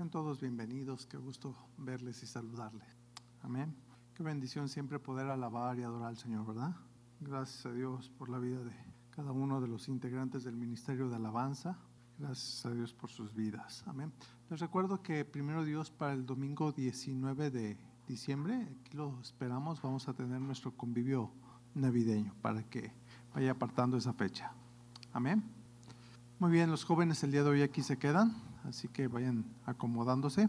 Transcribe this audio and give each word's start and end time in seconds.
Sean 0.00 0.08
todos 0.08 0.40
bienvenidos, 0.40 1.04
qué 1.04 1.18
gusto 1.18 1.54
verles 1.76 2.22
y 2.22 2.26
saludarles. 2.26 2.88
Amén. 3.42 3.76
Qué 4.14 4.22
bendición 4.22 4.70
siempre 4.70 4.98
poder 4.98 5.26
alabar 5.26 5.78
y 5.78 5.82
adorar 5.82 6.08
al 6.08 6.16
Señor, 6.16 6.46
¿verdad? 6.46 6.74
Gracias 7.20 7.66
a 7.66 7.72
Dios 7.72 8.08
por 8.08 8.30
la 8.30 8.38
vida 8.38 8.64
de 8.64 8.72
cada 9.10 9.30
uno 9.30 9.60
de 9.60 9.68
los 9.68 9.88
integrantes 9.88 10.42
del 10.42 10.56
Ministerio 10.56 11.10
de 11.10 11.16
Alabanza. 11.16 11.76
Gracias 12.18 12.64
a 12.64 12.70
Dios 12.70 12.94
por 12.94 13.10
sus 13.10 13.34
vidas. 13.34 13.84
Amén. 13.86 14.10
Les 14.48 14.58
recuerdo 14.58 15.02
que 15.02 15.26
primero 15.26 15.66
Dios 15.66 15.90
para 15.90 16.14
el 16.14 16.24
domingo 16.24 16.72
19 16.72 17.50
de 17.50 17.76
diciembre, 18.08 18.54
aquí 18.80 18.96
lo 18.96 19.20
esperamos, 19.20 19.82
vamos 19.82 20.08
a 20.08 20.14
tener 20.14 20.40
nuestro 20.40 20.74
convivio 20.74 21.30
navideño 21.74 22.34
para 22.40 22.62
que 22.62 22.94
vaya 23.34 23.50
apartando 23.50 23.98
esa 23.98 24.14
fecha. 24.14 24.50
Amén. 25.12 25.44
Muy 26.38 26.52
bien, 26.52 26.70
los 26.70 26.84
jóvenes 26.84 27.22
el 27.22 27.32
día 27.32 27.42
de 27.42 27.50
hoy 27.50 27.60
aquí 27.60 27.82
se 27.82 27.98
quedan, 27.98 28.34
así 28.64 28.88
que 28.88 29.08
vayan 29.08 29.44
acomodándose. 29.66 30.48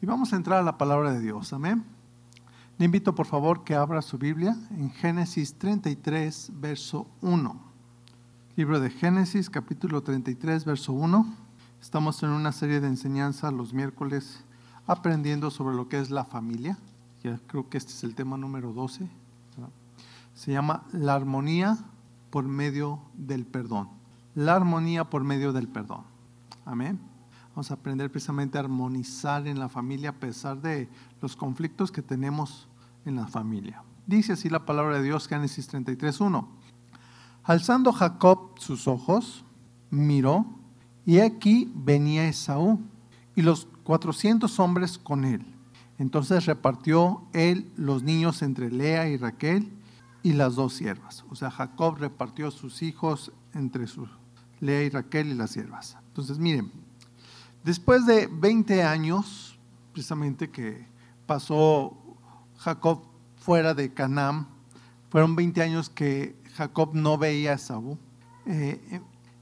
Y 0.00 0.06
vamos 0.06 0.32
a 0.32 0.36
entrar 0.36 0.60
a 0.60 0.62
la 0.62 0.78
palabra 0.78 1.12
de 1.12 1.20
Dios. 1.20 1.52
Amén. 1.52 1.84
Le 2.78 2.84
invito 2.84 3.14
por 3.14 3.26
favor 3.26 3.64
que 3.64 3.74
abra 3.74 4.02
su 4.02 4.18
Biblia 4.18 4.56
en 4.70 4.90
Génesis 4.90 5.54
33, 5.54 6.52
verso 6.54 7.06
1. 7.22 7.60
Libro 8.56 8.80
de 8.80 8.90
Génesis, 8.90 9.48
capítulo 9.48 10.02
33, 10.02 10.64
verso 10.64 10.92
1. 10.92 11.34
Estamos 11.80 12.22
en 12.22 12.30
una 12.30 12.52
serie 12.52 12.80
de 12.80 12.88
enseñanza 12.88 13.50
los 13.50 13.72
miércoles 13.72 14.44
aprendiendo 14.86 15.50
sobre 15.50 15.74
lo 15.74 15.88
que 15.88 15.98
es 15.98 16.10
la 16.10 16.24
familia. 16.24 16.78
Ya 17.22 17.40
creo 17.46 17.68
que 17.68 17.78
este 17.78 17.92
es 17.92 18.04
el 18.04 18.14
tema 18.14 18.36
número 18.36 18.72
12. 18.72 19.08
Se 20.34 20.52
llama 20.52 20.84
la 20.92 21.14
armonía 21.14 21.78
por 22.30 22.44
medio 22.44 23.00
del 23.14 23.46
perdón 23.46 23.96
la 24.36 24.54
armonía 24.54 25.04
por 25.04 25.24
medio 25.24 25.52
del 25.52 25.66
perdón. 25.66 26.02
Amén. 26.66 26.98
Vamos 27.50 27.70
a 27.70 27.74
aprender 27.74 28.10
precisamente 28.10 28.58
a 28.58 28.60
armonizar 28.60 29.46
en 29.46 29.58
la 29.58 29.68
familia 29.68 30.10
a 30.10 30.14
pesar 30.20 30.60
de 30.60 30.88
los 31.22 31.36
conflictos 31.36 31.92
que 31.92 32.02
tenemos 32.02 32.68
en 33.04 33.14
la 33.14 33.28
familia. 33.28 33.82
Dice 34.06 34.32
así 34.32 34.50
la 34.50 34.66
palabra 34.66 34.96
de 34.96 35.04
Dios, 35.04 35.28
Génesis 35.28 35.72
33.1. 35.72 36.44
Alzando 37.44 37.92
Jacob 37.92 38.58
sus 38.58 38.88
ojos, 38.88 39.44
miró, 39.90 40.44
y 41.06 41.20
aquí 41.20 41.72
venía 41.74 42.28
Esaú, 42.28 42.80
y 43.36 43.42
los 43.42 43.68
cuatrocientos 43.84 44.58
hombres 44.58 44.98
con 44.98 45.24
él. 45.24 45.46
Entonces 45.98 46.46
repartió 46.46 47.22
él 47.32 47.70
los 47.76 48.02
niños 48.02 48.42
entre 48.42 48.72
Lea 48.72 49.08
y 49.08 49.16
Raquel 49.16 49.70
y 50.24 50.32
las 50.32 50.56
dos 50.56 50.74
siervas. 50.74 51.24
O 51.30 51.36
sea, 51.36 51.52
Jacob 51.52 51.98
repartió 51.98 52.50
sus 52.50 52.82
hijos 52.82 53.32
entre 53.54 53.86
sus 53.86 54.10
Lea 54.60 54.82
y 54.82 54.90
Raquel 54.90 55.28
y 55.28 55.34
las 55.34 55.50
siervas. 55.50 55.96
Entonces, 56.08 56.38
miren, 56.38 56.70
después 57.64 58.06
de 58.06 58.28
20 58.30 58.82
años, 58.82 59.58
precisamente 59.92 60.50
que 60.50 60.86
pasó 61.26 61.96
Jacob 62.58 63.02
fuera 63.36 63.74
de 63.74 63.92
Canaán, 63.92 64.48
fueron 65.10 65.36
20 65.36 65.62
años 65.62 65.90
que 65.90 66.36
Jacob 66.56 66.90
no 66.94 67.18
veía 67.18 67.52
a 67.52 67.54
Esaú. 67.54 67.98
Eh, 68.46 69.00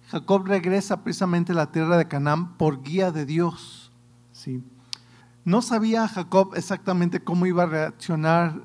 Jacob 0.09 0.47
regresa 0.47 1.03
precisamente 1.03 1.53
a 1.53 1.55
la 1.55 1.73
tierra 1.73 1.97
de 1.97 2.09
Canaán 2.09 2.57
por 2.57 2.83
guía 2.83 3.11
de 3.11 3.25
Dios. 3.25 3.93
¿sí? 4.33 4.63
No 5.45 5.63
sabía 5.63 6.09
Jacob 6.09 6.55
exactamente 6.57 7.23
cómo 7.23 7.47
iba 7.47 7.63
a 7.63 7.67
reaccionar 7.67 8.63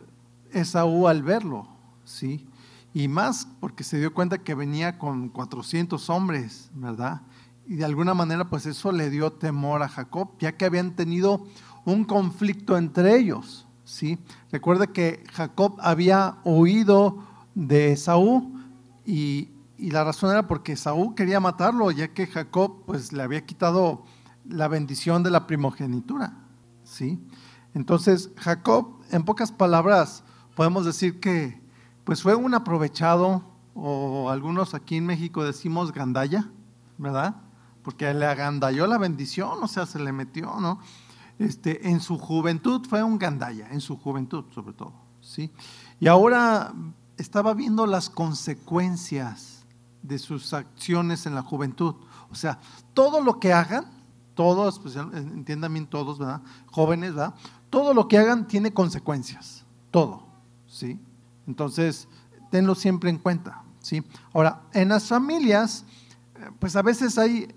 Esaú 0.51 1.07
al 1.07 1.23
verlo. 1.23 1.67
¿sí? 2.03 2.48
Y 2.93 3.07
más 3.07 3.47
porque 3.59 3.83
se 3.83 3.99
dio 3.99 4.13
cuenta 4.13 4.39
que 4.39 4.55
venía 4.55 4.97
con 4.97 5.29
400 5.29 6.09
hombres, 6.09 6.71
¿verdad? 6.73 7.21
Y 7.67 7.75
de 7.75 7.85
alguna 7.85 8.13
manera 8.13 8.49
pues 8.49 8.65
eso 8.65 8.91
le 8.91 9.09
dio 9.09 9.31
temor 9.31 9.83
a 9.83 9.89
Jacob, 9.89 10.31
ya 10.39 10.57
que 10.57 10.65
habían 10.65 10.95
tenido 10.95 11.45
un 11.85 12.03
conflicto 12.03 12.77
entre 12.77 13.17
ellos, 13.17 13.67
¿sí? 13.85 14.17
Recuerda 14.51 14.87
que 14.87 15.23
Jacob 15.33 15.77
había 15.79 16.37
oído 16.43 17.23
de 17.53 17.95
Saúl 17.95 18.65
y, 19.05 19.49
y 19.77 19.91
la 19.91 20.03
razón 20.03 20.31
era 20.31 20.47
porque 20.47 20.75
Saúl 20.75 21.13
quería 21.15 21.39
matarlo, 21.39 21.91
ya 21.91 22.13
que 22.13 22.27
Jacob 22.27 22.85
pues 22.85 23.13
le 23.13 23.21
había 23.21 23.45
quitado 23.45 24.03
la 24.47 24.67
bendición 24.67 25.21
de 25.21 25.29
la 25.29 25.45
primogenitura, 25.45 26.33
¿sí? 26.83 27.19
Entonces 27.75 28.31
Jacob, 28.37 28.99
en 29.11 29.23
pocas 29.23 29.51
palabras, 29.51 30.23
podemos 30.55 30.85
decir 30.85 31.19
que 31.19 31.58
pues 32.09 32.23
fue 32.23 32.33
un 32.33 32.55
aprovechado, 32.55 33.43
o 33.75 34.31
algunos 34.31 34.73
aquí 34.73 34.95
en 34.95 35.05
México 35.05 35.43
decimos 35.43 35.91
gandalla, 35.91 36.49
¿verdad? 36.97 37.35
Porque 37.83 38.11
le 38.15 38.25
agandalló 38.25 38.87
la 38.87 38.97
bendición, 38.97 39.61
o 39.61 39.67
sea, 39.67 39.85
se 39.85 39.99
le 39.99 40.11
metió, 40.11 40.59
¿no? 40.59 40.79
Este, 41.37 41.87
en 41.87 41.99
su 41.99 42.17
juventud 42.17 42.83
fue 42.89 43.03
un 43.03 43.19
gandalla, 43.19 43.69
en 43.69 43.79
su 43.79 43.95
juventud 43.95 44.45
sobre 44.55 44.73
todo, 44.73 44.93
¿sí? 45.21 45.51
Y 45.99 46.07
ahora 46.07 46.73
estaba 47.15 47.53
viendo 47.53 47.85
las 47.85 48.09
consecuencias 48.09 49.67
de 50.01 50.17
sus 50.17 50.51
acciones 50.55 51.27
en 51.27 51.35
la 51.35 51.43
juventud. 51.43 51.93
O 52.31 52.33
sea, 52.33 52.57
todo 52.95 53.21
lo 53.21 53.39
que 53.39 53.53
hagan, 53.53 53.85
todos, 54.33 54.79
pues, 54.79 54.95
entiendan 54.95 55.73
bien 55.73 55.85
todos, 55.85 56.17
¿verdad? 56.17 56.41
Jóvenes, 56.71 57.13
¿verdad? 57.13 57.35
Todo 57.69 57.93
lo 57.93 58.07
que 58.07 58.17
hagan 58.17 58.47
tiene 58.47 58.73
consecuencias, 58.73 59.63
todo, 59.91 60.25
¿sí? 60.65 60.99
Entonces, 61.49 62.07
tenlo 62.51 62.75
siempre 62.75 63.09
en 63.09 63.17
cuenta. 63.17 63.63
¿sí? 63.81 64.03
Ahora, 64.33 64.61
en 64.71 64.89
las 64.89 65.07
familias, 65.07 65.83
eh, 66.35 66.51
pues 66.59 66.75
a 66.75 66.83
veces 66.83 67.17
hay, 67.17 67.47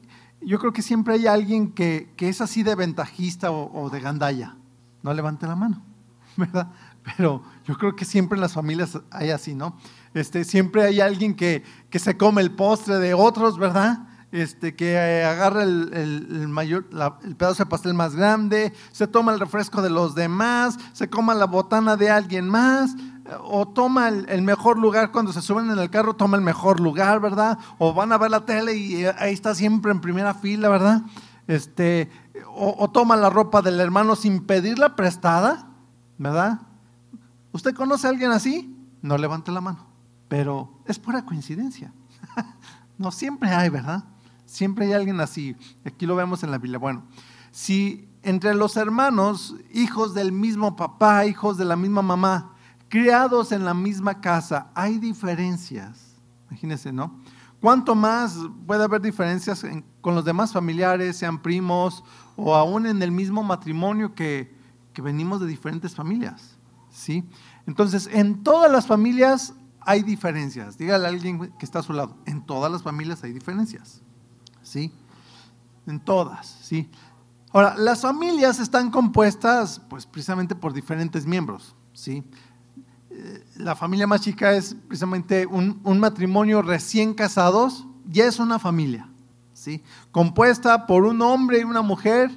yo 0.40 0.58
creo 0.58 0.72
que 0.72 0.80
siempre 0.80 1.12
hay 1.14 1.26
alguien 1.26 1.72
que, 1.72 2.10
es 2.16 2.40
así 2.40 2.62
de 2.62 2.74
ventajista 2.74 3.52
o, 3.52 3.90
de 3.90 4.00
gandalla. 4.00 4.56
No 5.02 5.12
levante 5.12 5.46
la 5.46 5.56
mano, 5.56 5.82
¿verdad? 6.38 6.72
Pero 7.04 7.42
yo 7.66 7.76
creo 7.76 7.94
que 7.94 8.06
siempre 8.06 8.36
en 8.36 8.40
las 8.40 8.54
familias 8.54 8.98
hay 9.10 9.30
así, 9.30 9.54
¿no? 9.54 9.76
Este, 10.14 10.44
siempre 10.44 10.84
hay 10.84 11.00
alguien 11.00 11.34
que, 11.34 11.62
que 11.90 11.98
se 11.98 12.16
come 12.16 12.40
el 12.40 12.52
postre 12.52 12.98
de 12.98 13.12
otros, 13.12 13.58
¿verdad? 13.58 14.08
Este, 14.32 14.74
que 14.74 14.94
eh, 14.94 15.24
agarra 15.24 15.62
el, 15.62 16.48
mayor, 16.48 16.86
el 17.22 17.36
pedazo 17.36 17.64
de 17.64 17.68
pastel 17.68 17.92
más 17.92 18.16
grande, 18.16 18.72
se 18.90 19.06
toma 19.06 19.34
el 19.34 19.38
refresco 19.38 19.82
de 19.82 19.90
los 19.90 20.14
demás, 20.14 20.78
se 20.94 21.10
coma 21.10 21.34
la 21.34 21.44
botana 21.44 21.98
de 21.98 22.08
alguien 22.08 22.48
más, 22.48 22.96
o 23.44 23.68
toma 23.68 24.08
el, 24.08 24.42
mejor 24.42 24.78
lugar 24.78 25.12
cuando 25.12 25.32
se 25.32 25.42
suben 25.42 25.70
en 25.70 25.78
el 25.78 25.90
carro, 25.90 26.14
toma 26.14 26.36
el 26.36 26.42
mejor 26.42 26.80
lugar, 26.80 27.20
¿verdad? 27.20 27.58
O 27.78 27.94
van 27.94 28.12
a 28.12 28.18
ver 28.18 28.30
la 28.30 28.44
tele 28.44 28.74
y 28.74 29.04
eh, 29.04 29.14
ahí 29.18 29.32
está 29.32 29.54
siempre 29.54 29.92
en 29.92 30.00
primera 30.00 30.34
fila, 30.34 30.68
¿verdad? 30.68 31.02
Este, 31.46 32.10
o, 32.54 32.90
toma 32.90 33.16
la 33.16 33.30
ropa 33.30 33.62
del 33.62 33.80
hermano 33.80 34.16
sin 34.16 34.44
pedirla 34.44 34.96
prestada, 34.96 35.68
¿verdad? 36.18 36.60
¿Usted 37.52 37.74
conoce 37.74 38.06
a 38.06 38.10
alguien 38.10 38.30
así? 38.30 38.76
No 39.02 39.18
levante 39.18 39.52
la 39.52 39.60
mano, 39.60 39.86
pero 40.28 40.70
es 40.86 40.98
pura 40.98 41.24
coincidencia. 41.24 41.92
no 42.98 43.10
siempre 43.10 43.50
hay, 43.50 43.68
¿verdad? 43.68 44.04
Siempre 44.46 44.86
hay 44.86 44.92
alguien 44.92 45.20
así. 45.20 45.56
Aquí 45.84 46.06
lo 46.06 46.16
vemos 46.16 46.42
en 46.42 46.50
la 46.50 46.58
Biblia. 46.58 46.78
Bueno, 46.78 47.04
si 47.50 48.08
entre 48.22 48.54
los 48.54 48.76
hermanos, 48.76 49.56
hijos 49.72 50.14
del 50.14 50.32
mismo 50.32 50.76
papá, 50.76 51.26
hijos 51.26 51.56
de 51.56 51.64
la 51.64 51.76
misma 51.76 52.02
mamá, 52.02 52.51
criados 52.92 53.52
en 53.52 53.64
la 53.64 53.72
misma 53.72 54.20
casa, 54.20 54.70
hay 54.74 54.98
diferencias. 54.98 56.20
Imagínense, 56.50 56.92
¿no? 56.92 57.18
¿Cuánto 57.58 57.94
más 57.94 58.36
puede 58.66 58.84
haber 58.84 59.00
diferencias 59.00 59.64
con 60.02 60.14
los 60.14 60.26
demás 60.26 60.52
familiares, 60.52 61.16
sean 61.16 61.40
primos 61.40 62.04
o 62.36 62.54
aún 62.54 62.84
en 62.84 63.02
el 63.02 63.10
mismo 63.10 63.42
matrimonio 63.42 64.14
que, 64.14 64.54
que 64.92 65.00
venimos 65.00 65.40
de 65.40 65.46
diferentes 65.46 65.94
familias? 65.94 66.58
¿Sí? 66.90 67.24
Entonces, 67.66 68.10
en 68.12 68.42
todas 68.42 68.70
las 68.70 68.86
familias 68.86 69.54
hay 69.80 70.02
diferencias. 70.02 70.76
Dígale 70.76 71.06
a 71.06 71.08
alguien 71.08 71.50
que 71.58 71.64
está 71.64 71.78
a 71.78 71.82
su 71.82 71.94
lado, 71.94 72.18
en 72.26 72.44
todas 72.44 72.70
las 72.70 72.82
familias 72.82 73.24
hay 73.24 73.32
diferencias. 73.32 74.02
¿Sí? 74.62 74.92
En 75.86 75.98
todas, 75.98 76.58
¿sí? 76.60 76.90
Ahora, 77.54 77.74
las 77.74 78.02
familias 78.02 78.60
están 78.60 78.90
compuestas 78.90 79.80
pues 79.88 80.04
precisamente 80.04 80.54
por 80.54 80.74
diferentes 80.74 81.24
miembros, 81.24 81.74
¿sí? 81.94 82.22
La 83.56 83.76
familia 83.76 84.06
más 84.06 84.20
chica 84.20 84.52
es 84.52 84.74
precisamente 84.88 85.46
un, 85.46 85.80
matrimonio 85.98 86.62
recién 86.62 87.14
casados, 87.14 87.86
ya 88.08 88.26
es 88.26 88.38
una 88.38 88.58
familia, 88.58 89.08
¿sí? 89.52 89.82
compuesta 90.10 90.86
por 90.86 91.04
un 91.04 91.22
hombre 91.22 91.60
y 91.60 91.64
una 91.64 91.82
mujer 91.82 92.30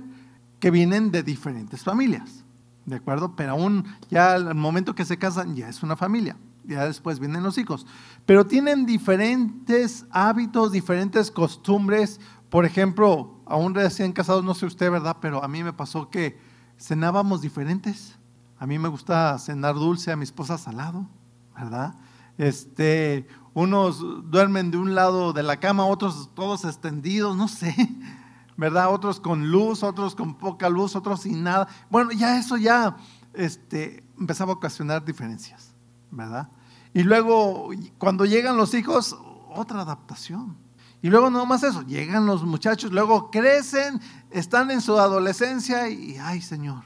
que 0.60 0.72
vienen 0.72 1.12
de 1.12 1.24
diferentes 1.24 1.84
familias, 1.84 2.44
¿de 2.86 2.96
acuerdo? 2.98 3.36
Pero 3.36 3.52
aún 3.52 3.86
ya 4.10 4.34
al 4.34 4.56
momento 4.56 4.96
que 4.96 5.06
se 5.06 5.18
casan 5.18 5.56
ya 5.56 5.70
es 5.70 5.84
una 5.84 5.96
familia, 5.96 6.38
ya 6.64 6.86
después 6.86 7.20
vienen 7.20 7.44
los 7.44 7.58
hijos, 7.58 7.86
pero 8.26 8.46
tienen 8.46 8.86
diferentes 8.86 10.06
hábitos, 10.12 10.72
diferentes 10.72 11.32
costumbres, 11.32 12.20
por 12.50 12.66
ejemplo, 12.66 13.40
aún 13.46 13.76
recién 13.76 14.14
casados, 14.14 14.44
no 14.44 14.54
sé 14.54 14.66
usted, 14.66 14.92
¿verdad? 14.92 15.18
Pero 15.22 15.44
a 15.44 15.48
mí 15.48 15.64
me 15.64 15.74
pasó 15.74 16.10
que 16.10 16.38
cenábamos 16.78 17.42
diferentes. 17.42 18.18
A 18.58 18.66
mí 18.66 18.80
me 18.80 18.90
gusta 18.90 19.38
cenar 19.40 19.76
dulce, 19.76 20.12
a 20.12 20.16
mi 20.16 20.24
esposa 20.24 20.58
salado, 20.58 21.08
¿verdad? 21.56 21.96
Este, 22.38 23.28
unos 23.54 24.00
duermen 24.30 24.72
de 24.72 24.78
un 24.78 24.96
lado 24.96 25.34
de 25.34 25.44
la 25.44 25.60
cama, 25.60 25.86
otros 25.86 26.30
todos 26.34 26.66
extendidos, 26.66 27.36
no 27.36 27.48
sé. 27.48 27.76
¿verdad? 28.58 28.94
Otros 28.94 29.20
con 29.20 29.52
luz, 29.52 29.84
otros 29.84 30.16
con 30.16 30.36
poca 30.36 30.70
luz, 30.70 30.96
otros 30.96 31.22
sin 31.22 31.44
nada. 31.44 31.68
Bueno, 31.90 32.12
ya 32.12 32.38
eso 32.38 32.58
ya 32.58 32.96
este, 33.34 34.04
empezaba 34.18 34.54
a 34.54 34.56
ocasionar 34.56 35.04
diferencias, 35.04 35.74
¿verdad? 36.12 36.50
Y 36.94 37.04
luego, 37.04 37.70
cuando 37.98 38.26
llegan 38.26 38.58
los 38.58 38.74
hijos, 38.74 39.18
otra 39.50 39.82
adaptación. 39.82 40.56
Y 41.02 41.10
luego 41.10 41.30
no 41.30 41.46
más 41.46 41.64
eso, 41.64 41.84
llegan 41.84 42.26
los 42.26 42.44
muchachos, 42.44 42.92
luego 42.92 43.30
crecen, 43.30 44.02
están 44.32 44.72
en 44.72 44.82
su 44.82 44.98
adolescencia 44.98 45.88
y, 45.90 46.18
ay 46.18 46.42
Señor, 46.42 46.84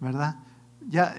¿verdad? 0.00 0.36
Ya, 0.88 1.14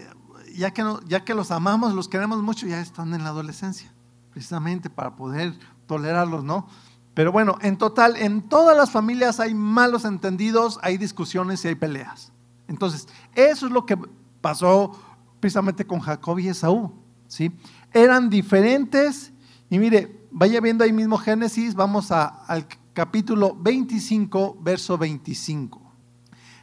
ya, 0.55 0.71
que 0.71 1.33
los 1.33 1.51
amamos, 1.51 1.93
los 1.93 2.07
queremos 2.07 2.41
mucho, 2.41 2.67
ya 2.67 2.79
están 2.79 3.13
en 3.13 3.23
la 3.23 3.29
adolescencia, 3.29 3.93
precisamente 4.31 4.89
para 4.89 5.15
poder 5.15 5.53
tolerarlos, 5.85 6.43
¿no? 6.43 6.67
Pero 7.13 7.31
bueno, 7.31 7.57
en 7.61 7.77
total, 7.77 8.15
en 8.15 8.41
todas 8.41 8.77
las 8.77 8.91
familias 8.91 9.39
hay 9.39 9.53
malos 9.53 10.05
entendidos, 10.05 10.79
hay 10.83 10.97
discusiones 10.97 11.65
y 11.65 11.69
hay 11.69 11.75
peleas. 11.75 12.31
Entonces, 12.67 13.07
eso 13.33 13.65
es 13.65 13.71
lo 13.71 13.85
que 13.85 13.97
pasó 14.41 14.91
precisamente 15.39 15.85
con 15.85 15.99
Jacob 15.99 16.39
y 16.39 16.47
Esaú, 16.47 16.93
¿sí? 17.27 17.51
Eran 17.91 18.29
diferentes 18.29 19.31
y 19.69 19.79
mire, 19.79 20.27
vaya 20.31 20.61
viendo 20.61 20.83
ahí 20.83 20.93
mismo 20.93 21.17
Génesis, 21.17 21.75
vamos 21.75 22.11
al 22.11 22.67
capítulo 22.93 23.55
25, 23.59 24.57
verso 24.61 24.97
25. 24.97 25.81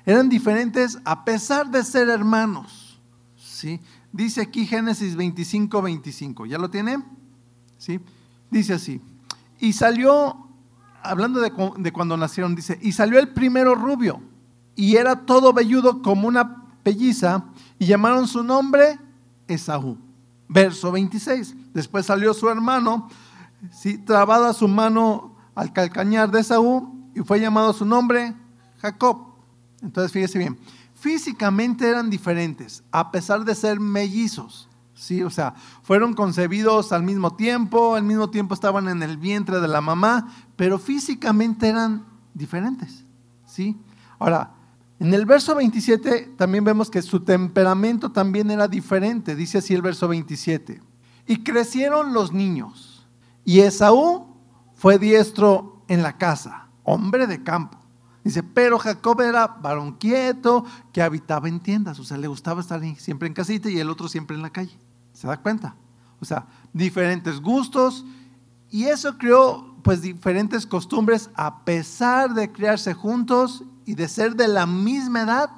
Eran 0.06 0.28
diferentes 0.28 0.98
a 1.04 1.24
pesar 1.24 1.70
de 1.70 1.82
ser 1.84 2.08
hermanos, 2.08 2.83
Dice 4.12 4.42
aquí 4.42 4.66
Génesis 4.66 5.16
25, 5.16 5.82
25. 5.82 6.46
¿Ya 6.46 6.58
lo 6.58 6.70
tienen? 6.70 7.04
¿Sí? 7.78 8.00
Dice 8.50 8.74
así. 8.74 9.00
Y 9.58 9.72
salió 9.72 10.44
hablando 11.04 11.40
de, 11.40 11.52
cuando 11.92 12.16
nacieron, 12.16 12.56
dice, 12.56 12.78
y 12.82 12.92
salió 12.92 13.18
el 13.20 13.28
primero 13.28 13.74
rubio, 13.74 14.20
y 14.74 14.96
era 14.96 15.26
todo 15.26 15.52
velludo 15.52 16.02
como 16.02 16.26
una 16.26 16.64
pelliza, 16.82 17.44
y 17.78 17.86
llamaron 17.86 18.26
su 18.26 18.42
nombre 18.42 18.98
Esaú. 19.46 19.98
Verso 20.48 20.90
26. 20.90 21.54
Después 21.72 22.06
salió 22.06 22.32
su 22.34 22.48
hermano, 22.48 23.08
¿sí? 23.70 23.98
trabada 23.98 24.52
su 24.52 24.66
mano 24.66 25.36
al 25.54 25.72
calcañar 25.72 26.30
de 26.30 26.40
Esaú, 26.40 27.10
y 27.14 27.20
fue 27.20 27.38
llamado 27.38 27.72
su 27.72 27.84
nombre 27.84 28.34
Jacob. 28.80 29.34
Entonces, 29.82 30.10
fíjese 30.10 30.38
bien, 30.38 30.58
físicamente 31.04 31.86
eran 31.86 32.08
diferentes, 32.08 32.82
a 32.90 33.10
pesar 33.10 33.44
de 33.44 33.54
ser 33.54 33.78
mellizos. 33.78 34.70
¿sí? 34.94 35.22
O 35.22 35.28
sea, 35.28 35.54
fueron 35.82 36.14
concebidos 36.14 36.92
al 36.92 37.02
mismo 37.02 37.36
tiempo, 37.36 37.94
al 37.94 38.04
mismo 38.04 38.30
tiempo 38.30 38.54
estaban 38.54 38.88
en 38.88 39.02
el 39.02 39.18
vientre 39.18 39.60
de 39.60 39.68
la 39.68 39.82
mamá, 39.82 40.34
pero 40.56 40.78
físicamente 40.78 41.68
eran 41.68 42.06
diferentes, 42.32 43.04
¿sí? 43.44 43.76
Ahora, 44.18 44.54
en 44.98 45.12
el 45.12 45.26
verso 45.26 45.54
27 45.54 46.36
también 46.38 46.64
vemos 46.64 46.88
que 46.88 47.02
su 47.02 47.20
temperamento 47.20 48.10
también 48.10 48.50
era 48.50 48.66
diferente, 48.66 49.36
dice 49.36 49.58
así 49.58 49.74
el 49.74 49.82
verso 49.82 50.08
27. 50.08 50.80
Y 51.26 51.44
crecieron 51.44 52.14
los 52.14 52.32
niños, 52.32 53.06
y 53.44 53.60
Esaú 53.60 54.38
fue 54.72 54.98
diestro 54.98 55.84
en 55.86 56.02
la 56.02 56.16
casa, 56.16 56.68
hombre 56.82 57.26
de 57.26 57.42
campo. 57.42 57.83
Dice, 58.24 58.42
pero 58.42 58.78
Jacob 58.78 59.20
era 59.20 59.46
varón 59.46 59.92
quieto 59.92 60.64
que 60.92 61.02
habitaba 61.02 61.46
en 61.46 61.60
tiendas, 61.60 61.98
o 61.98 62.04
sea, 62.04 62.16
le 62.16 62.26
gustaba 62.26 62.62
estar 62.62 62.80
siempre 62.96 63.28
en 63.28 63.34
casita 63.34 63.68
y 63.68 63.78
el 63.78 63.90
otro 63.90 64.08
siempre 64.08 64.34
en 64.34 64.42
la 64.42 64.50
calle. 64.50 64.76
¿Se 65.12 65.26
da 65.26 65.36
cuenta? 65.36 65.76
O 66.20 66.24
sea, 66.24 66.46
diferentes 66.72 67.38
gustos 67.40 68.04
y 68.70 68.84
eso 68.84 69.18
creó 69.18 69.76
pues 69.82 70.00
diferentes 70.00 70.66
costumbres 70.66 71.28
a 71.34 71.64
pesar 71.64 72.32
de 72.32 72.50
criarse 72.50 72.94
juntos 72.94 73.62
y 73.84 73.94
de 73.94 74.08
ser 74.08 74.34
de 74.34 74.48
la 74.48 74.64
misma 74.64 75.22
edad, 75.22 75.50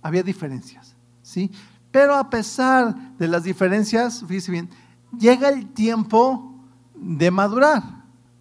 había 0.00 0.22
diferencias, 0.22 0.96
¿sí? 1.22 1.50
Pero 1.90 2.14
a 2.14 2.30
pesar 2.30 3.16
de 3.18 3.28
las 3.28 3.44
diferencias, 3.44 4.24
fíjese 4.26 4.52
bien, 4.52 4.70
llega 5.18 5.50
el 5.50 5.66
tiempo 5.74 6.54
de 6.94 7.30
madurar, 7.30 7.82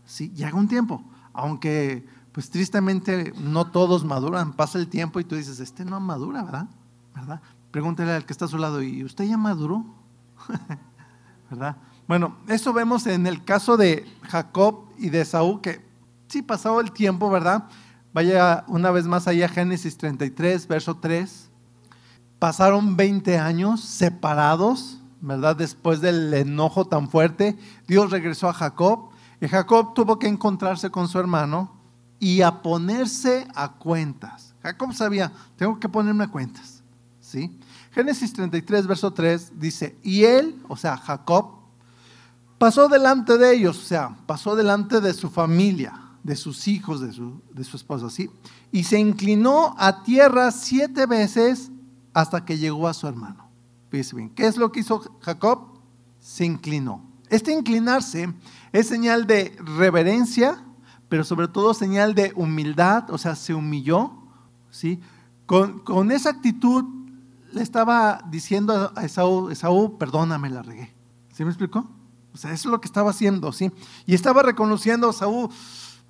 ¿sí? 0.05 0.29
Llega 0.29 0.55
un 0.55 0.69
tiempo, 0.69 1.03
aunque 1.33 2.07
pues 2.37 2.51
tristemente 2.51 3.33
no 3.35 3.71
todos 3.71 4.05
maduran, 4.05 4.53
pasa 4.53 4.77
el 4.77 4.89
tiempo 4.89 5.19
y 5.19 5.23
tú 5.23 5.33
dices, 5.33 5.59
este 5.59 5.83
no 5.83 5.99
madura, 5.99 6.43
¿verdad? 6.43 6.67
¿verdad? 7.15 7.41
Pregúntale 7.71 8.11
al 8.11 8.27
que 8.27 8.31
está 8.31 8.45
a 8.45 8.47
su 8.47 8.59
lado, 8.59 8.83
¿y 8.83 9.03
usted 9.03 9.23
ya 9.23 9.37
maduró? 9.37 9.83
¿Verdad? 11.49 11.77
Bueno, 12.07 12.37
eso 12.47 12.73
vemos 12.73 13.07
en 13.07 13.25
el 13.25 13.43
caso 13.43 13.75
de 13.75 14.05
Jacob 14.21 14.85
y 14.99 15.09
de 15.09 15.25
Saúl, 15.25 15.61
que 15.61 15.83
sí 16.27 16.43
pasó 16.43 16.79
el 16.79 16.91
tiempo, 16.91 17.31
¿verdad? 17.31 17.63
Vaya 18.13 18.65
una 18.67 18.91
vez 18.91 19.07
más 19.07 19.27
allá 19.27 19.47
a 19.47 19.49
Génesis 19.49 19.97
33, 19.97 20.67
verso 20.67 20.97
3. 20.97 21.49
Pasaron 22.37 22.95
20 22.95 23.39
años 23.39 23.81
separados, 23.81 24.99
¿verdad? 25.21 25.55
Después 25.55 26.01
del 26.01 26.31
enojo 26.35 26.85
tan 26.85 27.09
fuerte, 27.09 27.57
Dios 27.87 28.11
regresó 28.11 28.47
a 28.47 28.53
Jacob 28.53 29.09
y 29.41 29.47
Jacob 29.47 29.95
tuvo 29.95 30.19
que 30.19 30.27
encontrarse 30.27 30.91
con 30.91 31.07
su 31.07 31.17
hermano 31.17 31.76
y 32.19 32.41
a 32.41 32.61
ponerse 32.61 33.47
a 33.55 33.73
cuentas. 33.73 34.55
Jacob 34.61 34.93
sabía, 34.93 35.31
tengo 35.55 35.79
que 35.79 35.89
ponerme 35.89 36.25
a 36.25 36.31
cuentas, 36.31 36.81
¿sí? 37.19 37.59
Génesis 37.91 38.33
33, 38.33 38.87
verso 38.87 39.11
3 39.11 39.59
dice, 39.59 39.97
y 40.03 40.23
él, 40.23 40.61
o 40.67 40.77
sea, 40.77 40.97
Jacob, 40.97 41.57
pasó 42.57 42.87
delante 42.87 43.37
de 43.37 43.55
ellos, 43.55 43.77
o 43.77 43.85
sea, 43.85 44.17
pasó 44.25 44.55
delante 44.55 45.01
de 45.01 45.13
su 45.13 45.29
familia, 45.29 45.99
de 46.23 46.35
sus 46.35 46.67
hijos, 46.67 47.01
de 47.01 47.13
su, 47.13 47.41
de 47.53 47.63
su 47.63 47.77
esposa, 47.77 48.09
¿sí? 48.09 48.29
Y 48.71 48.83
se 48.83 48.99
inclinó 48.99 49.75
a 49.77 50.03
tierra 50.03 50.51
siete 50.51 51.05
veces 51.05 51.71
hasta 52.13 52.43
que 52.43 52.57
llegó 52.57 52.87
a 52.87 52.93
su 52.93 53.07
hermano. 53.07 53.49
Fíjense 53.89 54.15
bien, 54.15 54.29
¿qué 54.31 54.45
es 54.45 54.57
lo 54.57 54.71
que 54.71 54.81
hizo 54.81 54.99
Jacob? 55.21 55.79
Se 56.19 56.45
inclinó. 56.45 57.01
Este 57.29 57.51
inclinarse 57.51 58.33
es 58.71 58.87
señal 58.87 59.27
de 59.27 59.55
reverencia, 59.59 60.63
pero 61.09 61.23
sobre 61.23 61.47
todo 61.47 61.73
señal 61.73 62.13
de 62.15 62.33
humildad, 62.35 63.09
o 63.11 63.17
sea, 63.17 63.35
se 63.35 63.53
humilló, 63.53 64.11
¿sí? 64.69 64.99
Con, 65.45 65.79
con 65.79 66.11
esa 66.11 66.29
actitud 66.29 66.83
le 67.51 67.61
estaba 67.61 68.21
diciendo 68.29 68.91
a 68.95 69.05
Esaú, 69.05 69.49
Esaú, 69.49 69.97
perdóname, 69.97 70.49
la 70.49 70.61
regué. 70.61 70.93
¿Sí 71.33 71.43
me 71.43 71.49
explicó? 71.49 71.87
O 72.33 72.37
sea, 72.37 72.51
eso 72.51 72.69
es 72.69 72.71
lo 72.71 72.81
que 72.81 72.87
estaba 72.87 73.11
haciendo, 73.11 73.51
¿sí? 73.51 73.71
Y 74.05 74.13
estaba 74.13 74.43
reconociendo 74.43 75.07
a 75.07 75.11
Esaú, 75.11 75.49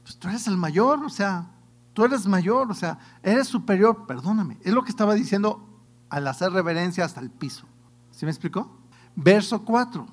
pues 0.03 0.17
tú 0.17 0.27
eres 0.27 0.47
el 0.47 0.57
mayor, 0.57 1.03
o 1.03 1.09
sea, 1.09 1.47
tú 1.93 2.03
eres 2.03 2.25
mayor, 2.27 2.71
o 2.71 2.73
sea, 2.73 2.97
eres 3.23 3.47
superior, 3.47 4.05
perdóname. 4.07 4.57
Es 4.61 4.73
lo 4.73 4.83
que 4.83 4.89
estaba 4.89 5.13
diciendo 5.13 5.63
al 6.09 6.27
hacer 6.27 6.51
reverencia 6.51 7.05
hasta 7.05 7.19
el 7.19 7.29
piso. 7.29 7.65
¿Sí 8.11 8.25
me 8.25 8.31
explicó? 8.31 8.71
Verso 9.15 9.63
4. 9.63 10.07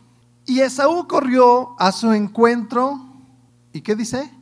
Y 0.47 0.61
Esaú 0.61 1.09
corrió 1.09 1.75
a 1.81 1.91
su 1.93 2.13
encuentro, 2.13 3.01
¿y 3.73 3.81
qué 3.81 3.97
dice? 3.97 4.33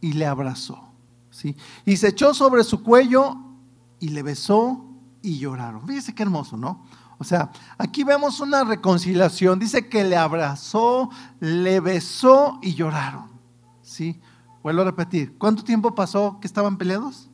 Y 0.00 0.12
le 0.12 0.26
abrazó, 0.26 0.92
¿sí? 1.30 1.56
Y 1.84 1.96
se 1.96 2.08
echó 2.08 2.34
sobre 2.34 2.64
su 2.64 2.82
cuello 2.82 3.36
y 4.00 4.08
le 4.10 4.22
besó 4.22 4.84
y 5.22 5.38
lloraron. 5.38 5.86
Fíjese 5.86 6.14
qué 6.14 6.22
hermoso, 6.22 6.56
¿no? 6.56 6.84
O 7.18 7.24
sea, 7.24 7.50
aquí 7.76 8.04
vemos 8.04 8.40
una 8.40 8.62
reconciliación. 8.62 9.58
Dice 9.58 9.88
que 9.88 10.04
le 10.04 10.16
abrazó, 10.16 11.10
le 11.40 11.80
besó 11.80 12.60
y 12.62 12.74
lloraron. 12.74 13.28
¿Sí? 13.82 14.20
Vuelvo 14.62 14.82
a 14.82 14.86
repetir. 14.86 15.36
¿Cuánto 15.36 15.64
tiempo 15.64 15.94
pasó 15.94 16.38
que 16.40 16.46
estaban 16.46 16.76
peleados? 16.76 17.28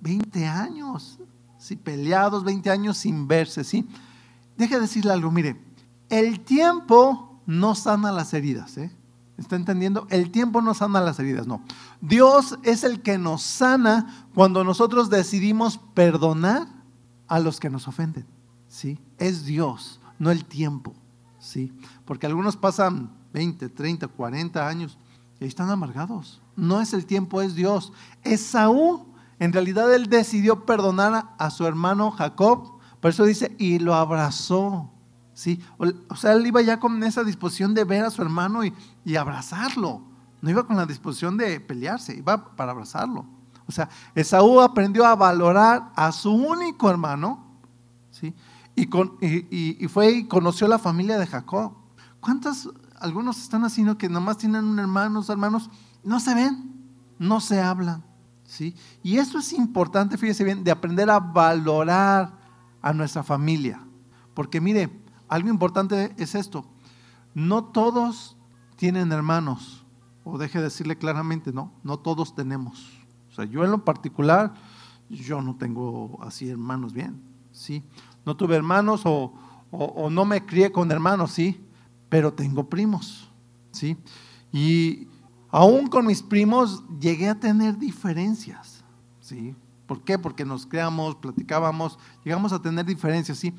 20 0.00 0.46
años. 0.46 1.18
Sí, 1.58 1.76
peleados, 1.76 2.44
20 2.44 2.70
años 2.70 2.98
sin 2.98 3.26
verse, 3.26 3.64
¿sí? 3.64 3.88
Deje 4.58 4.78
decirle 4.78 5.12
algo, 5.12 5.30
mire, 5.30 5.58
el 6.10 6.40
tiempo 6.40 7.40
no 7.46 7.74
sana 7.74 8.12
las 8.12 8.34
heridas, 8.34 8.76
¿eh? 8.76 8.94
¿Está 9.36 9.56
entendiendo? 9.56 10.06
El 10.10 10.30
tiempo 10.30 10.62
no 10.62 10.74
sana 10.74 11.00
las 11.00 11.18
heridas, 11.18 11.46
no. 11.46 11.62
Dios 12.00 12.58
es 12.62 12.84
el 12.84 13.02
que 13.02 13.18
nos 13.18 13.42
sana 13.42 14.26
cuando 14.34 14.62
nosotros 14.62 15.10
decidimos 15.10 15.78
perdonar 15.94 16.68
a 17.26 17.40
los 17.40 17.58
que 17.58 17.70
nos 17.70 17.88
ofenden. 17.88 18.26
¿sí? 18.68 18.98
Es 19.18 19.44
Dios, 19.44 20.00
no 20.18 20.30
el 20.30 20.44
tiempo. 20.44 20.94
¿sí? 21.40 21.72
Porque 22.04 22.26
algunos 22.26 22.56
pasan 22.56 23.10
20, 23.32 23.68
30, 23.68 24.08
40 24.08 24.68
años 24.68 24.98
y 25.40 25.44
ahí 25.44 25.48
están 25.48 25.70
amargados. 25.70 26.40
No 26.56 26.80
es 26.80 26.94
el 26.94 27.06
tiempo, 27.06 27.42
es 27.42 27.54
Dios. 27.54 27.92
Esaú, 28.22 29.06
en 29.40 29.52
realidad 29.52 29.92
él 29.92 30.08
decidió 30.08 30.64
perdonar 30.64 31.34
a, 31.36 31.50
su 31.50 31.66
hermano 31.66 32.12
Jacob. 32.12 32.78
Por 33.00 33.10
eso 33.10 33.24
dice, 33.24 33.54
y 33.58 33.80
lo 33.80 33.94
abrazó. 33.94 34.90
¿Sí? 35.34 35.60
O, 36.08 36.16
sea, 36.16 36.32
él 36.32 36.46
iba 36.46 36.62
ya 36.62 36.80
con 36.80 37.02
esa 37.02 37.22
disposición 37.24 37.74
de 37.74 37.84
ver 37.84 38.04
a 38.04 38.10
su 38.10 38.22
hermano 38.22 38.64
y, 38.64 38.72
y 39.04 39.16
abrazarlo. 39.16 40.02
No 40.40 40.50
iba 40.50 40.66
con 40.66 40.76
la 40.76 40.86
disposición 40.86 41.36
de 41.36 41.60
pelearse, 41.60 42.16
iba 42.16 42.56
para 42.56 42.72
abrazarlo. 42.72 43.26
O 43.66 43.72
sea, 43.72 43.88
Esaú 44.14 44.60
aprendió 44.60 45.06
a 45.06 45.16
valorar 45.16 45.90
a 45.96 46.12
su 46.12 46.30
único 46.30 46.90
hermano, 46.90 47.44
¿sí? 48.10 48.34
Y, 48.76 48.86
con, 48.86 49.16
y, 49.20 49.86
fue 49.88 50.10
y 50.10 50.24
conoció 50.24 50.68
la 50.68 50.78
familia 50.78 51.18
de 51.18 51.26
Jacob. 51.26 51.72
¿Cuántos, 52.20 52.70
algunos 52.98 53.38
están 53.38 53.64
haciendo 53.64 53.96
que 53.96 54.08
nomás 54.08 54.36
tienen 54.36 54.64
un 54.64 54.78
hermano, 54.78 55.24
hermanos, 55.28 55.70
no 56.02 56.20
se 56.20 56.34
ven, 56.34 56.74
no 57.18 57.40
se 57.40 57.60
hablan, 57.60 58.04
¿sí? 58.44 58.74
Y 59.02 59.18
eso 59.18 59.38
es 59.38 59.52
importante, 59.52 60.18
fíjese 60.18 60.44
bien, 60.44 60.64
de 60.64 60.70
aprender 60.70 61.08
a 61.08 61.20
valorar 61.20 62.32
a 62.82 62.92
nuestra 62.92 63.22
familia. 63.22 63.80
Porque 64.34 64.60
mire, 64.60 65.03
algo 65.28 65.48
importante 65.48 66.14
es 66.16 66.34
esto. 66.34 66.64
No 67.34 67.64
todos 67.64 68.36
tienen 68.76 69.12
hermanos. 69.12 69.84
O 70.24 70.38
deje 70.38 70.58
de 70.58 70.64
decirle 70.64 70.96
claramente, 70.96 71.52
no, 71.52 71.72
no 71.82 71.98
todos 71.98 72.34
tenemos. 72.34 72.90
O 73.30 73.34
sea, 73.34 73.44
yo 73.44 73.64
en 73.64 73.70
lo 73.70 73.84
particular, 73.84 74.54
yo 75.10 75.42
no 75.42 75.56
tengo 75.56 76.18
así 76.22 76.48
hermanos 76.48 76.94
bien, 76.94 77.20
¿sí? 77.52 77.82
No 78.24 78.36
tuve 78.36 78.56
hermanos 78.56 79.02
o, 79.04 79.34
o 79.70 80.08
no 80.08 80.24
me 80.24 80.46
crié 80.46 80.72
con 80.72 80.90
hermanos, 80.90 81.32
¿sí? 81.32 81.60
Pero 82.08 82.32
tengo 82.32 82.70
primos, 82.70 83.28
¿sí? 83.70 83.98
Y 84.52 85.08
aún 85.50 85.88
con 85.88 86.06
mis 86.06 86.22
primos 86.22 86.82
llegué 86.98 87.28
a 87.28 87.38
tener 87.38 87.76
diferencias, 87.76 88.82
¿sí? 89.20 89.54
¿Por 89.86 90.02
qué? 90.02 90.18
Porque 90.18 90.44
nos 90.44 90.64
creamos, 90.64 91.16
platicábamos, 91.16 91.98
llegamos 92.24 92.52
a 92.52 92.62
tener 92.62 92.86
diferencias, 92.86 93.38
¿sí? 93.38 93.52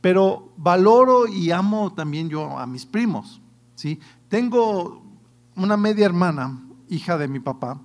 Pero 0.00 0.52
valoro 0.56 1.26
y 1.26 1.50
amo 1.50 1.92
también 1.92 2.28
yo 2.28 2.58
a 2.58 2.66
mis 2.66 2.86
primos, 2.86 3.40
¿sí? 3.74 4.00
Tengo 4.28 5.02
una 5.56 5.76
media 5.76 6.06
hermana, 6.06 6.62
hija 6.88 7.18
de 7.18 7.28
mi 7.28 7.40
papá, 7.40 7.80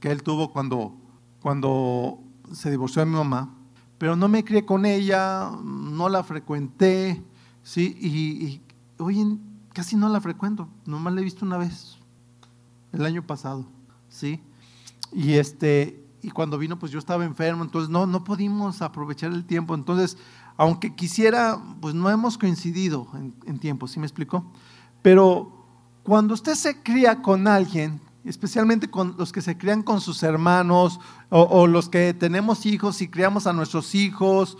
que 0.00 0.10
él 0.10 0.22
tuvo 0.22 0.52
cuando, 0.52 0.94
cuando 1.40 2.20
se 2.52 2.70
divorció 2.70 3.00
de 3.00 3.06
mi 3.06 3.16
mamá, 3.16 3.54
pero 3.96 4.14
no 4.14 4.28
me 4.28 4.44
crié 4.44 4.64
con 4.64 4.84
ella, 4.84 5.50
no 5.62 6.08
la 6.08 6.22
frecuenté, 6.22 7.22
¿sí? 7.62 7.96
Y, 8.00 8.08
y 8.44 8.62
hoy 8.98 9.38
casi 9.72 9.96
no 9.96 10.08
la 10.08 10.20
frecuento, 10.20 10.68
nomás 10.86 11.14
la 11.14 11.20
he 11.20 11.24
visto 11.24 11.44
una 11.44 11.56
vez, 11.56 11.98
el 12.92 13.04
año 13.04 13.26
pasado, 13.26 13.64
¿sí? 14.08 14.40
Y 15.12 15.34
este, 15.34 16.04
y 16.22 16.30
cuando 16.30 16.58
vino, 16.58 16.78
pues 16.78 16.92
yo 16.92 16.98
estaba 16.98 17.24
enfermo, 17.24 17.62
entonces 17.64 17.88
no, 17.88 18.06
no 18.06 18.24
pudimos 18.24 18.82
aprovechar 18.82 19.32
el 19.32 19.44
tiempo, 19.44 19.74
entonces, 19.74 20.16
aunque 20.58 20.94
quisiera, 20.94 21.58
pues 21.80 21.94
no 21.94 22.10
hemos 22.10 22.36
coincidido 22.36 23.08
en, 23.46 23.58
tiempo, 23.58 23.88
¿sí 23.88 23.98
me 23.98 24.06
explicó? 24.06 24.44
Pero 25.00 25.64
cuando 26.02 26.34
usted 26.34 26.54
se 26.54 26.82
cría 26.82 27.22
con 27.22 27.48
alguien 27.48 28.00
especialmente 28.24 28.90
con 28.90 29.14
los 29.16 29.32
que 29.32 29.40
se 29.40 29.56
crían 29.56 29.82
con 29.82 30.02
sus 30.02 30.22
hermanos 30.22 31.00
o, 31.30 31.66
los 31.66 31.88
que 31.88 32.12
tenemos 32.12 32.66
hijos 32.66 33.00
y 33.00 33.08
criamos 33.08 33.46
a 33.46 33.54
nuestros 33.54 33.94
hijos, 33.94 34.58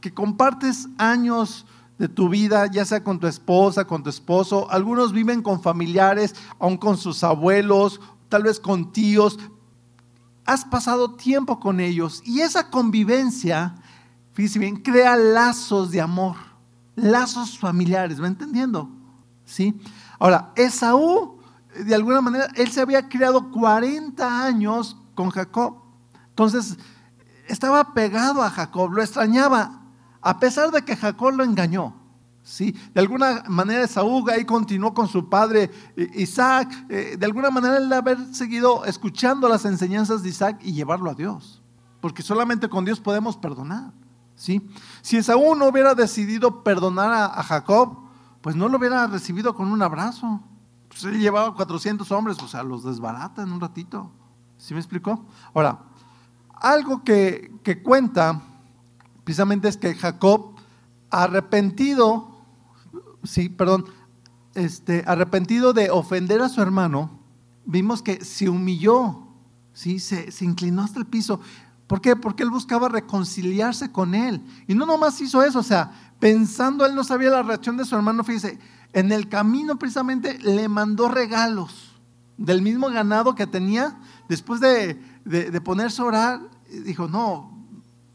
que 0.00 0.12
compartes 0.12 0.88
años 0.98 1.64
de 1.98 2.08
tu 2.08 2.28
vida, 2.28 2.66
ya 2.66 2.84
sea 2.84 3.04
con 3.04 3.20
tu 3.20 3.26
esposa, 3.26 3.86
con 3.86 4.02
tu 4.02 4.10
esposo. 4.10 4.68
Algunos 4.70 5.12
viven 5.12 5.42
con 5.42 5.62
familiares, 5.62 6.34
aún 6.58 6.76
con 6.76 6.96
sus 6.96 7.22
abuelos, 7.22 8.00
tal 8.28 8.42
vez 8.42 8.58
con 8.58 8.92
tíos. 8.92 9.38
Has 10.44 10.64
pasado 10.64 11.14
tiempo 11.14 11.60
con 11.60 11.78
ellos 11.78 12.20
y 12.24 12.40
esa 12.40 12.68
convivencia, 12.70 13.76
fíjese 14.34 14.58
bien, 14.58 14.76
crea 14.76 15.16
lazos 15.16 15.90
de 15.90 16.00
amor, 16.00 16.36
lazos 16.94 17.58
familiares, 17.58 18.22
¿va 18.22 18.26
entendiendo? 18.26 18.90
¿Sí? 19.46 19.74
Ahora, 20.18 20.52
Esaú 20.54 21.34
de 21.74 21.94
alguna 21.94 22.20
manera, 22.20 22.48
él 22.54 22.70
se 22.70 22.80
había 22.80 23.08
criado 23.08 23.50
40 23.50 24.46
años 24.46 24.96
con 25.14 25.30
Jacob. 25.30 25.76
Entonces, 26.28 26.76
estaba 27.48 27.94
pegado 27.94 28.42
a 28.42 28.50
Jacob, 28.50 28.92
lo 28.92 29.02
extrañaba, 29.02 29.82
a 30.20 30.38
pesar 30.38 30.70
de 30.70 30.82
que 30.82 30.96
Jacob 30.96 31.32
lo 31.34 31.44
engañó. 31.44 31.94
¿sí? 32.42 32.74
De 32.94 33.00
alguna 33.00 33.44
manera 33.48 33.86
Saúl 33.86 34.28
ahí 34.30 34.44
continuó 34.44 34.94
con 34.94 35.08
su 35.08 35.28
padre 35.28 35.70
Isaac. 36.14 36.72
Eh, 36.88 37.16
de 37.18 37.26
alguna 37.26 37.50
manera 37.50 37.78
él 37.78 37.92
haber 37.92 38.34
seguido 38.34 38.84
escuchando 38.84 39.48
las 39.48 39.64
enseñanzas 39.64 40.22
de 40.22 40.28
Isaac 40.30 40.60
y 40.62 40.72
llevarlo 40.72 41.10
a 41.10 41.14
Dios. 41.14 41.62
Porque 42.00 42.22
solamente 42.22 42.68
con 42.68 42.84
Dios 42.84 43.00
podemos 43.00 43.36
perdonar. 43.36 43.92
¿Sí? 44.36 44.68
Si 45.02 45.16
Esaú 45.16 45.54
no 45.54 45.68
hubiera 45.68 45.94
decidido 45.94 46.62
perdonar 46.62 47.32
a 47.34 47.42
Jacob, 47.42 48.04
pues 48.44 48.56
no 48.56 48.68
lo 48.68 48.76
hubiera 48.76 49.06
recibido 49.06 49.54
con 49.54 49.72
un 49.72 49.80
abrazo. 49.80 50.38
Pues 50.88 51.02
él 51.04 51.18
llevaba 51.18 51.54
400 51.54 52.12
hombres, 52.12 52.36
o 52.42 52.46
sea, 52.46 52.62
los 52.62 52.84
desbarata 52.84 53.42
en 53.42 53.50
un 53.50 53.58
ratito. 53.58 54.10
¿Sí 54.58 54.74
me 54.74 54.80
explicó? 54.80 55.24
Ahora, 55.54 55.78
algo 56.52 57.02
que, 57.04 57.52
que 57.62 57.82
cuenta 57.82 58.42
precisamente 59.24 59.66
es 59.66 59.78
que 59.78 59.94
Jacob, 59.94 60.56
arrepentido, 61.08 62.36
sí, 63.22 63.48
perdón, 63.48 63.86
este, 64.54 65.02
arrepentido 65.06 65.72
de 65.72 65.90
ofender 65.90 66.42
a 66.42 66.50
su 66.50 66.60
hermano, 66.60 67.18
vimos 67.64 68.02
que 68.02 68.24
se 68.24 68.50
humilló, 68.50 69.26
¿sí? 69.72 69.98
se, 69.98 70.30
se 70.30 70.44
inclinó 70.44 70.82
hasta 70.82 70.98
el 70.98 71.06
piso. 71.06 71.40
¿Por 71.86 72.00
qué? 72.00 72.16
Porque 72.16 72.42
él 72.42 72.50
buscaba 72.50 72.88
reconciliarse 72.88 73.92
con 73.92 74.14
él. 74.14 74.42
Y 74.66 74.74
no 74.74 74.86
nomás 74.86 75.20
hizo 75.20 75.42
eso, 75.42 75.58
o 75.58 75.64
sea, 75.64 75.92
pensando, 76.18 76.86
él 76.86 76.94
no 76.94 77.04
sabía 77.04 77.30
la 77.30 77.42
reacción 77.42 77.76
de 77.76 77.84
su 77.84 77.94
hermano, 77.94 78.24
fíjese, 78.24 78.58
en 78.94 79.12
el 79.12 79.28
camino 79.28 79.76
precisamente 79.76 80.38
le 80.38 80.68
mandó 80.68 81.08
regalos 81.08 81.94
del 82.36 82.62
mismo 82.62 82.88
ganado 82.88 83.34
que 83.34 83.46
tenía. 83.46 83.98
Después 84.28 84.60
de, 84.60 85.00
ponerse 85.64 86.00
a 86.00 86.04
orar, 86.04 86.40
dijo, 86.84 87.08
no, 87.08 87.58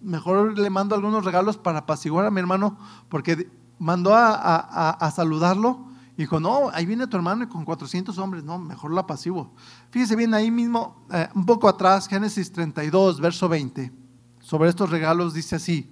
mejor 0.02 0.58
le 0.58 0.70
mando 0.70 0.96
algunos 0.96 1.26
regalos 1.26 1.58
para 1.58 1.80
apaciguar 1.80 2.26
a 2.26 2.32
mi 2.32 2.40
hermano, 2.40 2.78
porque 3.10 3.50
mandó 3.78 4.16
a, 4.16 5.12
saludarlo. 5.14 5.89
Dijo, 6.20 6.38
no, 6.38 6.70
ahí 6.74 6.86
viene 6.86 7.08
tu 7.08 7.16
hermano 7.16 7.46
y 7.46 7.48
con 7.48 7.64
400 7.64 8.18
hombres, 8.18 8.44
no, 8.44 8.60
mejor 8.60 8.92
lo 8.92 9.00
apaciguo. 9.00 9.54
Fíjese 9.90 10.18
bien, 10.18 10.34
ahí 10.34 10.52
mismo, 10.52 11.06
eh, 11.14 11.30
un 11.34 11.46
poco 11.46 11.70
atrás, 11.70 12.10
Génesis 12.10 12.52
32, 12.52 13.22
verso 13.22 13.48
20, 13.48 13.90
sobre 14.42 14.68
estos 14.68 14.90
regalos 14.90 15.34
dice 15.34 15.56
así, 15.56 15.90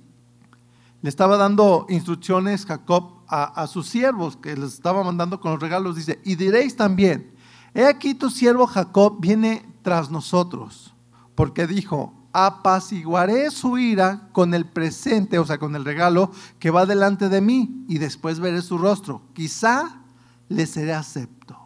le 1.01 1.07
estaba 1.07 1.37
dando 1.37 1.85
instrucciones 1.87 2.65
Jacob 2.65 3.21
a, 3.29 3.67
sus 3.67 3.87
siervos 3.87 4.35
que 4.35 4.53
les 4.57 4.73
estaba 4.73 5.01
mandando 5.01 5.39
con 5.39 5.53
los 5.53 5.61
regalos, 5.61 5.95
dice, 5.95 6.19
y 6.25 6.35
diréis 6.35 6.75
también, 6.75 7.33
he 7.73 7.85
aquí 7.85 8.13
tu 8.13 8.29
siervo 8.29 8.67
Jacob 8.67 9.21
viene 9.21 9.65
tras 9.81 10.11
nosotros, 10.11 10.93
porque 11.35 11.67
dijo, 11.67 12.13
apaciguaré 12.33 13.49
su 13.49 13.77
ira 13.77 14.27
con 14.33 14.53
el 14.53 14.65
presente, 14.65 15.39
o 15.39 15.45
sea, 15.45 15.57
con 15.57 15.73
el 15.77 15.85
regalo 15.85 16.31
que 16.59 16.69
va 16.69 16.85
delante 16.85 17.29
de 17.29 17.39
mí, 17.39 17.85
y 17.87 17.97
después 17.97 18.41
veré 18.41 18.61
su 18.61 18.77
rostro. 18.77 19.21
Quizá 19.31 20.01
le 20.49 20.65
seré 20.65 20.93
acepto. 20.93 21.57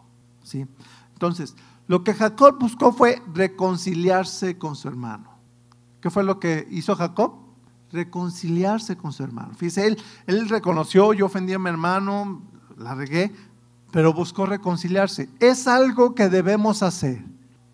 ¿Sí? 0.42 0.66
Entonces, 1.12 1.54
lo 1.86 2.04
que 2.04 2.14
Jacob 2.14 2.58
buscó 2.58 2.92
fue 2.92 3.22
reconciliarse 3.34 4.58
con 4.58 4.76
su 4.76 4.88
hermano. 4.88 5.30
¿Qué 6.00 6.10
fue 6.10 6.24
lo 6.24 6.40
que 6.40 6.66
hizo 6.70 6.96
Jacob? 6.96 7.42
reconciliarse 7.92 8.96
con 8.96 9.12
su 9.12 9.22
hermano. 9.22 9.54
Fíjese, 9.54 9.86
él, 9.86 10.02
él 10.26 10.48
reconoció, 10.48 11.12
yo 11.12 11.26
ofendí 11.26 11.52
a 11.52 11.58
mi 11.58 11.68
hermano, 11.68 12.42
la 12.78 12.94
regué, 12.94 13.32
pero 13.90 14.12
buscó 14.12 14.46
reconciliarse. 14.46 15.28
Es 15.38 15.68
algo 15.68 16.14
que 16.14 16.28
debemos 16.28 16.82
hacer 16.82 17.22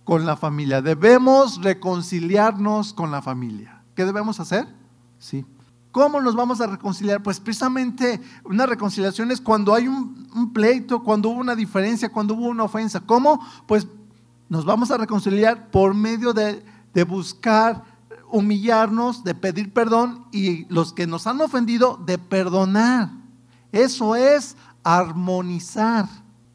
con 0.04 0.26
la 0.26 0.36
familia. 0.36 0.82
Debemos 0.82 1.62
reconciliarnos 1.62 2.92
con 2.92 3.10
la 3.10 3.22
familia. 3.22 3.82
¿Qué 3.94 4.04
debemos 4.04 4.40
hacer? 4.40 4.66
Sí. 5.18 5.46
¿Cómo 5.90 6.20
nos 6.20 6.34
vamos 6.34 6.60
a 6.60 6.66
reconciliar? 6.66 7.22
Pues 7.22 7.40
precisamente 7.40 8.20
una 8.44 8.66
reconciliación 8.66 9.30
es 9.30 9.40
cuando 9.40 9.74
hay 9.74 9.88
un, 9.88 10.52
pleito, 10.52 11.02
cuando 11.02 11.30
hubo 11.30 11.40
una 11.40 11.54
diferencia, 11.54 12.10
cuando 12.10 12.34
hubo 12.34 12.46
una 12.46 12.64
ofensa. 12.64 13.00
¿Cómo? 13.00 13.40
Pues 13.66 13.86
nos 14.48 14.64
vamos 14.64 14.90
a 14.90 14.98
reconciliar 14.98 15.70
por 15.70 15.94
medio 15.94 16.32
de, 16.32 16.64
de 16.92 17.04
buscar 17.04 17.84
humillarnos, 18.30 19.24
de 19.24 19.34
pedir 19.34 19.72
perdón 19.72 20.26
y 20.30 20.66
los 20.66 20.92
que 20.92 21.06
nos 21.06 21.26
han 21.26 21.40
ofendido, 21.40 21.98
de 22.04 22.18
perdonar. 22.18 23.10
Eso 23.72 24.14
es 24.14 24.56
armonizar, 24.84 26.06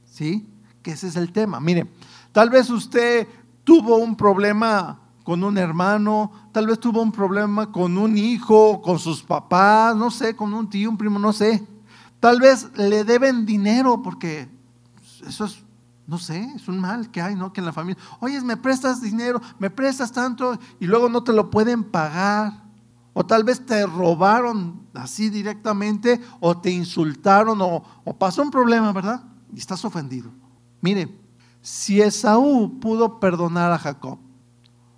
¿sí? 0.06 0.48
Que 0.84 0.92
ese 0.92 1.08
es 1.08 1.16
el 1.16 1.32
tema. 1.32 1.60
Mire, 1.60 1.88
tal 2.32 2.50
vez 2.50 2.70
usted 2.70 3.28
tuvo 3.64 3.98
un 3.98 4.16
problema 4.16 5.00
con 5.24 5.44
un 5.44 5.58
hermano, 5.58 6.32
tal 6.52 6.68
vez 6.68 6.80
tuvo 6.80 7.02
un 7.02 7.12
problema 7.12 7.72
con 7.72 7.98
un 7.98 8.18
hijo, 8.18 8.82
con 8.82 9.00
sus 9.00 9.24
papás, 9.24 9.96
no 9.96 10.12
sé, 10.12 10.36
con 10.36 10.54
un 10.54 10.70
tío, 10.70 10.90
un 10.90 10.98
primo, 10.98 11.20
no 11.20 11.34
sé. 11.34 11.66
Tal 12.20 12.40
vez 12.40 12.70
le 12.76 13.04
deben 13.04 13.46
dinero 13.46 14.02
porque 14.02 14.50
eso 15.26 15.46
es 15.46 15.64
no 16.06 16.18
sé, 16.18 16.44
es 16.56 16.68
un 16.68 16.80
mal 16.80 17.10
que 17.12 17.22
hay, 17.22 17.36
¿no? 17.36 17.54
Que 17.54 17.62
en 17.62 17.66
la 17.66 17.74
familia, 17.74 18.02
oye, 18.20 18.40
me 18.42 18.58
prestas 18.58 19.02
dinero, 19.02 19.42
me 19.58 19.70
prestas 19.70 20.12
tanto 20.12 20.60
y 20.80 20.86
luego 20.86 21.08
no 21.10 21.24
te 21.24 21.34
lo 21.34 21.50
pueden 21.50 21.84
pagar. 21.84 22.62
O 23.14 23.26
tal 23.26 23.44
vez 23.44 23.64
te 23.66 23.86
robaron 23.86 24.88
así 24.94 25.30
directamente 25.30 26.20
o 26.40 26.58
te 26.58 26.72
insultaron 26.72 27.62
o, 27.62 27.84
o 28.04 28.18
pasó 28.18 28.42
un 28.42 28.50
problema, 28.50 28.92
¿verdad? 28.92 29.24
Y 29.54 29.60
estás 29.60 29.86
ofendido. 29.86 30.32
Mire, 30.82 31.16
si 31.62 32.02
Esaú 32.02 32.80
pudo 32.80 33.20
perdonar 33.20 33.72
a 33.72 33.78
Jacob, 33.78 34.18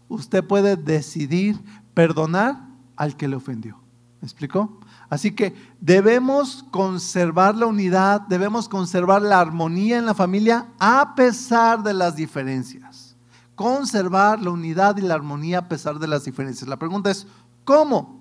usted 0.08 0.44
puede 0.44 0.76
decidir 0.76 1.60
perdonar 1.94 2.68
al 2.96 3.16
que 3.16 3.28
le 3.28 3.36
ofendió. 3.36 3.80
¿Me 4.22 4.26
explicó? 4.26 4.80
Así 5.10 5.36
que 5.36 5.54
debemos 5.80 6.66
conservar 6.72 7.56
la 7.56 7.68
unidad, 7.68 8.22
debemos 8.22 8.68
conservar 8.68 9.22
la 9.22 9.40
armonía 9.40 9.98
en 9.98 10.06
la 10.06 10.14
familia 10.14 10.68
a 10.80 11.14
pesar 11.16 11.84
de 11.84 11.94
las 11.94 12.16
diferencias. 12.16 13.16
conservar 13.56 14.42
la 14.42 14.52
unidad 14.52 14.98
y 14.98 15.02
la 15.02 15.14
armonía 15.14 15.60
a 15.60 15.70
pesar 15.70 15.98
de 15.98 16.08
las 16.08 16.26
diferencias. 16.26 16.68
La 16.68 16.78
pregunta 16.78 17.10
es, 17.10 17.26
¿cómo? 17.64 18.20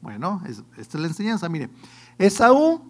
Bueno, 0.00 0.40
esta 0.46 0.96
es 0.96 1.00
la 1.00 1.08
enseñanza. 1.08 1.48
Mire, 1.48 1.70
Esaú 2.18 2.80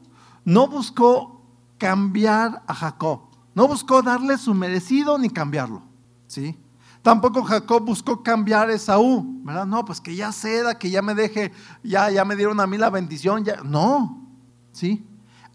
no 0.44 0.68
buscó 0.68 1.40
cambiar 1.78 2.62
a 2.66 2.74
Jacob, 2.74 3.22
no 3.54 3.66
buscó 3.66 4.02
darle 4.02 4.36
su 4.36 4.52
merecido 4.54 5.18
ni 5.18 5.30
cambiarlo, 5.30 5.82
¿sí? 6.26 6.58
Tampoco 7.06 7.44
Jacob 7.44 7.84
buscó 7.84 8.20
cambiar 8.20 8.68
a 8.68 8.72
Esaú, 8.72 9.40
¿verdad? 9.44 9.64
No, 9.64 9.84
pues 9.84 10.00
que 10.00 10.16
ya 10.16 10.32
ceda, 10.32 10.76
que 10.76 10.90
ya 10.90 11.02
me 11.02 11.14
deje, 11.14 11.52
ya, 11.84 12.10
ya 12.10 12.24
me 12.24 12.34
dieron 12.34 12.58
a 12.58 12.66
mí 12.66 12.78
la 12.78 12.90
bendición, 12.90 13.44
ya. 13.44 13.62
No, 13.62 14.26
¿sí? 14.72 15.06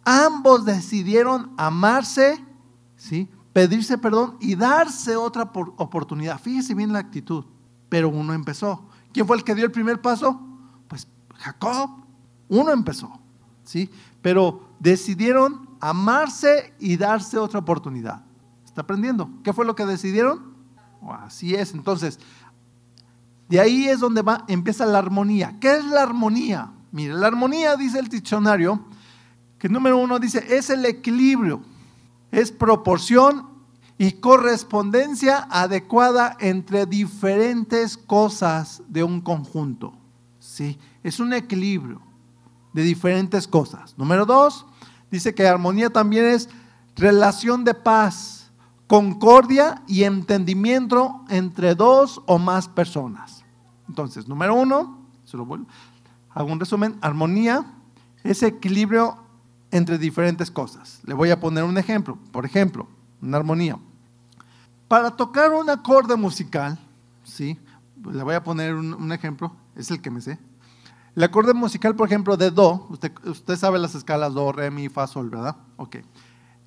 Ambos 0.06 0.64
decidieron 0.64 1.52
amarse, 1.58 2.42
¿sí? 2.96 3.28
Pedirse 3.52 3.98
perdón 3.98 4.38
y 4.40 4.56
darse 4.56 5.18
otra 5.18 5.52
oportunidad. 5.76 6.40
Fíjese 6.40 6.74
bien 6.74 6.94
la 6.94 7.00
actitud, 7.00 7.44
pero 7.90 8.08
uno 8.08 8.32
empezó. 8.32 8.86
¿Quién 9.12 9.28
fue 9.28 9.36
el 9.36 9.44
que 9.44 9.54
dio 9.54 9.66
el 9.66 9.74
primer 9.74 10.00
paso? 10.00 10.40
Pues 10.88 11.06
Jacob, 11.36 11.90
uno 12.48 12.72
empezó, 12.72 13.12
¿sí? 13.66 13.90
Pero 14.22 14.70
decidieron 14.80 15.68
amarse 15.82 16.74
y 16.80 16.96
darse 16.96 17.38
otra 17.38 17.60
oportunidad. 17.60 18.24
¿Está 18.64 18.84
aprendiendo? 18.84 19.30
¿Qué 19.44 19.52
fue 19.52 19.66
lo 19.66 19.76
que 19.76 19.86
decidieron? 19.86 20.51
Así 21.10 21.56
es. 21.56 21.74
Entonces, 21.74 22.20
de 23.50 23.60
ahí 23.60 23.88
es 23.88 24.00
donde 24.00 24.22
va, 24.22 24.46
empieza 24.48 24.86
la 24.86 25.00
armonía. 25.00 25.58
¿Qué 25.60 25.76
es 25.76 25.86
la 25.86 26.04
armonía? 26.04 26.72
Mire, 26.92 27.14
la 27.14 27.28
armonía, 27.28 27.76
dice 27.76 28.00
el 28.00 28.08
diccionario, 28.08 28.86
que 29.58 29.70
número 29.70 29.98
uno 29.98 30.20
dice, 30.20 30.44
es 30.56 30.70
el 30.70 30.86
equilibrio, 30.86 31.62
es 32.32 32.52
proporción 32.52 33.50
y 33.98 34.14
correspondencia 34.14 35.48
adecuada 35.52 36.36
entre 36.40 36.86
diferentes 36.86 37.98
cosas 37.98 38.82
de 38.88 39.04
un 39.04 39.22
conjunto. 39.22 39.94
¿Sí? 40.40 40.80
Es 41.04 41.20
un 41.20 41.34
equilibrio 41.34 42.02
de 42.74 42.82
diferentes 42.82 43.48
cosas. 43.48 43.98
Número 43.98 44.26
dos, 44.26 44.66
dice 45.12 45.36
que 45.36 45.48
armonía 45.48 45.90
también 45.90 46.26
es 46.26 46.50
relación 46.96 47.64
de 47.64 47.74
paz 47.74 48.41
concordia 48.92 49.82
y 49.88 50.04
entendimiento 50.04 51.22
entre 51.30 51.76
dos 51.76 52.22
o 52.26 52.38
más 52.38 52.68
personas. 52.68 53.46
Entonces, 53.88 54.28
número 54.28 54.54
uno, 54.54 55.00
se 55.24 55.38
hago 55.38 56.52
un 56.52 56.60
resumen, 56.60 56.98
armonía 57.00 57.66
es 58.26 58.44
equilibrio 58.44 59.16
entre 59.72 59.98
diferentes 59.98 60.52
cosas. 60.52 61.00
Le 61.06 61.14
voy 61.14 61.30
a 61.30 61.40
poner 61.40 61.64
un 61.64 61.78
ejemplo, 61.78 62.18
por 62.34 62.46
ejemplo, 62.46 62.86
una 63.22 63.38
armonía. 63.38 63.80
Para 64.90 65.12
tocar 65.12 65.54
un 65.54 65.70
acorde 65.70 66.18
musical, 66.18 66.78
¿sí? 67.24 67.58
le 68.04 68.24
voy 68.24 68.36
a 68.36 68.44
poner 68.44 68.76
un, 68.76 69.12
ejemplo, 69.14 69.54
es 69.74 69.90
el 69.90 70.02
que 70.02 70.12
me 70.12 70.20
sé. 70.20 70.38
El 71.16 71.24
acorde 71.24 71.54
musical, 71.54 71.96
por 71.96 72.10
ejemplo, 72.10 72.36
de 72.36 72.52
Do, 72.52 72.88
usted, 72.90 73.14
usted 73.24 73.56
sabe 73.56 73.80
las 73.80 73.96
escalas 73.96 74.34
Do, 74.34 74.52
Re, 74.52 74.70
Mi, 74.70 74.90
Fa, 74.90 75.08
Sol, 75.08 75.30
¿verdad? 75.30 75.56
Ok. 75.78 75.96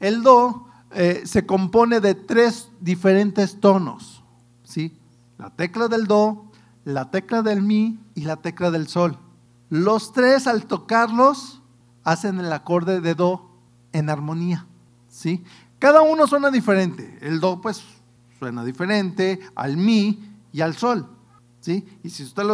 El 0.01 0.23
Do 0.23 0.69
eh, 0.95 1.23
se 1.25 1.45
compone 1.45 2.01
de 2.01 2.15
tres 2.15 2.71
diferentes 2.81 3.61
tonos, 3.61 4.23
¿sí? 4.63 4.97
La 5.39 5.51
tecla 5.51 5.89
del 5.89 6.07
do, 6.07 6.51
la 6.85 7.11
tecla 7.11 7.43
del 7.43 7.63
mi 7.63 7.99
y 8.15 8.23
la 8.23 8.37
tecla 8.37 8.71
del 8.71 8.87
sol. 8.87 9.19
Los 9.71 10.13
tres 10.13 10.47
al 10.47 10.67
tocarlos 10.67 11.63
hacen 12.05 12.39
el 12.39 12.53
acorde 12.53 13.01
de 13.01 13.15
do 13.15 13.51
en 13.93 14.09
armonía, 14.09 14.67
¿sí? 15.09 15.43
Cada 15.79 16.03
uno 16.03 16.27
suena 16.27 16.51
diferente. 16.51 17.19
El 17.21 17.41
do 17.41 17.61
pues 17.61 17.83
suena 18.39 18.65
diferente 18.65 19.41
al 19.55 19.77
mi 19.77 20.21
y 20.53 20.61
al 20.61 20.77
sol, 20.77 21.09
¿sí? 21.61 21.85
Y 22.03 22.11
si 22.11 22.23
usted 22.23 22.45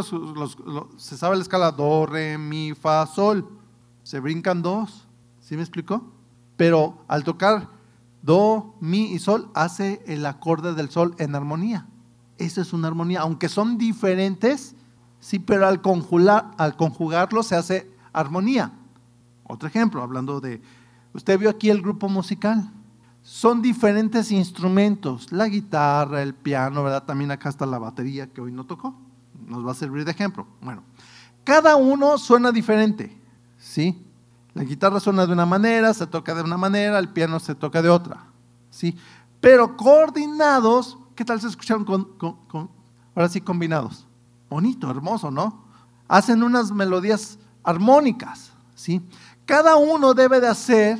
se 0.96 1.16
sabe 1.16 1.36
la 1.36 1.42
escala 1.42 1.72
do, 1.72 2.06
re, 2.06 2.38
mi, 2.38 2.72
fa, 2.74 3.06
sol, 3.06 3.46
se 4.02 4.18
brincan 4.18 4.62
dos, 4.62 5.06
¿sí 5.40 5.56
me 5.56 5.62
explicó? 5.62 6.02
Pero 6.56 7.04
al 7.06 7.24
tocar 7.24 7.79
Do, 8.22 8.74
Mi 8.80 9.12
y 9.12 9.18
Sol 9.18 9.50
hace 9.54 10.02
el 10.06 10.26
acorde 10.26 10.74
del 10.74 10.90
Sol 10.90 11.14
en 11.18 11.34
armonía. 11.34 11.86
Esa 12.38 12.60
es 12.60 12.72
una 12.72 12.88
armonía, 12.88 13.20
aunque 13.20 13.48
son 13.48 13.78
diferentes, 13.78 14.74
sí, 15.20 15.38
pero 15.38 15.66
al, 15.66 15.80
conjugar, 15.80 16.50
al 16.58 16.76
conjugarlo 16.76 17.42
se 17.42 17.56
hace 17.56 17.90
armonía. 18.12 18.72
Otro 19.44 19.68
ejemplo, 19.68 20.02
hablando 20.02 20.40
de, 20.40 20.62
usted 21.12 21.38
vio 21.38 21.50
aquí 21.50 21.70
el 21.70 21.82
grupo 21.82 22.08
musical. 22.08 22.70
Son 23.22 23.60
diferentes 23.60 24.32
instrumentos, 24.32 25.30
la 25.30 25.46
guitarra, 25.48 26.22
el 26.22 26.34
piano, 26.34 26.82
¿verdad? 26.82 27.04
También 27.04 27.30
acá 27.30 27.50
está 27.50 27.66
la 27.66 27.78
batería 27.78 28.26
que 28.28 28.40
hoy 28.40 28.52
no 28.52 28.64
tocó. 28.64 28.94
Nos 29.46 29.66
va 29.66 29.72
a 29.72 29.74
servir 29.74 30.04
de 30.04 30.10
ejemplo. 30.10 30.46
Bueno, 30.62 30.82
cada 31.44 31.76
uno 31.76 32.16
suena 32.16 32.52
diferente, 32.52 33.14
¿sí? 33.58 34.02
La 34.54 34.64
guitarra 34.64 35.00
suena 35.00 35.26
de 35.26 35.32
una 35.32 35.46
manera, 35.46 35.94
se 35.94 36.06
toca 36.06 36.34
de 36.34 36.42
una 36.42 36.56
manera, 36.56 36.98
el 36.98 37.08
piano 37.08 37.38
se 37.38 37.54
toca 37.54 37.82
de 37.82 37.88
otra. 37.88 38.30
¿sí? 38.70 38.96
Pero 39.40 39.76
coordinados, 39.76 40.98
¿qué 41.14 41.24
tal 41.24 41.40
se 41.40 41.48
escucharon 41.48 41.84
con, 41.84 42.70
ahora 43.14 43.28
sí 43.28 43.40
combinados? 43.40 44.06
Bonito, 44.48 44.90
hermoso, 44.90 45.30
¿no? 45.30 45.64
Hacen 46.08 46.42
unas 46.42 46.72
melodías 46.72 47.38
armónicas, 47.62 48.52
¿sí? 48.74 49.00
Cada 49.44 49.76
uno 49.76 50.14
debe 50.14 50.40
de 50.40 50.48
hacer 50.48 50.98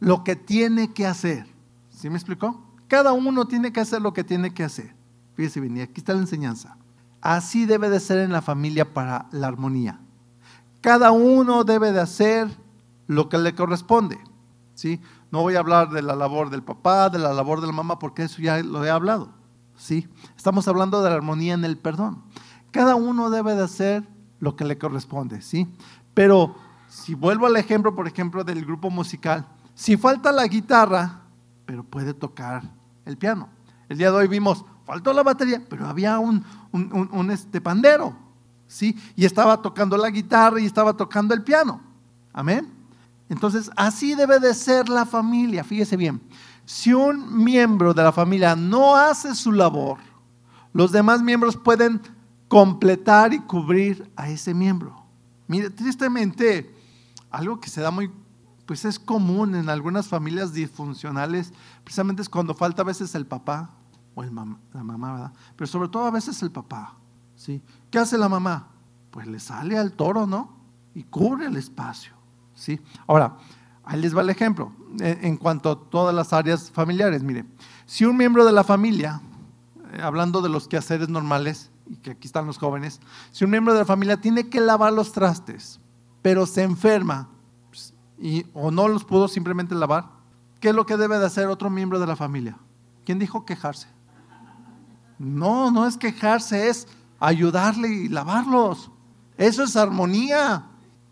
lo 0.00 0.24
que 0.24 0.36
tiene 0.36 0.92
que 0.92 1.06
hacer. 1.06 1.46
¿Sí 1.90 2.08
me 2.08 2.16
explicó? 2.16 2.62
Cada 2.86 3.12
uno 3.12 3.46
tiene 3.46 3.72
que 3.72 3.80
hacer 3.80 4.00
lo 4.00 4.12
que 4.12 4.24
tiene 4.24 4.54
que 4.54 4.64
hacer. 4.64 4.94
Fíjese 5.34 5.60
bien, 5.60 5.76
y 5.76 5.80
aquí 5.80 6.00
está 6.00 6.14
la 6.14 6.20
enseñanza. 6.20 6.76
Así 7.20 7.66
debe 7.66 7.90
de 7.90 8.00
ser 8.00 8.18
en 8.18 8.32
la 8.32 8.42
familia 8.42 8.94
para 8.94 9.26
la 9.32 9.48
armonía. 9.48 10.00
Cada 10.80 11.10
uno 11.10 11.64
debe 11.64 11.92
de 11.92 12.00
hacer 12.00 12.48
lo 13.08 13.28
que 13.28 13.38
le 13.38 13.56
corresponde. 13.56 14.20
¿sí? 14.74 15.00
No 15.32 15.42
voy 15.42 15.56
a 15.56 15.58
hablar 15.58 15.90
de 15.90 16.02
la 16.02 16.14
labor 16.14 16.50
del 16.50 16.62
papá, 16.62 17.08
de 17.08 17.18
la 17.18 17.32
labor 17.32 17.60
de 17.60 17.66
la 17.66 17.72
mamá, 17.72 17.98
porque 17.98 18.22
eso 18.22 18.40
ya 18.40 18.62
lo 18.62 18.84
he 18.84 18.90
hablado. 18.90 19.30
¿sí? 19.76 20.06
Estamos 20.36 20.68
hablando 20.68 21.02
de 21.02 21.10
la 21.10 21.16
armonía 21.16 21.54
en 21.54 21.64
el 21.64 21.76
perdón. 21.76 22.22
Cada 22.70 22.94
uno 22.94 23.30
debe 23.30 23.56
de 23.56 23.64
hacer 23.64 24.06
lo 24.38 24.54
que 24.54 24.64
le 24.64 24.78
corresponde. 24.78 25.42
¿sí? 25.42 25.66
Pero 26.14 26.54
si 26.88 27.14
vuelvo 27.14 27.46
al 27.46 27.56
ejemplo, 27.56 27.94
por 27.96 28.06
ejemplo, 28.06 28.44
del 28.44 28.64
grupo 28.64 28.90
musical, 28.90 29.46
si 29.74 29.96
falta 29.96 30.30
la 30.30 30.46
guitarra, 30.46 31.22
pero 31.64 31.82
puede 31.82 32.14
tocar 32.14 32.62
el 33.04 33.16
piano. 33.16 33.48
El 33.88 33.98
día 33.98 34.10
de 34.10 34.16
hoy 34.16 34.28
vimos, 34.28 34.64
faltó 34.84 35.12
la 35.12 35.22
batería, 35.22 35.62
pero 35.68 35.86
había 35.86 36.18
un, 36.18 36.44
un, 36.72 37.30
este 37.30 37.60
pandero, 37.60 38.14
¿sí? 38.66 38.98
Y 39.16 39.24
estaba 39.24 39.60
tocando 39.62 39.96
la 39.96 40.10
guitarra 40.10 40.60
y 40.60 40.66
estaba 40.66 40.94
tocando 40.94 41.34
el 41.34 41.42
piano. 41.42 41.80
Amén. 42.32 42.77
Entonces, 43.28 43.70
así 43.76 44.14
debe 44.14 44.40
de 44.40 44.54
ser 44.54 44.88
la 44.88 45.04
familia. 45.04 45.64
Fíjese 45.64 45.96
bien, 45.96 46.20
si 46.64 46.92
un 46.92 47.42
miembro 47.42 47.94
de 47.94 48.02
la 48.02 48.12
familia 48.12 48.56
no 48.56 48.96
hace 48.96 49.34
su 49.34 49.52
labor, 49.52 49.98
los 50.72 50.92
demás 50.92 51.22
miembros 51.22 51.56
pueden 51.56 52.00
completar 52.48 53.32
y 53.32 53.40
cubrir 53.40 54.10
a 54.16 54.28
ese 54.28 54.54
miembro. 54.54 55.04
Mire, 55.46 55.70
tristemente, 55.70 56.74
algo 57.30 57.60
que 57.60 57.68
se 57.70 57.80
da 57.80 57.90
muy, 57.90 58.10
pues 58.66 58.84
es 58.84 58.98
común 58.98 59.54
en 59.54 59.68
algunas 59.68 60.08
familias 60.08 60.52
disfuncionales, 60.52 61.52
precisamente 61.84 62.22
es 62.22 62.28
cuando 62.28 62.54
falta 62.54 62.82
a 62.82 62.86
veces 62.86 63.14
el 63.14 63.26
papá 63.26 63.70
o 64.14 64.22
el 64.22 64.34
la 64.34 64.82
mamá, 64.84 65.12
¿verdad? 65.12 65.32
Pero 65.56 65.66
sobre 65.66 65.88
todo 65.88 66.06
a 66.06 66.10
veces 66.10 66.42
el 66.42 66.50
papá, 66.50 66.96
¿sí? 67.36 67.62
¿Qué 67.90 67.98
hace 67.98 68.18
la 68.18 68.28
mamá? 68.28 68.68
Pues 69.10 69.26
le 69.26 69.40
sale 69.40 69.78
al 69.78 69.92
toro, 69.92 70.26
¿no? 70.26 70.56
Y 70.94 71.04
cubre 71.04 71.46
el 71.46 71.56
espacio. 71.56 72.17
Ahora, 73.06 73.36
ahí 73.84 74.00
les 74.00 74.16
va 74.16 74.22
el 74.22 74.30
ejemplo 74.30 74.72
eh, 75.00 75.18
en 75.22 75.36
cuanto 75.36 75.70
a 75.70 75.90
todas 75.90 76.14
las 76.14 76.32
áreas 76.32 76.70
familiares. 76.70 77.22
Mire, 77.22 77.44
si 77.86 78.04
un 78.04 78.16
miembro 78.16 78.44
de 78.44 78.52
la 78.52 78.64
familia, 78.64 79.20
eh, 79.92 80.00
hablando 80.02 80.42
de 80.42 80.48
los 80.48 80.68
quehaceres 80.68 81.08
normales, 81.08 81.70
y 81.88 81.96
que 81.96 82.10
aquí 82.10 82.26
están 82.26 82.46
los 82.46 82.58
jóvenes, 82.58 83.00
si 83.30 83.44
un 83.44 83.50
miembro 83.50 83.72
de 83.72 83.80
la 83.80 83.86
familia 83.86 84.20
tiene 84.20 84.48
que 84.48 84.60
lavar 84.60 84.92
los 84.92 85.12
trastes, 85.12 85.80
pero 86.20 86.46
se 86.46 86.62
enferma 86.62 87.28
pues, 87.70 87.94
y, 88.18 88.44
o 88.52 88.70
no 88.70 88.88
los 88.88 89.04
pudo 89.04 89.28
simplemente 89.28 89.74
lavar, 89.74 90.10
¿qué 90.60 90.70
es 90.70 90.74
lo 90.74 90.84
que 90.84 90.96
debe 90.96 91.18
de 91.18 91.26
hacer 91.26 91.46
otro 91.46 91.70
miembro 91.70 91.98
de 91.98 92.06
la 92.06 92.16
familia? 92.16 92.58
¿Quién 93.04 93.18
dijo 93.18 93.46
quejarse? 93.46 93.88
No, 95.18 95.70
no 95.70 95.86
es 95.86 95.96
quejarse, 95.96 96.68
es 96.68 96.86
ayudarle 97.18 97.88
y 97.88 98.08
lavarlos. 98.08 98.90
Eso 99.36 99.62
es 99.64 99.76
armonía. 99.76 100.66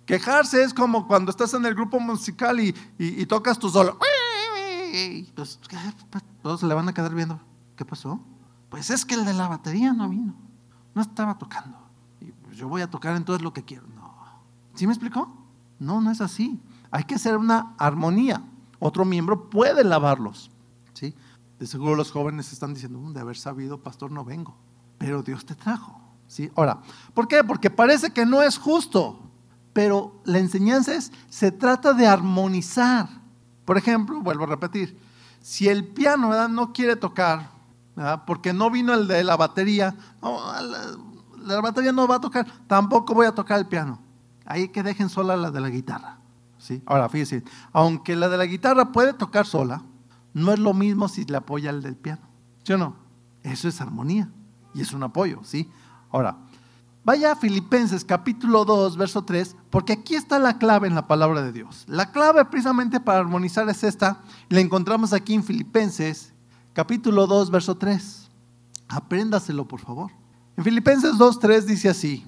Quejarse 0.07 0.62
es 0.62 0.73
como 0.73 1.09
cuando 1.09 1.31
estás 1.31 1.53
en 1.55 1.66
el 1.66 1.75
grupo 1.75 1.99
musical 1.99 2.61
y, 2.61 3.27
tocas 3.27 3.59
tu 3.59 3.69
solo. 3.69 3.99
Pues, 3.99 5.29
todos 6.42 6.61
se 6.61 6.66
le 6.66 6.75
van 6.75 6.88
a 6.88 6.95
quedar 6.95 7.12
viendo. 7.12 7.40
¿Qué 7.77 7.85
pasó? 7.85 8.21
Pues 8.71 8.90
es 8.90 9.05
que 9.05 9.14
el 9.14 9.25
de 9.25 9.35
la 9.35 9.49
batería 9.49 9.92
no 9.92 10.09
vino. 10.09 10.35
No 10.95 11.03
estaba 11.03 11.37
tocando. 11.37 11.77
Y 12.21 12.27
pues 12.27 12.57
yo 12.57 12.69
voy 12.69 12.83
a 12.83 12.90
tocar 12.90 13.16
entonces 13.16 13.42
lo 13.42 13.53
que 13.53 13.64
quiero. 13.64 13.87
No. 13.88 14.14
¿Sí 14.75 14.87
me 14.87 14.92
explicó? 14.92 15.37
No, 15.79 16.01
no 16.01 16.11
es 16.11 16.21
así. 16.21 16.61
Hay 16.90 17.05
que 17.05 17.16
hacer 17.16 17.37
una 17.37 17.75
armonía. 17.77 18.42
Otro 18.79 19.05
miembro 19.05 19.51
puede 19.51 19.85
lavarlos. 19.85 20.51
¿sí? 20.95 21.14
De 21.59 21.66
seguro 21.66 21.97
los 21.97 22.12
jóvenes 22.12 22.53
están 22.53 22.75
diciendo, 22.75 22.99
"Mm, 22.99 23.12
de 23.12 23.21
haber 23.21 23.37
sabido, 23.37 23.83
pastor, 23.83 24.11
no 24.11 24.25
vengo. 24.25 24.57
Pero 24.99 25.23
Dios 25.23 25.45
te 25.45 25.55
trajo. 25.55 26.01
¿sí? 26.29 26.51
Ahora, 26.57 26.81
¿por 27.12 27.29
qué? 27.29 27.45
Porque 27.45 27.71
parece 27.71 28.12
que 28.12 28.25
no 28.25 28.42
es 28.42 28.57
justo. 28.57 29.26
Pero 29.77 30.23
la 30.25 30.39
enseñanza 30.39 30.95
es, 30.95 31.12
se 31.29 31.53
trata 31.53 31.93
de 31.93 32.07
armonizar. 32.07 33.11
Por 33.67 33.77
ejemplo, 33.77 34.23
vuelvo 34.23 34.45
a 34.45 34.47
repetir, 34.47 34.99
si 35.43 35.69
el 35.69 35.87
piano 35.87 36.49
no 36.49 36.73
quiere 36.73 36.97
tocar, 36.97 37.51
porque 38.27 38.55
no 38.55 38.71
vino 38.71 38.95
el 38.95 39.07
de 39.07 39.23
la 39.23 39.37
batería, 39.37 39.95
la, 40.23 40.97
la 41.37 41.61
batería 41.61 41.93
no 41.93 42.09
va 42.09 42.15
a 42.15 42.21
tocar, 42.23 42.47
tampoco 42.67 43.12
voy 43.12 43.27
a 43.27 43.35
tocar 43.35 43.59
el 43.59 43.67
piano. 43.67 43.99
Ahí 44.47 44.69
que 44.69 44.83
dejen 44.83 45.11
sola 45.11 45.37
la 45.37 45.51
de 45.51 45.61
la 45.61 45.69
guitarra. 45.69 46.21
¿sí? 46.57 46.83
Ahora, 46.87 47.11
fíjense, 47.11 47.45
aunque 47.75 48.17
la 48.17 48.31
de 48.31 48.39
la 48.39 48.47
guitarra 48.47 48.93
puede 48.93 49.12
tocar 49.12 49.45
sola, 49.45 49.83
no 50.33 50.55
es 50.55 50.59
lo 50.59 50.73
mismo 50.73 51.07
si 51.07 51.27
le 51.27 51.37
apoya 51.37 51.69
el 51.69 51.83
del 51.83 51.97
piano. 51.97 52.23
¿Sí 52.62 52.73
o 52.73 52.79
no? 52.79 52.97
Eso 53.43 53.69
es 53.69 53.79
armonía 53.83 54.31
y 54.73 54.81
es 54.81 54.95
un 54.95 55.03
apoyo, 55.03 55.41
¿sí? 55.43 55.71
Ahora, 56.11 56.39
vaya 57.07 57.31
a 57.31 57.37
Filipenses 57.37 58.05
capítulo 58.05 58.64
2, 58.64 58.97
verso 58.97 59.23
3, 59.23 59.55
porque 59.71 59.92
aquí 59.92 60.16
está 60.16 60.40
la 60.40 60.59
clave 60.59 60.88
en 60.88 60.97
la 60.97 61.07
palabra 61.07 61.40
de 61.40 61.53
Dios. 61.53 61.85
La 61.87 62.11
clave 62.11 62.45
precisamente 62.47 62.99
para 62.99 63.21
armonizar 63.21 63.69
es 63.69 63.85
esta, 63.85 64.23
la 64.49 64.59
encontramos 64.59 65.12
aquí 65.12 65.33
en 65.33 65.45
Filipenses 65.45 66.35
capítulo 66.73 67.29
2, 67.29 67.53
verso 67.53 67.77
3. 67.77 68.29
Apréndaselo, 68.88 69.69
por 69.69 69.79
favor. 69.79 70.11
En 70.57 70.64
Filipenses 70.64 71.16
2, 71.16 71.38
3 71.38 71.66
dice 71.69 71.88
así, 71.88 72.27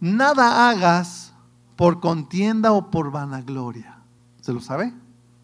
nada 0.00 0.68
hagas 0.68 1.32
por 1.74 2.00
contienda 2.00 2.72
o 2.72 2.90
por 2.90 3.10
vanagloria. 3.10 4.00
¿Se 4.42 4.52
lo 4.52 4.60
sabe? 4.60 4.92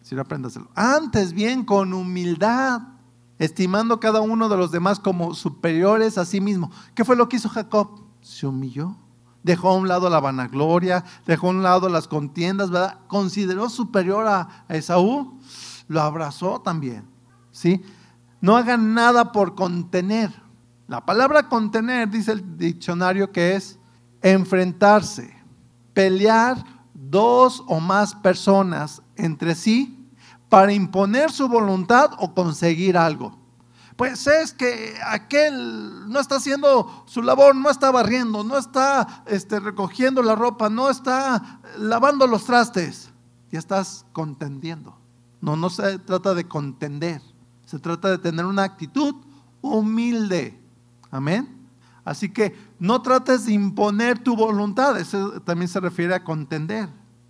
Si 0.03 0.13
no, 0.13 0.21
apréndaselo. 0.21 0.69
Antes 0.75 1.33
bien 1.33 1.65
con 1.65 1.93
humildad, 1.93 2.81
estimando 3.39 3.99
cada 3.99 4.21
uno 4.21 4.49
de 4.49 4.57
los 4.57 4.71
demás 4.71 4.99
como 4.99 5.33
superiores 5.33 6.19
a 6.19 6.25
sí 6.25 6.39
mismo. 6.39 6.69
¿Qué 6.93 7.03
fue 7.03 7.15
lo 7.15 7.27
que 7.27 7.37
hizo 7.37 7.49
Jacob? 7.49 8.00
Se 8.21 8.47
humilló. 8.47 8.95
Dejó 9.43 9.69
a 9.69 9.75
un 9.75 9.87
lado 9.87 10.09
la 10.09 10.19
vanagloria, 10.19 11.03
dejó 11.25 11.47
a 11.47 11.51
un 11.51 11.63
lado 11.63 11.89
las 11.89 12.07
contiendas, 12.07 12.69
¿verdad? 12.69 12.99
Consideró 13.07 13.69
superior 13.69 14.27
a, 14.27 14.65
a 14.67 14.75
Esaú, 14.75 15.39
lo 15.87 16.01
abrazó 16.01 16.61
también. 16.61 17.05
¿Sí? 17.51 17.81
No 18.39 18.55
hagan 18.55 18.93
nada 18.93 19.31
por 19.31 19.55
contener. 19.55 20.31
La 20.87 21.05
palabra 21.05 21.49
contener, 21.49 22.09
dice 22.09 22.33
el 22.33 22.57
diccionario, 22.57 23.31
que 23.31 23.55
es 23.55 23.79
enfrentarse, 24.21 25.35
pelear 25.93 26.63
dos 26.93 27.63
o 27.67 27.79
más 27.79 28.13
personas 28.13 29.01
entre 29.15 29.55
sí 29.55 30.07
para 30.49 30.73
imponer 30.73 31.31
su 31.31 31.47
voluntad 31.47 32.11
o 32.19 32.33
conseguir 32.33 32.97
algo. 32.97 33.40
Pues 34.01 34.25
es 34.25 34.51
que 34.51 34.95
aquel 35.05 36.09
no 36.09 36.19
está 36.19 36.37
haciendo 36.37 37.03
su 37.05 37.21
labor, 37.21 37.55
no 37.55 37.69
está 37.69 37.91
barriendo, 37.91 38.43
no 38.43 38.57
está 38.57 39.23
este, 39.27 39.59
recogiendo 39.59 40.23
la 40.23 40.33
ropa, 40.33 40.71
no 40.71 40.89
está 40.89 41.61
lavando 41.77 42.25
los 42.25 42.45
trastes. 42.45 43.11
Ya 43.51 43.59
estás 43.59 44.07
contendiendo. 44.11 44.97
No, 45.39 45.55
no 45.55 45.69
se 45.69 45.99
trata 45.99 46.33
de 46.33 46.47
contender. 46.47 47.21
Se 47.67 47.77
trata 47.77 48.09
de 48.09 48.17
tener 48.17 48.47
una 48.47 48.63
actitud 48.63 49.13
humilde. 49.61 50.59
Amén. 51.11 51.69
Así 52.03 52.29
que 52.29 52.55
no 52.79 53.03
trates 53.03 53.45
de 53.45 53.53
imponer 53.53 54.17
tu 54.17 54.35
voluntad. 54.35 54.99
Eso 54.99 55.39
también 55.41 55.67
se 55.67 55.79
refiere 55.79 56.15
a 56.15 56.23
contender. 56.23 56.89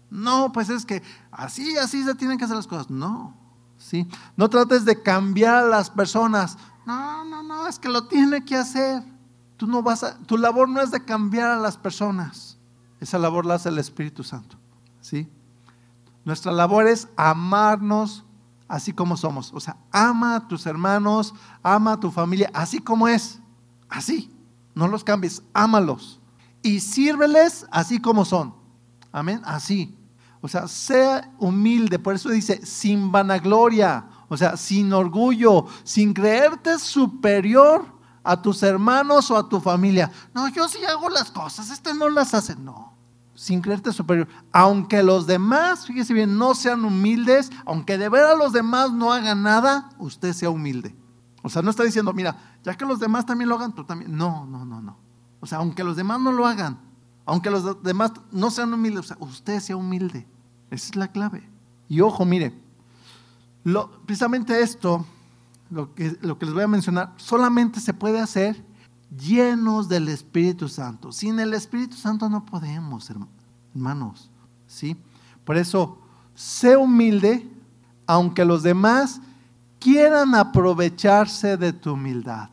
No, 0.10 0.54
pues 0.54 0.70
es 0.70 0.86
que 0.86 1.04
así, 1.32 1.76
así 1.76 2.02
se 2.06 2.16
tienen 2.16 2.38
que 2.38 2.46
hacer 2.46 2.56
las 2.56 2.68
cosas. 2.68 2.90
No, 2.90 3.36
¿sí? 3.82 4.08
No 4.38 4.50
trates 4.50 4.86
de 4.86 5.02
cambiar 5.02 5.56
a 5.56 5.67
las 5.67 5.89
personas. 5.89 6.58
No, 6.86 7.24
no, 7.26 7.44
no, 7.44 7.67
es 7.67 7.80
que 7.80 7.89
lo 7.89 8.08
tiene 8.08 8.46
que 8.46 8.56
hacer. 8.56 9.04
Tú 9.58 9.67
no 9.67 9.84
vas 9.84 10.04
a, 10.04 10.17
tu 10.20 10.38
labor 10.38 10.70
no 10.70 10.82
es 10.82 10.91
de 10.91 11.04
cambiar 11.04 11.52
a 11.52 11.58
las 11.58 11.78
personas. 11.78 12.58
Esa 13.00 13.17
labor 13.17 13.46
la 13.46 13.56
hace 13.56 13.70
el 13.70 13.80
Espíritu 13.80 14.24
Santo, 14.24 14.58
¿sí? 15.02 15.30
Nuestra 16.24 16.52
labor 16.52 16.88
es 16.88 17.08
amarnos 17.17 18.24
así 18.67 18.94
como 18.94 19.17
somos. 19.17 19.52
O 19.54 19.60
sea, 19.60 19.76
ama 19.91 20.36
a 20.36 20.48
tus 20.48 20.65
hermanos, 20.65 21.34
ama 21.63 21.94
a 21.94 22.00
tu 22.00 22.12
familia, 22.12 22.50
así 22.54 22.80
como 22.80 23.08
es. 23.08 23.39
Así. 23.89 24.32
No 24.74 24.88
los 24.88 25.04
cambies, 25.04 25.44
ámalos. 25.54 26.22
Y 26.62 26.80
sírveles 26.80 27.65
así 27.72 28.00
como 28.00 28.24
son. 28.24 28.54
Amén. 29.12 29.41
Así. 29.44 29.98
O 30.42 30.48
sea, 30.48 30.68
sea 30.68 31.32
humilde. 31.40 32.00
Por 32.00 32.16
eso 32.16 32.30
dice, 32.30 32.66
sin 32.66 33.12
vanagloria. 33.12 34.06
O 34.28 34.38
sea, 34.38 34.56
sin 34.56 34.94
orgullo, 34.94 35.66
sin 35.84 36.14
creerte 36.14 36.80
superior 36.80 37.86
a 38.24 38.42
tus 38.42 38.64
hermanos 38.64 39.30
o 39.32 39.38
a 39.38 39.50
tu 39.50 39.60
familia. 39.60 40.12
No, 40.34 40.48
yo 40.48 40.68
sí 40.68 40.80
hago 40.86 41.10
las 41.10 41.32
cosas, 41.32 41.70
este 41.70 41.94
no 41.94 42.10
las 42.10 42.34
hace. 42.34 42.56
No, 42.56 42.94
sin 43.36 43.62
creerte 43.62 43.92
superior. 43.92 44.28
Aunque 44.52 45.04
los 45.04 45.28
demás, 45.28 45.86
fíjese 45.86 46.14
bien, 46.14 46.38
no 46.38 46.56
sean 46.56 46.86
humildes, 46.86 47.50
aunque 47.66 47.98
de 47.98 48.10
ver 48.10 48.24
a 48.24 48.36
los 48.36 48.54
demás 48.54 48.94
no 48.94 49.12
hagan 49.12 49.44
nada, 49.44 49.90
usted 49.98 50.34
sea 50.34 50.50
humilde. 50.50 50.96
O 51.44 51.50
sea, 51.50 51.62
no 51.62 51.70
está 51.72 51.84
diciendo, 51.84 52.14
mira, 52.14 52.38
ya 52.64 52.76
que 52.76 52.86
los 52.86 53.00
demás 53.00 53.26
también 53.26 53.50
lo 53.50 53.56
hagan, 53.56 53.74
tú 53.74 53.84
también. 53.84 54.16
No, 54.16 54.46
no, 54.46 54.64
no, 54.64 54.80
no. 54.82 54.98
O 55.40 55.46
sea, 55.46 55.58
aunque 55.58 55.84
los 55.84 55.96
demás 55.96 56.22
no 56.22 56.32
lo 56.32 56.46
hagan, 56.46 56.80
aunque 57.26 57.50
los 57.50 57.84
demás 57.84 58.14
no 58.32 58.52
sean 58.52 58.74
humildes, 58.74 59.00
o 59.00 59.08
sea, 59.08 59.18
usted 59.20 59.60
sea 59.60 59.76
humilde. 59.76 60.28
Esa 60.72 60.88
es 60.88 60.96
la 60.96 61.10
clave. 61.10 61.48
Y 61.88 62.02
ojo, 62.02 62.26
mire, 62.26 62.54
lo, 63.64 63.92
precisamente 64.06 64.62
esto, 64.62 65.06
lo 65.70 65.94
que, 65.94 66.18
lo 66.22 66.40
que 66.40 66.46
les 66.46 66.56
voy 66.56 66.64
a 66.64 66.68
mencionar, 66.68 67.14
solamente 67.18 67.80
se 67.80 67.94
puede 67.94 68.20
hacer 68.20 68.64
llenos 69.16 69.90
del 69.90 70.08
Espíritu 70.08 70.70
Santo. 70.70 71.12
Sin 71.12 71.40
el 71.40 71.54
Espíritu 71.54 71.98
Santo 71.98 72.30
no 72.30 72.46
podemos, 72.46 73.12
hermanos. 73.76 74.30
¿Sí? 74.68 74.96
Por 75.44 75.58
eso, 75.58 75.98
sé 76.34 76.78
humilde, 76.78 77.48
aunque 78.08 78.46
los 78.46 78.64
demás 78.64 79.20
quieran 79.80 80.34
aprovecharse 80.36 81.58
de 81.58 81.74
tu 81.74 81.94
humildad. 81.94 82.50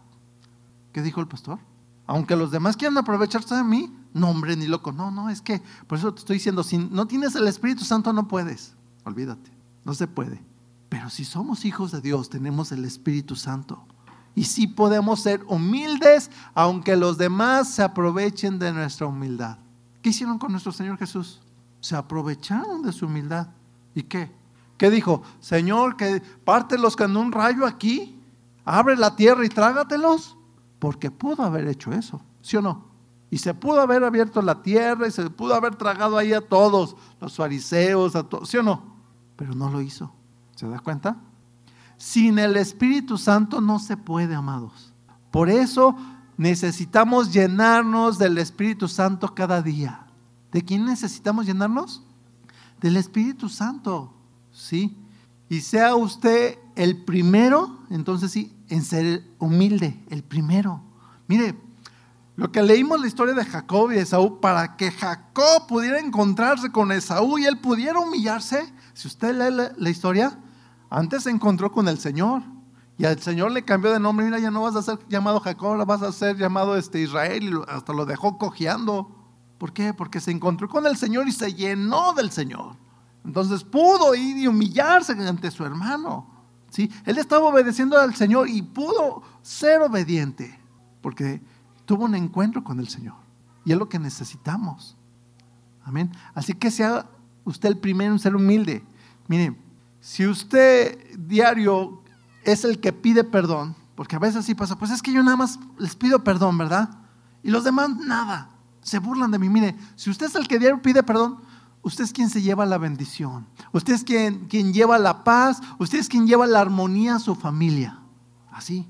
¿Qué 0.92 1.02
dijo 1.02 1.20
el 1.20 1.28
pastor? 1.28 1.61
Aunque 2.07 2.35
los 2.35 2.50
demás 2.50 2.76
quieran 2.76 2.98
aprovecharse 2.98 3.54
de 3.54 3.62
mí, 3.62 3.94
no, 4.14 4.30
hombre, 4.30 4.56
ni 4.56 4.66
loco. 4.66 4.92
No, 4.92 5.10
no, 5.10 5.30
es 5.30 5.40
que 5.40 5.62
por 5.86 5.98
eso 5.98 6.12
te 6.12 6.20
estoy 6.20 6.34
diciendo, 6.34 6.62
si 6.62 6.78
no 6.78 7.06
tienes 7.06 7.34
el 7.34 7.46
Espíritu 7.46 7.84
Santo 7.84 8.12
no 8.12 8.28
puedes. 8.28 8.74
Olvídate, 9.04 9.50
no 9.84 9.94
se 9.94 10.06
puede. 10.06 10.42
Pero 10.88 11.10
si 11.10 11.24
somos 11.24 11.64
hijos 11.64 11.92
de 11.92 12.00
Dios, 12.00 12.30
tenemos 12.30 12.72
el 12.72 12.84
Espíritu 12.84 13.36
Santo. 13.36 13.84
Y 14.34 14.44
sí 14.44 14.66
podemos 14.66 15.20
ser 15.20 15.44
humildes, 15.48 16.30
aunque 16.54 16.96
los 16.96 17.18
demás 17.18 17.68
se 17.68 17.82
aprovechen 17.82 18.58
de 18.58 18.72
nuestra 18.72 19.06
humildad. 19.06 19.58
¿Qué 20.00 20.10
hicieron 20.10 20.38
con 20.38 20.52
nuestro 20.52 20.72
Señor 20.72 20.96
Jesús? 20.96 21.40
Se 21.80 21.96
aprovecharon 21.96 22.82
de 22.82 22.92
su 22.92 23.06
humildad. 23.06 23.48
¿Y 23.94 24.04
qué? 24.04 24.30
¿Qué 24.76 24.90
dijo? 24.90 25.22
Señor, 25.40 25.96
que 25.96 26.22
pártelos 26.44 26.96
con 26.96 27.16
un 27.16 27.32
rayo 27.32 27.66
aquí, 27.66 28.20
abre 28.64 28.96
la 28.96 29.16
tierra 29.16 29.44
y 29.44 29.48
trágatelos. 29.48 30.36
Porque 30.78 31.10
pudo 31.10 31.42
haber 31.42 31.66
hecho 31.66 31.92
eso, 31.92 32.20
¿sí 32.40 32.56
o 32.56 32.62
no? 32.62 32.86
Y 33.30 33.38
se 33.38 33.52
pudo 33.54 33.80
haber 33.80 34.04
abierto 34.04 34.40
la 34.40 34.62
tierra 34.62 35.06
y 35.06 35.10
se 35.10 35.28
pudo 35.28 35.54
haber 35.54 35.76
tragado 35.76 36.16
ahí 36.16 36.32
a 36.32 36.40
todos, 36.40 36.96
los 37.20 37.36
fariseos, 37.36 38.16
a 38.16 38.22
todos, 38.22 38.48
¿sí 38.48 38.56
o 38.56 38.62
no? 38.62 38.82
Pero 39.36 39.54
no 39.54 39.70
lo 39.70 39.80
hizo. 39.82 40.12
¿Se 40.56 40.66
da 40.66 40.78
cuenta? 40.78 41.16
Sin 41.98 42.38
el 42.38 42.56
Espíritu 42.56 43.18
Santo 43.18 43.60
no 43.60 43.78
se 43.78 43.96
puede, 43.96 44.34
amados. 44.34 44.94
Por 45.30 45.50
eso 45.50 45.96
necesitamos 46.36 47.32
llenarnos 47.32 48.18
del 48.18 48.38
Espíritu 48.38 48.88
Santo 48.88 49.34
cada 49.34 49.60
día. 49.60 50.06
¿De 50.52 50.62
quién 50.62 50.86
necesitamos 50.86 51.46
llenarnos? 51.46 52.02
Del 52.80 52.96
Espíritu 52.96 53.48
Santo. 53.48 54.14
¿Sí? 54.52 54.96
Y 55.48 55.60
sea 55.60 55.94
usted 55.96 56.58
el 56.76 57.04
primero, 57.04 57.78
entonces 57.90 58.30
sí, 58.30 58.56
en 58.68 58.82
ser 58.82 59.24
humilde, 59.38 60.02
el 60.08 60.22
primero. 60.22 60.82
Mire, 61.26 61.56
lo 62.38 62.53
que 62.53 62.62
leímos 62.62 63.01
la 63.01 63.09
historia 63.09 63.35
de 63.35 63.44
Jacob 63.44 63.90
y 63.90 63.96
de 63.96 64.03
Esaú, 64.03 64.38
para 64.38 64.77
que 64.77 64.92
Jacob 64.92 65.66
pudiera 65.66 65.98
encontrarse 65.98 66.70
con 66.70 66.92
Esaú 66.92 67.37
y 67.37 67.46
él 67.46 67.59
pudiera 67.59 67.98
humillarse, 67.98 68.72
si 68.94 69.09
usted 69.09 69.33
lee 69.33 69.53
la, 69.53 69.72
la 69.77 69.90
historia, 69.90 70.38
antes 70.88 71.24
se 71.24 71.31
encontró 71.31 71.72
con 71.72 71.88
el 71.88 71.98
Señor. 71.98 72.42
Y 72.96 73.07
al 73.07 73.18
Señor 73.18 73.51
le 73.51 73.64
cambió 73.64 73.90
de 73.90 73.98
nombre. 73.98 74.24
Mira, 74.24 74.38
ya 74.38 74.53
no 74.53 74.62
vas 74.62 74.77
a 74.77 74.83
ser 74.83 75.01
llamado 75.09 75.40
Jacob, 75.40 75.70
ahora 75.70 75.85
vas 75.85 76.03
a 76.03 76.12
ser 76.12 76.37
llamado 76.37 76.77
este 76.77 77.01
Israel. 77.01 77.42
Y 77.42 77.72
hasta 77.72 77.92
lo 77.92 78.07
dejó 78.07 78.38
cojeando. 78.38 79.11
¿Por 79.59 79.72
qué? 79.72 79.92
Porque 79.92 80.20
se 80.20 80.31
encontró 80.31 80.68
con 80.68 80.87
el 80.87 80.96
Señor 80.96 81.27
y 81.27 81.33
se 81.33 81.53
llenó 81.53 82.12
del 82.12 82.31
Señor. 82.31 82.77
Entonces 83.24 83.64
pudo 83.64 84.14
ir 84.14 84.37
y 84.37 84.46
humillarse 84.46 85.11
ante 85.12 85.51
su 85.51 85.64
hermano. 85.64 86.29
¿sí? 86.70 86.88
Él 87.05 87.18
estaba 87.18 87.46
obedeciendo 87.46 87.98
al 87.98 88.14
Señor 88.14 88.48
y 88.48 88.62
pudo 88.62 89.24
ser 89.42 89.83
obediente. 89.83 90.57
Porque 91.01 91.42
tuvo 91.88 92.05
un 92.05 92.14
encuentro 92.14 92.62
con 92.62 92.79
el 92.81 92.88
Señor. 92.88 93.14
Y 93.64 93.72
es 93.72 93.79
lo 93.79 93.88
que 93.88 93.98
necesitamos. 93.98 94.94
Amén. 95.83 96.12
Así 96.35 96.53
que 96.53 96.70
sea 96.70 97.07
usted 97.44 97.70
el 97.70 97.79
primero 97.79 98.12
en 98.12 98.18
ser 98.18 98.37
humilde. 98.37 98.85
Mire, 99.27 99.57
si 99.98 100.27
usted 100.27 101.16
diario 101.16 102.03
es 102.44 102.64
el 102.64 102.79
que 102.79 102.92
pide 102.92 103.24
perdón, 103.24 103.74
porque 103.94 104.16
a 104.16 104.18
veces 104.18 104.44
sí 104.44 104.55
pasa, 104.55 104.77
pues 104.77 104.90
es 104.90 105.01
que 105.01 105.14
yo 105.14 105.22
nada 105.22 105.38
más 105.38 105.59
les 105.79 105.96
pido 105.96 106.22
perdón, 106.22 106.59
¿verdad? 106.59 106.90
Y 107.42 107.51
los 107.51 107.64
demás 107.64 107.96
nada, 107.96 108.51
se 108.83 108.98
burlan 108.98 109.31
de 109.31 109.38
mí. 109.38 109.48
Mire, 109.48 109.74
si 109.96 110.11
usted 110.11 110.27
es 110.27 110.35
el 110.35 110.46
que 110.46 110.61
pide 110.77 111.03
perdón, 111.03 111.38
usted 111.81 112.05
es 112.05 112.12
quien 112.12 112.29
se 112.29 112.42
lleva 112.42 112.66
la 112.66 112.77
bendición, 112.77 113.46
usted 113.72 113.94
es 113.94 114.05
quien, 114.05 114.46
quien 114.46 114.74
lleva 114.74 114.98
la 114.98 115.24
paz, 115.24 115.62
usted 115.79 116.01
es 116.01 116.09
quien 116.09 116.27
lleva 116.27 116.46
la 116.46 116.61
armonía 116.61 117.14
a 117.14 117.18
su 117.18 117.35
familia. 117.35 117.98
Así. 118.53 118.87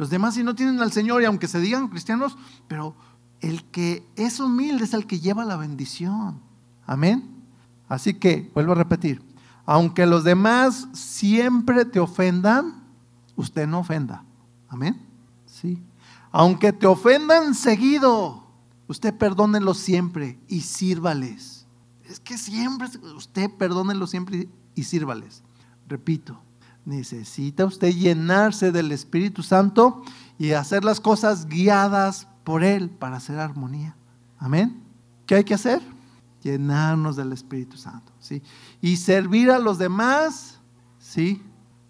Los 0.00 0.08
demás 0.08 0.32
si 0.32 0.42
no 0.42 0.54
tienen 0.54 0.80
al 0.80 0.92
Señor 0.92 1.20
y 1.20 1.26
aunque 1.26 1.46
se 1.46 1.60
digan 1.60 1.88
cristianos, 1.88 2.38
pero 2.66 2.96
el 3.42 3.64
que 3.64 4.02
es 4.16 4.40
humilde 4.40 4.84
es 4.84 4.94
el 4.94 5.06
que 5.06 5.20
lleva 5.20 5.44
la 5.44 5.58
bendición. 5.58 6.40
Amén. 6.86 7.44
Así 7.86 8.14
que, 8.14 8.50
vuelvo 8.54 8.72
a 8.72 8.76
repetir, 8.76 9.20
aunque 9.66 10.06
los 10.06 10.24
demás 10.24 10.88
siempre 10.94 11.84
te 11.84 12.00
ofendan, 12.00 12.82
usted 13.36 13.66
no 13.66 13.80
ofenda. 13.80 14.24
Amén. 14.70 14.98
Sí. 15.44 15.82
Aunque 16.32 16.72
te 16.72 16.86
ofendan 16.86 17.54
seguido, 17.54 18.46
usted 18.88 19.12
perdónenlo 19.12 19.74
siempre 19.74 20.40
y 20.48 20.62
sírvales. 20.62 21.66
Es 22.04 22.20
que 22.20 22.38
siempre, 22.38 22.88
usted 23.14 23.50
perdónenlo 23.50 24.06
siempre 24.06 24.48
y 24.74 24.84
sírvales. 24.84 25.42
Repito, 25.86 26.40
necesita 26.90 27.64
usted 27.64 27.94
llenarse 27.94 28.72
del 28.72 28.90
Espíritu 28.92 29.42
Santo 29.42 30.02
y 30.38 30.52
hacer 30.52 30.84
las 30.84 31.00
cosas 31.00 31.46
guiadas 31.46 32.26
por 32.44 32.64
Él 32.64 32.90
para 32.90 33.16
hacer 33.16 33.38
armonía. 33.38 33.96
Amén. 34.38 34.82
¿Qué 35.26 35.36
hay 35.36 35.44
que 35.44 35.54
hacer? 35.54 35.80
Llenarnos 36.42 37.16
del 37.16 37.32
Espíritu 37.32 37.76
Santo. 37.76 38.12
¿sí? 38.18 38.42
Y 38.80 38.96
servir 38.96 39.50
a 39.50 39.58
los 39.58 39.78
demás, 39.78 40.58
¿sí? 40.98 41.42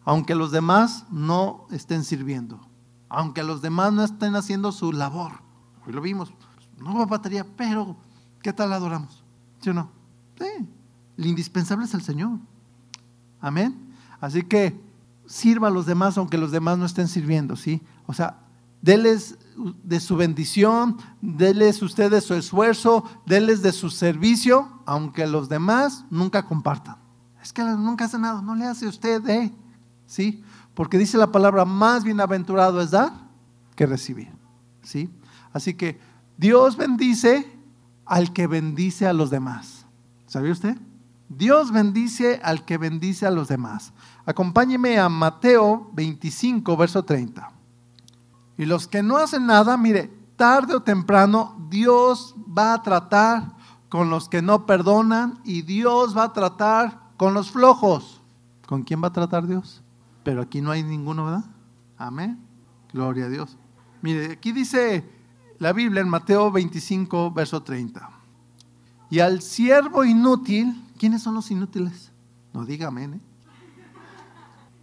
aunque 0.04 0.34
los 0.34 0.50
demás 0.50 1.06
no 1.10 1.66
estén 1.70 2.04
sirviendo, 2.04 2.60
aunque 3.08 3.42
los 3.42 3.62
demás 3.62 3.92
no 3.92 4.04
estén 4.04 4.36
haciendo 4.36 4.70
su 4.72 4.92
labor. 4.92 5.32
Hoy 5.86 5.92
lo 5.92 6.00
vimos, 6.00 6.32
no 6.78 6.94
va 6.94 7.06
batería, 7.06 7.46
pero 7.56 7.96
¿qué 8.42 8.52
tal 8.52 8.72
adoramos? 8.72 9.24
¿Sí 9.60 9.70
o 9.70 9.74
no? 9.74 9.90
Sí, 10.38 10.68
el 11.16 11.26
indispensable 11.26 11.86
es 11.86 11.94
el 11.94 12.02
Señor. 12.02 12.38
Amén. 13.40 13.94
Así 14.20 14.42
que 14.42 14.89
sirva 15.30 15.68
a 15.68 15.70
los 15.70 15.86
demás 15.86 16.18
aunque 16.18 16.36
los 16.36 16.50
demás 16.50 16.76
no 16.76 16.84
estén 16.84 17.06
sirviendo, 17.06 17.54
¿sí? 17.54 17.80
O 18.06 18.12
sea, 18.12 18.40
déles 18.82 19.38
de 19.84 20.00
su 20.00 20.16
bendición, 20.16 20.96
déles 21.22 21.80
ustedes 21.82 22.24
su 22.24 22.34
esfuerzo, 22.34 23.04
déles 23.26 23.62
de 23.62 23.70
su 23.70 23.90
servicio, 23.90 24.68
aunque 24.86 25.28
los 25.28 25.48
demás 25.48 26.04
nunca 26.10 26.46
compartan. 26.46 26.96
Es 27.40 27.52
que 27.52 27.62
nunca 27.62 28.06
hace 28.06 28.18
nada, 28.18 28.42
no 28.42 28.56
le 28.56 28.64
hace 28.64 28.88
usted, 28.88 29.26
¿eh? 29.28 29.52
¿Sí? 30.04 30.42
Porque 30.74 30.98
dice 30.98 31.16
la 31.16 31.30
palabra, 31.30 31.64
más 31.64 32.02
bienaventurado 32.02 32.80
es 32.80 32.90
dar 32.90 33.12
que 33.76 33.86
recibir, 33.86 34.32
¿sí? 34.82 35.08
Así 35.52 35.74
que 35.74 36.00
Dios 36.36 36.76
bendice 36.76 37.56
al 38.04 38.32
que 38.32 38.48
bendice 38.48 39.06
a 39.06 39.12
los 39.12 39.30
demás. 39.30 39.86
¿Sabía 40.26 40.50
usted? 40.50 40.76
Dios 41.28 41.70
bendice 41.70 42.40
al 42.42 42.64
que 42.64 42.78
bendice 42.78 43.26
a 43.26 43.30
los 43.30 43.46
demás. 43.46 43.92
Acompáñeme 44.30 44.96
a 44.96 45.08
Mateo 45.08 45.90
25, 45.92 46.76
verso 46.76 47.02
30. 47.02 47.50
Y 48.56 48.64
los 48.64 48.86
que 48.86 49.02
no 49.02 49.16
hacen 49.16 49.44
nada, 49.44 49.76
mire, 49.76 50.08
tarde 50.36 50.76
o 50.76 50.82
temprano 50.82 51.56
Dios 51.68 52.36
va 52.56 52.74
a 52.74 52.82
tratar 52.82 53.56
con 53.88 54.08
los 54.08 54.28
que 54.28 54.40
no 54.40 54.66
perdonan 54.66 55.40
y 55.42 55.62
Dios 55.62 56.16
va 56.16 56.24
a 56.24 56.32
tratar 56.32 57.10
con 57.16 57.34
los 57.34 57.50
flojos. 57.50 58.22
¿Con 58.68 58.84
quién 58.84 59.02
va 59.02 59.08
a 59.08 59.12
tratar 59.12 59.48
Dios? 59.48 59.82
Pero 60.22 60.42
aquí 60.42 60.60
no 60.60 60.70
hay 60.70 60.84
ninguno, 60.84 61.24
¿verdad? 61.24 61.44
Amén. 61.98 62.38
Gloria 62.92 63.24
a 63.24 63.28
Dios. 63.30 63.56
Mire, 64.00 64.34
aquí 64.34 64.52
dice 64.52 65.10
la 65.58 65.72
Biblia 65.72 66.02
en 66.02 66.08
Mateo 66.08 66.52
25, 66.52 67.32
verso 67.32 67.64
30. 67.64 68.08
Y 69.10 69.18
al 69.18 69.42
siervo 69.42 70.04
inútil, 70.04 70.84
¿quiénes 70.98 71.20
son 71.20 71.34
los 71.34 71.50
inútiles? 71.50 72.12
No 72.52 72.64
diga 72.64 72.86
amén. 72.86 73.14
¿eh? 73.14 73.29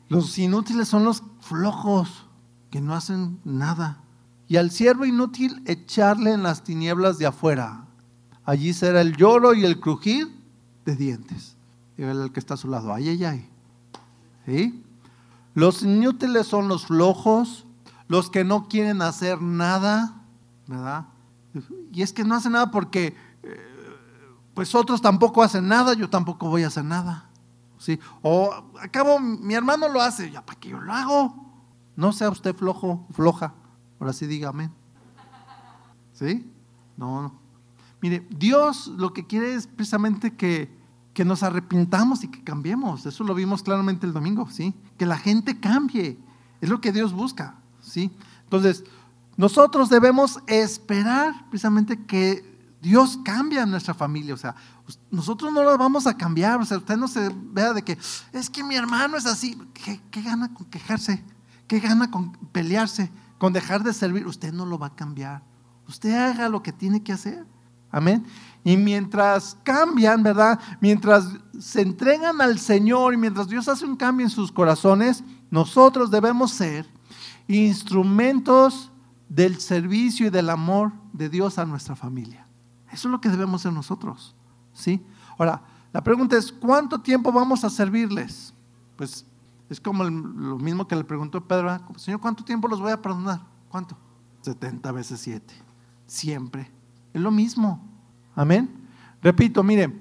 Los 0.09 0.37
inútiles 0.37 0.87
son 0.87 1.03
los 1.03 1.23
flojos 1.41 2.25
que 2.69 2.81
no 2.81 2.93
hacen 2.95 3.39
nada. 3.43 4.01
Y 4.47 4.57
al 4.57 4.71
siervo 4.71 5.05
inútil 5.05 5.61
echarle 5.65 6.31
en 6.31 6.43
las 6.43 6.63
tinieblas 6.63 7.17
de 7.17 7.25
afuera. 7.25 7.85
Allí 8.45 8.73
será 8.73 9.01
el 9.01 9.15
lloro 9.17 9.53
y 9.53 9.65
el 9.65 9.79
crujir 9.79 10.33
de 10.85 10.95
dientes. 10.95 11.57
Y 11.97 12.03
el 12.03 12.31
que 12.31 12.39
está 12.39 12.53
a 12.53 12.57
su 12.57 12.69
lado, 12.69 12.93
ay, 12.93 13.09
ay, 13.09 13.23
ay. 13.25 13.49
¿Sí? 14.45 14.83
Los 15.53 15.83
inútiles 15.83 16.47
son 16.47 16.67
los 16.67 16.85
flojos, 16.85 17.65
los 18.07 18.29
que 18.29 18.45
no 18.45 18.69
quieren 18.69 19.01
hacer 19.01 19.41
nada, 19.41 20.21
¿verdad? 20.67 21.07
Y 21.91 22.03
es 22.03 22.13
que 22.13 22.23
no 22.23 22.35
hacen 22.35 22.53
nada 22.53 22.71
porque, 22.71 23.15
eh, 23.43 23.59
pues 24.53 24.75
otros 24.75 25.01
tampoco 25.01 25.43
hacen 25.43 25.67
nada, 25.67 25.93
yo 25.93 26.09
tampoco 26.09 26.47
voy 26.47 26.63
a 26.63 26.67
hacer 26.67 26.85
nada. 26.85 27.26
¿Sí? 27.77 27.99
O 28.21 28.53
acabo, 28.81 29.19
mi 29.19 29.53
hermano 29.53 29.87
lo 29.89 30.01
hace, 30.01 30.31
ya 30.31 30.45
para 30.45 30.59
que 30.59 30.69
yo 30.69 30.79
lo 30.79 30.93
hago. 30.93 31.47
No 31.95 32.11
sea 32.11 32.29
usted 32.29 32.55
flojo, 32.55 33.05
floja. 33.11 33.53
Ahora 33.99 34.13
sí 34.13 34.27
diga 34.27 34.49
amén. 34.49 34.71
¿Sí? 36.13 36.51
No, 36.95 37.21
no. 37.21 37.33
Mire, 38.01 38.25
Dios 38.29 38.87
lo 38.87 39.13
que 39.13 39.25
quiere 39.25 39.55
es 39.55 39.67
precisamente 39.67 40.35
que, 40.35 40.75
que 41.13 41.25
nos 41.25 41.43
arrepintamos 41.43 42.23
y 42.23 42.27
que 42.27 42.43
cambiemos. 42.43 43.05
Eso 43.05 43.23
lo 43.23 43.33
vimos 43.33 43.63
claramente 43.63 44.05
el 44.05 44.13
domingo, 44.13 44.47
¿sí? 44.49 44.73
Que 44.97 45.05
la 45.05 45.17
gente 45.17 45.59
cambie. 45.59 46.17
Es 46.61 46.69
lo 46.69 46.81
que 46.81 46.91
Dios 46.91 47.13
busca, 47.13 47.55
¿sí? 47.81 48.11
Entonces, 48.43 48.83
nosotros 49.35 49.89
debemos 49.89 50.39
esperar 50.47 51.47
precisamente 51.49 52.05
que 52.05 52.56
Dios 52.81 53.19
cambie 53.23 53.59
a 53.59 53.65
nuestra 53.65 53.93
familia. 53.93 54.33
O 54.33 54.37
sea, 54.37 54.55
nosotros 55.09 55.51
no 55.51 55.63
lo 55.63 55.77
vamos 55.77 56.07
a 56.07 56.15
cambiar. 56.15 56.59
O 56.61 56.65
sea, 56.65 56.77
usted 56.77 56.97
no 56.97 57.07
se 57.07 57.29
vea 57.33 57.73
de 57.73 57.83
que 57.83 57.97
es 58.33 58.49
que 58.49 58.63
mi 58.63 58.75
hermano 58.75 59.17
es 59.17 59.25
así. 59.25 59.57
¿Qué, 59.73 60.01
qué 60.11 60.21
gana 60.21 60.53
con 60.53 60.67
quejarse? 60.67 61.23
¿Qué 61.67 61.79
gana 61.79 62.09
con 62.11 62.31
pelearse? 62.51 63.11
Con 63.37 63.53
dejar 63.53 63.83
de 63.83 63.93
servir. 63.93 64.25
Usted 64.27 64.53
no 64.53 64.65
lo 64.65 64.77
va 64.77 64.87
a 64.87 64.95
cambiar. 64.95 65.43
Usted 65.87 66.13
haga 66.13 66.49
lo 66.49 66.61
que 66.63 66.71
tiene 66.71 67.03
que 67.03 67.13
hacer. 67.13 67.45
Amén. 67.91 68.25
Y 68.63 68.75
mientras 68.75 69.57
cambian, 69.63 70.21
¿verdad? 70.21 70.59
Mientras 70.81 71.25
se 71.59 71.81
entregan 71.81 72.41
al 72.41 72.59
Señor 72.59 73.13
y 73.13 73.17
mientras 73.17 73.47
Dios 73.47 73.67
hace 73.67 73.85
un 73.85 73.95
cambio 73.95 74.25
en 74.25 74.29
sus 74.29 74.51
corazones, 74.51 75.23
nosotros 75.49 76.11
debemos 76.11 76.51
ser 76.51 76.87
instrumentos 77.47 78.91
del 79.29 79.59
servicio 79.59 80.27
y 80.27 80.29
del 80.29 80.49
amor 80.49 80.91
de 81.13 81.29
Dios 81.29 81.57
a 81.57 81.65
nuestra 81.65 81.95
familia. 81.95 82.46
Eso 82.97 83.09
es 83.09 83.11
lo 83.11 83.21
que 83.21 83.29
debemos 83.29 83.61
ser 83.61 83.71
nosotros. 83.71 84.33
¿Sí? 84.73 85.05
Ahora, 85.37 85.61
la 85.93 86.03
pregunta 86.03 86.35
es, 86.35 86.51
¿cuánto 86.51 86.99
tiempo 86.99 87.31
vamos 87.31 87.63
a 87.63 87.69
servirles? 87.69 88.55
Pues 88.95 89.23
es 89.69 89.79
como 89.79 90.03
lo 90.03 90.57
mismo 90.57 90.87
que 90.87 90.95
le 90.95 91.03
preguntó 91.03 91.47
Pedro, 91.47 91.79
Señor, 91.95 92.19
¿cuánto 92.19 92.43
tiempo 92.43 92.67
los 92.67 92.79
voy 92.79 92.91
a 92.91 92.99
perdonar? 92.99 93.41
¿Cuánto? 93.69 93.95
70 94.41 94.91
veces 94.93 95.19
7. 95.19 95.53
Siempre. 96.07 96.71
Es 97.13 97.21
lo 97.21 97.29
mismo. 97.29 97.87
Amén. 98.35 98.67
Repito, 99.21 99.61
mire, 99.61 99.95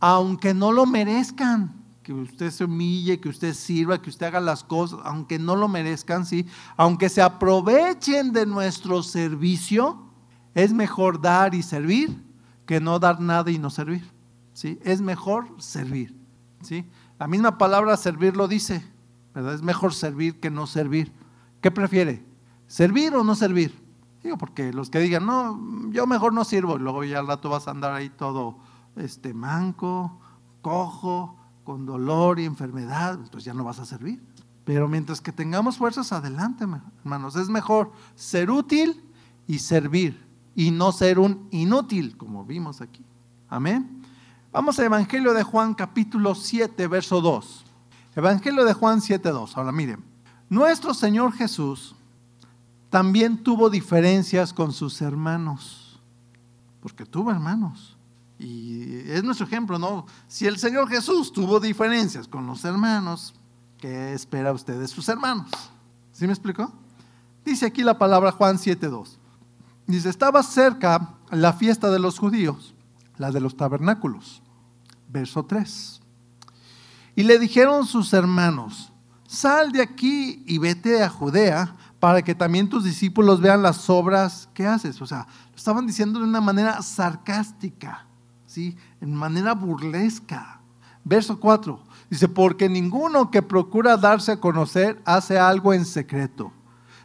aunque 0.00 0.54
no 0.54 0.72
lo 0.72 0.86
merezcan, 0.86 1.74
que 2.02 2.14
usted 2.14 2.50
se 2.50 2.64
humille, 2.64 3.20
que 3.20 3.28
usted 3.28 3.52
sirva, 3.52 4.00
que 4.00 4.08
usted 4.08 4.24
haga 4.24 4.40
las 4.40 4.64
cosas, 4.64 5.00
aunque 5.04 5.38
no 5.38 5.54
lo 5.54 5.68
merezcan, 5.68 6.24
sí, 6.24 6.46
aunque 6.78 7.10
se 7.10 7.20
aprovechen 7.20 8.32
de 8.32 8.46
nuestro 8.46 9.02
servicio, 9.02 10.02
es 10.54 10.72
mejor 10.72 11.20
dar 11.20 11.54
y 11.54 11.62
servir 11.62 12.26
que 12.68 12.80
no 12.80 12.98
dar 12.98 13.18
nada 13.18 13.50
y 13.50 13.58
no 13.58 13.70
servir. 13.70 14.06
¿sí? 14.52 14.78
Es 14.82 15.00
mejor 15.00 15.48
servir. 15.56 16.14
¿sí? 16.60 16.86
La 17.18 17.26
misma 17.26 17.56
palabra 17.56 17.96
servir 17.96 18.36
lo 18.36 18.46
dice. 18.46 18.84
Es 19.34 19.62
mejor 19.62 19.94
servir 19.94 20.38
que 20.38 20.50
no 20.50 20.66
servir. 20.66 21.10
¿Qué 21.62 21.70
prefiere? 21.70 22.26
¿Servir 22.66 23.14
o 23.14 23.24
no 23.24 23.34
servir? 23.34 23.74
Digo, 24.22 24.36
porque 24.36 24.70
los 24.74 24.90
que 24.90 25.00
digan, 25.00 25.24
no, 25.24 25.58
yo 25.92 26.06
mejor 26.06 26.34
no 26.34 26.44
sirvo, 26.44 26.76
y 26.76 26.80
luego 26.80 27.04
ya 27.04 27.20
al 27.20 27.26
rato 27.26 27.48
vas 27.48 27.68
a 27.68 27.70
andar 27.70 27.94
ahí 27.94 28.10
todo 28.10 28.58
este, 28.96 29.32
manco, 29.32 30.20
cojo, 30.60 31.38
con 31.64 31.86
dolor 31.86 32.38
y 32.38 32.44
enfermedad, 32.44 33.14
entonces 33.14 33.44
ya 33.44 33.54
no 33.54 33.64
vas 33.64 33.78
a 33.78 33.86
servir. 33.86 34.22
Pero 34.66 34.88
mientras 34.88 35.22
que 35.22 35.32
tengamos 35.32 35.78
fuerzas, 35.78 36.12
adelante, 36.12 36.66
hermanos. 37.02 37.34
Es 37.36 37.48
mejor 37.48 37.92
ser 38.14 38.50
útil 38.50 39.02
y 39.46 39.60
servir 39.60 40.27
y 40.58 40.72
no 40.72 40.90
ser 40.90 41.20
un 41.20 41.46
inútil, 41.52 42.16
como 42.16 42.44
vimos 42.44 42.80
aquí. 42.80 43.04
Amén. 43.48 44.02
Vamos 44.50 44.76
al 44.80 44.86
Evangelio 44.86 45.32
de 45.32 45.44
Juan 45.44 45.72
capítulo 45.72 46.34
7, 46.34 46.88
verso 46.88 47.20
2. 47.20 47.64
Evangelio 48.16 48.64
de 48.64 48.72
Juan 48.72 48.98
7.2. 48.98 49.52
Ahora 49.54 49.70
miren, 49.70 50.02
nuestro 50.48 50.94
Señor 50.94 51.32
Jesús 51.32 51.94
también 52.90 53.44
tuvo 53.44 53.70
diferencias 53.70 54.52
con 54.52 54.72
sus 54.72 55.00
hermanos, 55.00 56.00
porque 56.82 57.06
tuvo 57.06 57.30
hermanos. 57.30 57.96
Y 58.40 59.08
es 59.12 59.22
nuestro 59.22 59.46
ejemplo, 59.46 59.78
¿no? 59.78 60.06
Si 60.26 60.48
el 60.48 60.58
Señor 60.58 60.88
Jesús 60.88 61.32
tuvo 61.32 61.60
diferencias 61.60 62.26
con 62.26 62.48
los 62.48 62.64
hermanos, 62.64 63.32
¿qué 63.78 64.12
espera 64.12 64.52
usted 64.52 64.80
de 64.80 64.88
sus 64.88 65.08
hermanos? 65.08 65.48
¿Sí 66.10 66.26
me 66.26 66.32
explicó? 66.32 66.72
Dice 67.44 67.64
aquí 67.64 67.84
la 67.84 67.96
palabra 67.96 68.32
Juan 68.32 68.56
7.2. 68.56 69.17
Dice, 69.88 70.10
estaba 70.10 70.42
cerca 70.42 71.14
la 71.30 71.54
fiesta 71.54 71.90
de 71.90 71.98
los 71.98 72.18
judíos, 72.18 72.74
la 73.16 73.32
de 73.32 73.40
los 73.40 73.56
tabernáculos. 73.56 74.42
Verso 75.08 75.46
3. 75.46 76.00
Y 77.16 77.22
le 77.22 77.38
dijeron 77.38 77.86
sus 77.86 78.12
hermanos, 78.12 78.92
sal 79.26 79.72
de 79.72 79.80
aquí 79.80 80.44
y 80.46 80.58
vete 80.58 81.02
a 81.02 81.08
Judea 81.08 81.74
para 82.00 82.20
que 82.20 82.34
también 82.34 82.68
tus 82.68 82.84
discípulos 82.84 83.40
vean 83.40 83.62
las 83.62 83.88
obras 83.88 84.50
que 84.52 84.66
haces. 84.66 85.00
O 85.00 85.06
sea, 85.06 85.26
estaban 85.56 85.86
diciendo 85.86 86.18
de 86.18 86.26
una 86.26 86.42
manera 86.42 86.82
sarcástica, 86.82 88.06
¿sí? 88.46 88.76
En 89.00 89.14
manera 89.14 89.54
burlesca. 89.54 90.60
Verso 91.02 91.40
4. 91.40 91.80
Dice, 92.10 92.28
porque 92.28 92.68
ninguno 92.68 93.30
que 93.30 93.40
procura 93.40 93.96
darse 93.96 94.32
a 94.32 94.40
conocer 94.40 95.00
hace 95.06 95.38
algo 95.38 95.72
en 95.72 95.86
secreto. 95.86 96.52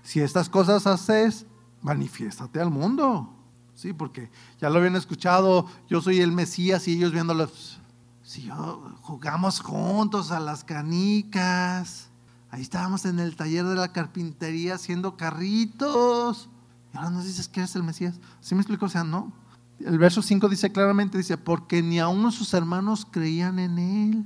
Si 0.03 0.19
estas 0.19 0.49
cosas 0.49 0.85
haces, 0.85 1.45
manifiéstate 1.83 2.59
al 2.59 2.71
mundo. 2.71 3.29
Sí, 3.75 3.93
porque 3.93 4.29
ya 4.59 4.69
lo 4.69 4.79
habían 4.79 4.95
escuchado, 4.95 5.67
yo 5.87 6.01
soy 6.01 6.21
el 6.21 6.31
Mesías 6.31 6.87
y 6.87 6.93
ellos 6.93 7.11
viéndolos. 7.11 7.79
Si 8.21 8.43
yo 8.43 8.95
jugamos 9.01 9.59
juntos 9.59 10.31
a 10.31 10.39
las 10.39 10.63
canicas, 10.63 12.09
ahí 12.49 12.61
estábamos 12.61 13.05
en 13.05 13.19
el 13.19 13.35
taller 13.35 13.65
de 13.65 13.75
la 13.75 13.91
carpintería 13.91 14.75
haciendo 14.75 15.17
carritos. 15.17 16.49
Y 16.93 16.97
ahora 16.97 17.09
nos 17.09 17.25
dices 17.25 17.47
que 17.47 17.61
eres 17.61 17.75
el 17.75 17.83
Mesías. 17.83 18.19
¿Sí 18.39 18.55
me 18.55 18.61
explico? 18.61 18.85
O 18.85 18.89
sea, 18.89 19.03
no. 19.03 19.33
El 19.79 19.97
verso 19.97 20.21
5 20.21 20.47
dice 20.47 20.71
claramente, 20.71 21.17
dice, 21.17 21.37
porque 21.37 21.81
ni 21.81 21.99
aún 21.99 22.31
sus 22.31 22.53
hermanos 22.53 23.07
creían 23.09 23.59
en 23.59 23.79
él. 23.79 24.25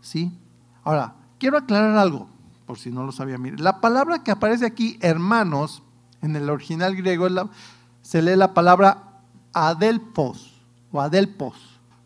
¿Sí? 0.00 0.36
Ahora, 0.84 1.14
quiero 1.38 1.56
aclarar 1.56 1.96
algo, 1.96 2.28
por 2.66 2.78
si 2.78 2.90
no 2.90 3.04
lo 3.04 3.12
sabía. 3.12 3.38
Mire, 3.38 3.58
la 3.58 3.80
palabra 3.80 4.22
que 4.22 4.30
aparece 4.30 4.66
aquí, 4.66 4.98
hermanos, 5.00 5.82
en 6.22 6.36
el 6.36 6.50
original 6.50 6.96
griego 6.96 7.28
se 8.02 8.22
lee 8.22 8.36
la 8.36 8.54
palabra 8.54 9.22
adelpos 9.52 10.60
o 10.90 11.00
adelpos, 11.00 11.54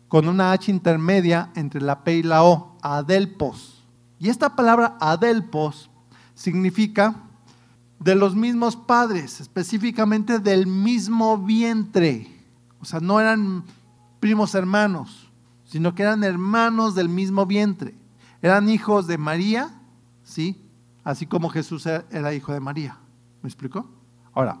con 0.07 0.27
una 0.27 0.51
H 0.51 0.71
intermedia 0.71 1.51
entre 1.55 1.81
la 1.81 2.03
P 2.03 2.17
y 2.17 2.23
la 2.23 2.43
O, 2.43 2.77
adelpos. 2.81 3.83
Y 4.19 4.29
esta 4.29 4.55
palabra 4.55 4.97
adelpos 4.99 5.89
significa 6.35 7.15
de 7.99 8.15
los 8.15 8.35
mismos 8.35 8.75
padres, 8.75 9.39
específicamente 9.39 10.39
del 10.39 10.67
mismo 10.67 11.37
vientre. 11.37 12.29
O 12.79 12.85
sea, 12.85 12.99
no 12.99 13.19
eran 13.19 13.63
primos 14.19 14.55
hermanos, 14.55 15.29
sino 15.65 15.95
que 15.95 16.03
eran 16.03 16.23
hermanos 16.23 16.95
del 16.95 17.09
mismo 17.09 17.45
vientre. 17.45 17.95
Eran 18.41 18.67
hijos 18.67 19.07
de 19.07 19.17
María, 19.17 19.73
¿sí? 20.23 20.61
Así 21.03 21.25
como 21.25 21.49
Jesús 21.49 21.85
era 21.85 22.33
hijo 22.33 22.51
de 22.51 22.59
María. 22.59 22.97
¿Me 23.41 23.47
explicó? 23.47 23.89
Ahora, 24.33 24.57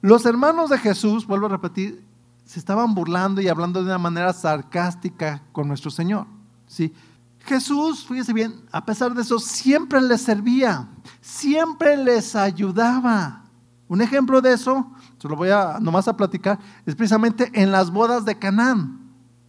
los 0.00 0.26
hermanos 0.26 0.70
de 0.70 0.78
Jesús, 0.78 1.26
vuelvo 1.26 1.46
a 1.46 1.50
repetir, 1.50 2.04
se 2.44 2.58
estaban 2.58 2.94
burlando 2.94 3.40
y 3.40 3.48
hablando 3.48 3.80
de 3.80 3.86
una 3.86 3.98
manera 3.98 4.32
sarcástica 4.32 5.42
con 5.52 5.66
nuestro 5.66 5.90
Señor. 5.90 6.26
¿sí? 6.66 6.92
Jesús, 7.40 8.06
fíjese 8.06 8.32
bien, 8.32 8.54
a 8.70 8.84
pesar 8.84 9.14
de 9.14 9.22
eso, 9.22 9.38
siempre 9.38 10.00
les 10.00 10.22
servía, 10.22 10.88
siempre 11.20 11.96
les 11.96 12.36
ayudaba. 12.36 13.44
Un 13.88 14.00
ejemplo 14.00 14.40
de 14.40 14.52
eso, 14.52 14.90
se 15.18 15.28
lo 15.28 15.36
voy 15.36 15.50
a 15.50 15.78
nomás 15.80 16.08
a 16.08 16.16
platicar, 16.16 16.58
es 16.86 16.94
precisamente 16.94 17.50
en 17.52 17.70
las 17.70 17.90
bodas 17.90 18.24
de 18.24 18.38
Canaán. 18.38 19.00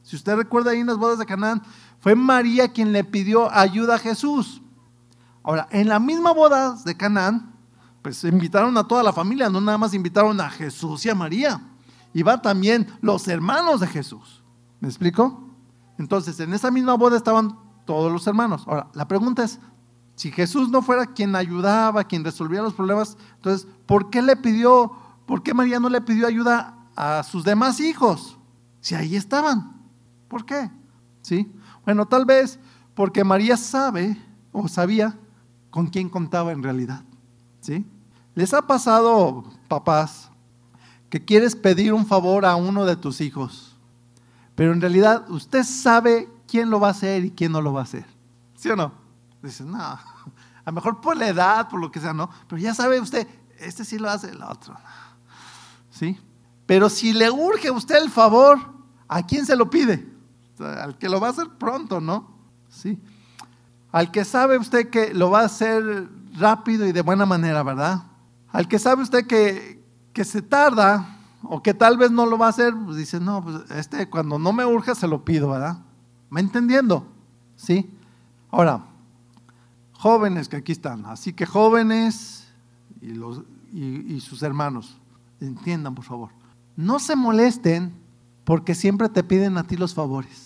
Si 0.03 0.15
usted 0.15 0.35
recuerda 0.35 0.71
ahí 0.71 0.79
en 0.79 0.87
las 0.87 0.97
bodas 0.97 1.19
de 1.19 1.25
Canaán, 1.25 1.63
fue 1.99 2.15
María 2.15 2.71
quien 2.71 2.91
le 2.91 3.03
pidió 3.03 3.51
ayuda 3.51 3.95
a 3.95 3.99
Jesús. 3.99 4.61
Ahora, 5.41 5.67
en 5.71 5.87
la 5.87 5.99
misma 5.99 6.31
boda 6.31 6.77
de 6.85 6.95
Canaán, 6.95 7.54
pues 8.05 8.23
invitaron 8.23 8.77
a 8.77 8.83
toda 8.83 9.01
la 9.01 9.11
familia, 9.11 9.49
no 9.49 9.59
nada 9.59 9.79
más 9.79 9.95
invitaron 9.95 10.39
a 10.39 10.47
Jesús 10.47 11.03
y 11.07 11.09
a 11.09 11.15
María. 11.15 11.59
Iban 12.13 12.39
también 12.39 12.85
los 13.01 13.27
hermanos 13.27 13.79
de 13.79 13.87
Jesús. 13.87 14.43
¿Me 14.79 14.87
explico? 14.87 15.49
Entonces, 15.97 16.39
en 16.39 16.53
esa 16.53 16.69
misma 16.69 16.93
boda 16.93 17.17
estaban 17.17 17.57
todos 17.83 18.11
los 18.11 18.27
hermanos. 18.27 18.63
Ahora, 18.67 18.89
la 18.93 19.07
pregunta 19.07 19.43
es, 19.43 19.59
si 20.13 20.31
Jesús 20.31 20.69
no 20.69 20.83
fuera 20.83 21.07
quien 21.07 21.35
ayudaba, 21.35 22.03
quien 22.03 22.23
resolvía 22.23 22.61
los 22.61 22.75
problemas, 22.75 23.17
entonces, 23.37 23.67
¿por 23.87 24.11
qué 24.11 24.21
le 24.21 24.35
pidió, 24.35 24.91
por 25.25 25.41
qué 25.41 25.55
María 25.55 25.79
no 25.79 25.89
le 25.89 25.99
pidió 26.01 26.27
ayuda 26.27 26.77
a 26.95 27.23
sus 27.23 27.43
demás 27.43 27.79
hijos? 27.79 28.37
Si 28.81 28.93
ahí 28.93 29.15
estaban. 29.15 29.81
¿Por 30.27 30.45
qué? 30.45 30.69
¿Sí? 31.23 31.51
Bueno, 31.83 32.05
tal 32.05 32.25
vez 32.25 32.59
porque 32.93 33.23
María 33.23 33.57
sabe 33.57 34.15
o 34.51 34.67
sabía 34.67 35.17
con 35.71 35.87
quién 35.87 36.07
contaba 36.07 36.51
en 36.51 36.61
realidad. 36.61 37.03
¿Sí? 37.61 37.83
¿Les 38.35 38.53
ha 38.53 38.61
pasado, 38.61 39.45
papás, 39.67 40.29
que 41.09 41.23
quieres 41.23 41.55
pedir 41.55 41.93
un 41.93 42.05
favor 42.05 42.45
a 42.45 42.55
uno 42.55 42.85
de 42.85 42.97
tus 42.97 43.21
hijos, 43.21 43.75
pero 44.55 44.73
en 44.73 44.81
realidad 44.81 45.29
usted 45.29 45.63
sabe 45.63 46.29
quién 46.47 46.69
lo 46.69 46.79
va 46.79 46.89
a 46.89 46.91
hacer 46.91 47.25
y 47.25 47.31
quién 47.31 47.53
no 47.53 47.61
lo 47.61 47.71
va 47.71 47.79
a 47.79 47.83
hacer? 47.83 48.05
¿Sí 48.55 48.69
o 48.69 48.75
no? 48.75 48.91
Dices, 49.41 49.65
no, 49.65 49.77
a 49.77 50.01
lo 50.65 50.71
mejor 50.73 50.99
por 50.99 51.15
la 51.15 51.29
edad, 51.29 51.69
por 51.69 51.79
lo 51.79 51.91
que 51.91 51.99
sea, 51.99 52.13
no, 52.13 52.29
pero 52.47 52.61
ya 52.61 52.73
sabe 52.73 52.99
usted, 52.99 53.25
este 53.57 53.85
sí 53.85 53.97
lo 53.97 54.09
hace, 54.09 54.29
el 54.31 54.43
otro. 54.43 54.75
¿Sí? 55.89 56.19
Pero 56.65 56.89
si 56.89 57.13
le 57.13 57.31
urge 57.31 57.69
a 57.69 57.71
usted 57.71 57.95
el 58.03 58.09
favor, 58.09 58.59
¿a 59.07 59.25
quién 59.25 59.45
se 59.45 59.55
lo 59.55 59.69
pide? 59.69 60.13
al 60.59 60.97
que 60.97 61.09
lo 61.09 61.19
va 61.19 61.27
a 61.27 61.31
hacer 61.31 61.49
pronto, 61.57 61.99
¿no? 61.99 62.29
Sí. 62.69 62.97
Al 63.91 64.11
que 64.11 64.23
sabe 64.23 64.57
usted 64.57 64.89
que 64.89 65.13
lo 65.13 65.29
va 65.29 65.41
a 65.41 65.45
hacer 65.45 66.09
rápido 66.37 66.85
y 66.85 66.91
de 66.91 67.01
buena 67.01 67.25
manera, 67.25 67.61
¿verdad? 67.63 68.03
Al 68.55 68.69
que 68.69 68.79
sabe 68.79 69.03
usted 69.03 69.27
que, 69.27 69.83
que 70.13 70.23
se 70.23 70.41
tarda 70.41 71.17
o 71.43 71.61
que 71.61 71.73
tal 71.73 71.97
vez 71.97 72.09
no 72.09 72.25
lo 72.25 72.37
va 72.37 72.45
a 72.45 72.51
hacer, 72.51 72.73
pues 72.85 72.95
dice, 72.95 73.19
no, 73.19 73.43
pues 73.43 73.69
este 73.71 74.09
cuando 74.09 74.39
no 74.39 74.53
me 74.53 74.65
urge 74.65 74.95
se 74.95 75.09
lo 75.09 75.25
pido, 75.25 75.49
¿verdad? 75.49 75.79
¿Me 76.29 76.39
entendiendo? 76.39 77.05
¿Sí? 77.57 77.89
Ahora, 78.49 78.85
jóvenes 79.91 80.47
que 80.47 80.55
aquí 80.55 80.71
están, 80.71 81.05
así 81.05 81.33
que 81.33 81.45
jóvenes 81.45 82.47
y, 83.01 83.11
y 84.13 84.21
sus 84.21 84.41
hermanos, 84.41 85.01
entiendan 85.41 85.93
por 85.93 86.05
favor, 86.05 86.29
no 86.77 86.99
se 86.99 87.17
molesten 87.17 87.93
porque 88.45 88.73
siempre 88.73 89.09
te 89.09 89.21
piden 89.21 89.57
a 89.57 89.63
ti 89.63 89.75
los 89.75 89.93
favores. 89.93 90.44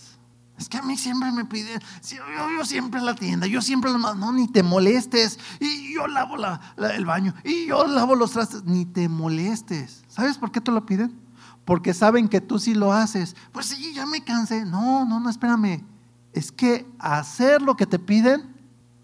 Es 0.60 0.68
que 0.68 0.76
a 0.76 0.82
mí 0.82 0.98
siempre 0.98 1.32
me 1.32 1.46
piden, 1.46 1.80
yo, 2.02 2.64
siempre 2.66 3.00
la 3.00 3.14
tienda, 3.14 3.46
yo 3.46 3.62
siempre 3.62 3.90
lo 3.90 3.98
no, 3.98 4.30
ni 4.30 4.46
te 4.46 4.62
molestes. 4.62 5.38
Y 5.58 5.94
yo 5.94 6.06
lavo 6.06 6.36
el 6.36 7.06
baño, 7.06 7.34
y 7.42 7.66
yo 7.66 7.86
lavo 7.86 8.14
los 8.14 8.32
trastes, 8.32 8.64
ni 8.64 8.84
te 8.84 9.08
molestes. 9.08 10.04
¿Sabes 10.06 10.36
por 10.36 10.52
qué 10.52 10.60
te 10.60 10.70
lo 10.70 10.84
piden? 10.84 11.18
Porque 11.64 11.94
saben 11.94 12.28
que 12.28 12.42
tú 12.42 12.58
sí 12.58 12.74
lo 12.74 12.92
haces. 12.92 13.34
Pues 13.52 13.66
sí, 13.66 13.94
ya 13.94 14.04
me 14.04 14.22
cansé. 14.22 14.66
No, 14.66 15.06
no, 15.06 15.18
no, 15.18 15.30
espérame. 15.30 15.82
Es 16.34 16.52
que 16.52 16.86
hacer 16.98 17.62
lo 17.62 17.74
que 17.74 17.86
te 17.86 17.98
piden 17.98 18.54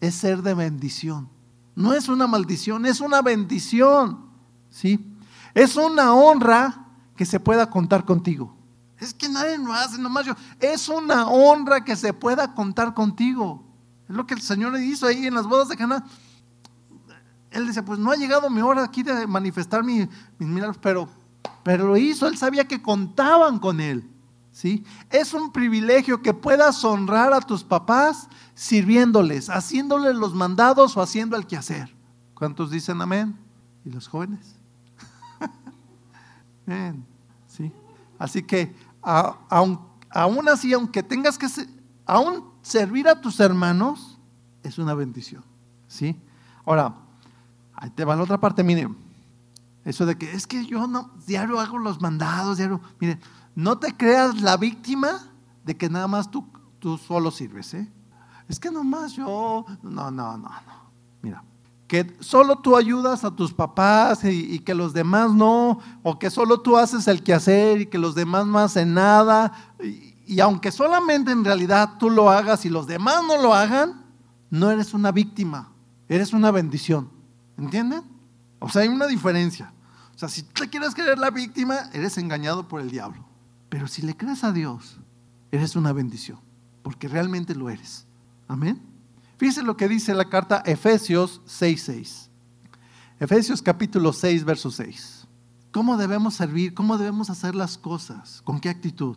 es 0.02 0.14
ser 0.14 0.42
de 0.42 0.52
bendición. 0.52 1.30
No 1.74 1.94
es 1.94 2.10
una 2.10 2.26
maldición, 2.26 2.84
es 2.84 3.00
una 3.00 3.22
bendición. 3.22 4.26
¿Sí? 4.68 5.10
Es 5.54 5.76
una 5.76 6.12
honra 6.12 6.84
que 7.16 7.24
se 7.24 7.40
pueda 7.40 7.70
contar 7.70 8.04
contigo. 8.04 8.55
Es 8.98 9.12
que 9.12 9.28
nadie 9.28 9.58
lo 9.58 9.72
hace, 9.72 9.98
nomás 9.98 10.26
yo. 10.26 10.34
Es 10.60 10.88
una 10.88 11.26
honra 11.28 11.84
que 11.84 11.96
se 11.96 12.12
pueda 12.12 12.54
contar 12.54 12.94
contigo. 12.94 13.62
Es 14.08 14.14
lo 14.14 14.26
que 14.26 14.34
el 14.34 14.40
Señor 14.40 14.72
le 14.72 14.84
hizo 14.84 15.06
ahí 15.06 15.26
en 15.26 15.34
las 15.34 15.46
bodas 15.46 15.68
de 15.68 15.76
Cana. 15.76 16.04
Él 17.50 17.66
dice, 17.66 17.82
pues 17.82 17.98
no 17.98 18.10
ha 18.10 18.16
llegado 18.16 18.48
mi 18.50 18.60
hora 18.60 18.84
aquí 18.84 19.02
de 19.02 19.26
manifestar 19.26 19.82
mis 19.82 20.08
milagros, 20.38 20.78
pero, 20.80 21.08
pero 21.62 21.86
lo 21.86 21.96
hizo. 21.96 22.26
Él 22.26 22.36
sabía 22.36 22.66
que 22.66 22.80
contaban 22.80 23.58
con 23.58 23.80
él. 23.80 24.08
¿sí? 24.56 24.84
Es 25.10 25.34
un 25.34 25.52
privilegio 25.52 26.22
que 26.22 26.32
puedas 26.32 26.82
honrar 26.82 27.34
a 27.34 27.40
tus 27.40 27.62
papás 27.62 28.26
sirviéndoles, 28.54 29.50
haciéndoles 29.50 30.16
los 30.16 30.34
mandados 30.34 30.96
o 30.96 31.02
haciendo 31.02 31.36
el 31.36 31.46
quehacer. 31.46 31.94
¿Cuántos 32.32 32.70
dicen 32.70 33.00
amén? 33.02 33.36
¿Y 33.84 33.90
los 33.90 34.08
jóvenes? 34.08 34.56
Bien, 36.66 37.04
¿sí? 37.46 37.70
Así 38.18 38.42
que 38.42 38.74
aún, 39.06 40.48
así, 40.48 40.72
aunque 40.72 41.02
tengas 41.02 41.38
que 41.38 41.46
aún 42.04 42.44
servir 42.62 43.08
a 43.08 43.20
tus 43.20 43.38
hermanos, 43.40 44.18
es 44.62 44.78
una 44.78 44.94
bendición. 44.94 45.44
¿Sí? 45.86 46.20
Ahora, 46.64 46.94
ahí 47.74 47.90
te 47.90 48.04
va 48.04 48.16
la 48.16 48.24
otra 48.24 48.38
parte, 48.38 48.64
miren. 48.64 48.96
Eso 49.84 50.04
de 50.04 50.18
que 50.18 50.32
es 50.32 50.48
que 50.48 50.66
yo 50.66 50.88
no, 50.88 51.12
diario 51.26 51.60
hago 51.60 51.78
los 51.78 52.00
mandados, 52.00 52.56
diario. 52.56 52.80
Miren, 52.98 53.20
no 53.54 53.78
te 53.78 53.96
creas 53.96 54.40
la 54.40 54.56
víctima 54.56 55.30
de 55.64 55.76
que 55.76 55.88
nada 55.88 56.08
más 56.08 56.30
tú, 56.30 56.44
tú 56.80 56.98
solo 56.98 57.30
sirves, 57.30 57.72
¿eh? 57.74 57.88
Es 58.48 58.58
que 58.58 58.70
nomás 58.70 59.12
yo. 59.12 59.64
No, 59.82 60.10
no, 60.10 60.36
no, 60.36 60.50
no 61.22 61.55
que 61.86 62.16
solo 62.20 62.56
tú 62.56 62.76
ayudas 62.76 63.24
a 63.24 63.30
tus 63.30 63.52
papás 63.52 64.24
y, 64.24 64.58
que 64.60 64.74
los 64.74 64.92
demás 64.92 65.32
no, 65.32 65.78
o 66.02 66.18
que 66.18 66.30
solo 66.30 66.60
tú 66.60 66.76
haces 66.76 67.06
el 67.06 67.22
quehacer 67.22 67.82
y 67.82 67.86
que 67.86 67.98
los 67.98 68.14
demás 68.14 68.46
no 68.46 68.58
hacen 68.58 68.94
nada, 68.94 69.52
y, 69.82 70.14
y, 70.26 70.40
aunque 70.40 70.72
solamente 70.72 71.30
en 71.30 71.44
realidad 71.44 71.92
tú 71.98 72.10
lo 72.10 72.30
hagas 72.30 72.64
y 72.64 72.70
los 72.70 72.86
demás 72.86 73.22
no 73.26 73.40
lo 73.40 73.54
hagan, 73.54 74.04
no 74.50 74.70
eres 74.70 74.94
una 74.94 75.12
víctima, 75.12 75.72
eres 76.08 76.32
una 76.32 76.50
bendición. 76.50 77.10
¿Entienden? 77.56 78.02
O 78.58 78.68
sea, 78.68 78.82
hay 78.82 78.88
una 78.88 79.06
diferencia. 79.06 79.72
O 80.14 80.18
sea, 80.18 80.28
si 80.28 80.42
te 80.42 80.68
quieres 80.68 80.94
creer 80.94 81.18
la 81.18 81.30
víctima, 81.30 81.90
eres 81.92 82.18
engañado 82.18 82.68
por 82.68 82.80
el 82.80 82.90
diablo. 82.90 83.24
Pero 83.68 83.86
si 83.88 84.02
le 84.02 84.16
crees 84.16 84.44
a 84.44 84.52
Dios, 84.52 84.98
eres 85.50 85.76
una 85.76 85.92
bendición, 85.92 86.40
porque 86.82 87.08
realmente 87.08 87.54
lo 87.54 87.70
eres. 87.70 88.06
Amén. 88.48 88.95
Fíjense 89.36 89.62
lo 89.62 89.76
que 89.76 89.88
dice 89.88 90.14
la 90.14 90.28
carta 90.28 90.62
Efesios 90.64 91.42
6:6. 91.46 92.30
Efesios 93.20 93.62
capítulo 93.62 94.12
6, 94.12 94.44
verso 94.44 94.70
6. 94.70 95.26
¿Cómo 95.72 95.96
debemos 95.96 96.34
servir? 96.34 96.74
¿Cómo 96.74 96.96
debemos 96.96 97.28
hacer 97.28 97.54
las 97.54 97.76
cosas? 97.76 98.40
¿Con 98.42 98.60
qué 98.60 98.70
actitud? 98.70 99.16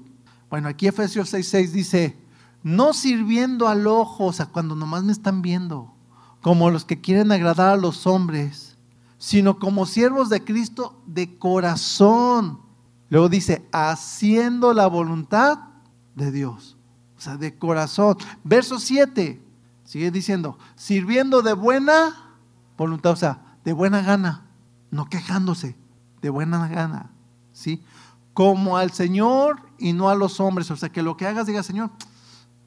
Bueno, 0.49 0.67
aquí 0.67 0.87
Efesios 0.87 1.33
6:6 1.33 1.71
dice, 1.71 2.17
no 2.63 2.93
sirviendo 2.93 3.67
al 3.67 3.87
ojo, 3.87 4.25
o 4.25 4.33
sea, 4.33 4.47
cuando 4.47 4.75
nomás 4.75 5.03
me 5.03 5.13
están 5.13 5.41
viendo, 5.41 5.93
como 6.41 6.69
los 6.69 6.83
que 6.83 6.99
quieren 6.99 7.31
agradar 7.31 7.69
a 7.69 7.77
los 7.77 8.05
hombres, 8.07 8.77
sino 9.17 9.59
como 9.59 9.85
siervos 9.85 10.29
de 10.29 10.43
Cristo 10.43 11.01
de 11.05 11.37
corazón. 11.37 12.59
Luego 13.09 13.29
dice, 13.29 13.65
haciendo 13.71 14.73
la 14.73 14.87
voluntad 14.87 15.59
de 16.15 16.31
Dios. 16.31 16.77
O 17.17 17.21
sea, 17.21 17.37
de 17.37 17.57
corazón. 17.57 18.17
Verso 18.43 18.79
7, 18.79 19.41
sigue 19.89 20.11
diciendo, 20.11 20.59
sirviendo 20.75 21.41
de 21.41 21.53
buena 21.53 22.35
voluntad, 22.77 23.13
o 23.13 23.15
sea, 23.15 23.57
de 23.63 23.73
buena 23.73 24.03
gana, 24.03 24.45
no 24.91 25.09
quejándose, 25.09 25.75
de 26.21 26.29
buena 26.29 26.67
gana, 26.67 27.09
¿sí? 27.51 27.83
Como 28.33 28.77
al 28.77 28.91
Señor 28.91 29.61
y 29.79 29.93
no 29.93 30.09
a 30.09 30.15
los 30.15 30.39
hombres. 30.39 30.69
O 30.69 30.75
sea, 30.75 30.89
que 30.89 31.01
lo 31.01 31.17
que 31.17 31.25
hagas 31.25 31.47
diga, 31.47 31.63
Señor, 31.63 31.89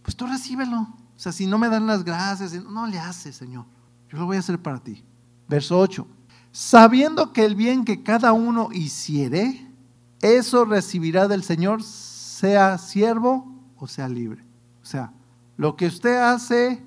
pues 0.03 0.17
tú 0.17 0.27
recíbelo. 0.27 0.81
O 0.81 1.19
sea, 1.19 1.31
si 1.31 1.47
no 1.47 1.59
me 1.59 1.69
dan 1.69 1.87
las 1.87 2.03
gracias, 2.03 2.53
no 2.65 2.89
le 2.89 2.99
haces, 2.99 3.37
Señor. 3.37 3.67
Yo 4.11 4.19
lo 4.19 4.27
voy 4.27 4.39
a 4.39 4.41
hacer 4.41 4.61
para 4.61 4.81
ti. 4.81 5.05
Verso 5.49 5.79
8 5.79 6.07
sabiendo 6.53 7.33
que 7.33 7.45
el 7.45 7.57
bien 7.57 7.85
que 7.85 8.03
cada 8.03 8.33
uno 8.35 8.69
hiciere, 8.73 9.67
eso 10.21 10.67
recibirá 10.67 11.27
del 11.27 11.43
Señor, 11.43 11.83
sea 11.83 12.79
siervo 12.79 13.51
o 13.79 13.89
sea 13.89 14.09
libre. 14.09 14.45
O 14.83 14.87
sea, 14.87 15.13
lo 15.57 15.77
que 15.77 15.87
usted 15.87 16.17
hace, 16.19 16.85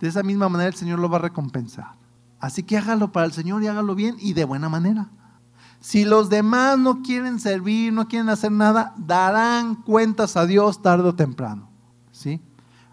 de 0.00 0.08
esa 0.08 0.22
misma 0.22 0.48
manera 0.48 0.68
el 0.68 0.74
Señor 0.74 0.98
lo 0.98 1.08
va 1.08 1.18
a 1.18 1.22
recompensar. 1.22 1.92
Así 2.40 2.62
que 2.62 2.76
hágalo 2.76 3.12
para 3.12 3.26
el 3.26 3.32
Señor 3.32 3.62
y 3.62 3.68
hágalo 3.68 3.94
bien 3.94 4.16
y 4.18 4.34
de 4.34 4.44
buena 4.44 4.68
manera. 4.68 5.08
Si 5.80 6.04
los 6.04 6.30
demás 6.30 6.78
no 6.78 7.02
quieren 7.02 7.38
servir, 7.38 7.92
no 7.92 8.08
quieren 8.08 8.28
hacer 8.28 8.52
nada, 8.52 8.94
darán 8.96 9.74
cuentas 9.74 10.36
a 10.36 10.46
Dios 10.46 10.80
tarde 10.82 11.08
o 11.08 11.14
temprano. 11.14 11.68
¿Sí? 12.10 12.40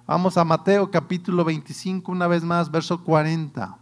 Vamos 0.06 0.36
a 0.36 0.44
Mateo 0.44 0.92
capítulo 0.92 1.46
25, 1.46 2.12
una 2.12 2.28
vez 2.28 2.44
más, 2.44 2.70
verso 2.70 3.04
40. 3.04 3.78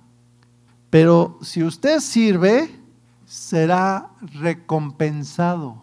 Pero 0.89 1.39
si 1.41 1.63
usted 1.63 1.99
sirve, 2.01 2.79
será 3.25 4.09
recompensado. 4.33 5.81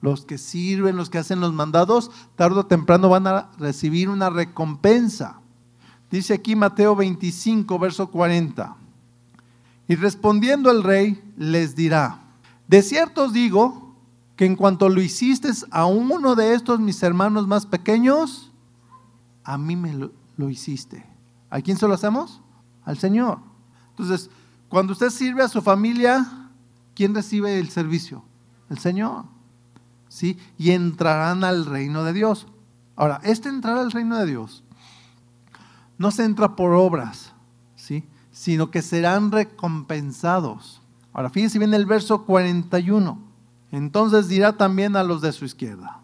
Los 0.00 0.24
que 0.24 0.38
sirven, 0.38 0.96
los 0.96 1.10
que 1.10 1.18
hacen 1.18 1.40
los 1.40 1.52
mandados, 1.52 2.10
tarde 2.36 2.60
o 2.60 2.66
temprano 2.66 3.08
van 3.08 3.26
a 3.26 3.50
recibir 3.58 4.08
una 4.08 4.30
recompensa. 4.30 5.40
Dice 6.10 6.34
aquí 6.34 6.56
Mateo 6.56 6.96
25, 6.96 7.78
verso 7.78 8.10
40. 8.10 8.76
Y 9.88 9.94
respondiendo 9.96 10.70
el 10.70 10.82
rey, 10.82 11.22
les 11.36 11.76
dirá, 11.76 12.20
de 12.66 12.82
cierto 12.82 13.24
os 13.24 13.32
digo 13.32 13.94
que 14.36 14.46
en 14.46 14.56
cuanto 14.56 14.88
lo 14.88 15.02
hiciste 15.02 15.50
a 15.70 15.86
uno 15.86 16.34
de 16.34 16.54
estos 16.54 16.80
mis 16.80 17.02
hermanos 17.02 17.46
más 17.46 17.66
pequeños, 17.66 18.52
a 19.44 19.58
mí 19.58 19.76
me 19.76 19.92
lo, 19.94 20.12
lo 20.36 20.50
hiciste. 20.50 21.04
¿A 21.50 21.60
quién 21.60 21.76
se 21.76 21.88
lo 21.88 21.94
hacemos? 21.94 22.40
Al 22.84 22.98
Señor. 22.98 23.38
Entonces, 23.90 24.30
cuando 24.68 24.92
usted 24.92 25.10
sirve 25.10 25.42
a 25.42 25.48
su 25.48 25.62
familia, 25.62 26.50
¿quién 26.94 27.14
recibe 27.14 27.58
el 27.58 27.70
servicio? 27.70 28.22
El 28.70 28.78
Señor. 28.78 29.24
¿Sí? 30.08 30.38
Y 30.56 30.70
entrarán 30.70 31.44
al 31.44 31.66
reino 31.66 32.04
de 32.04 32.12
Dios. 32.12 32.46
Ahora, 32.96 33.20
este 33.24 33.48
entrar 33.48 33.78
al 33.78 33.90
reino 33.90 34.16
de 34.18 34.26
Dios 34.26 34.62
no 35.98 36.10
se 36.10 36.24
entra 36.24 36.56
por 36.56 36.72
obras, 36.72 37.32
¿sí? 37.76 38.04
Sino 38.30 38.70
que 38.70 38.82
serán 38.82 39.32
recompensados. 39.32 40.80
Ahora, 41.12 41.28
fíjense 41.28 41.58
bien 41.58 41.74
el 41.74 41.86
verso 41.86 42.24
41. 42.24 43.18
Entonces 43.72 44.28
dirá 44.28 44.56
también 44.56 44.96
a 44.96 45.02
los 45.02 45.20
de 45.20 45.32
su 45.32 45.44
izquierda, 45.44 46.00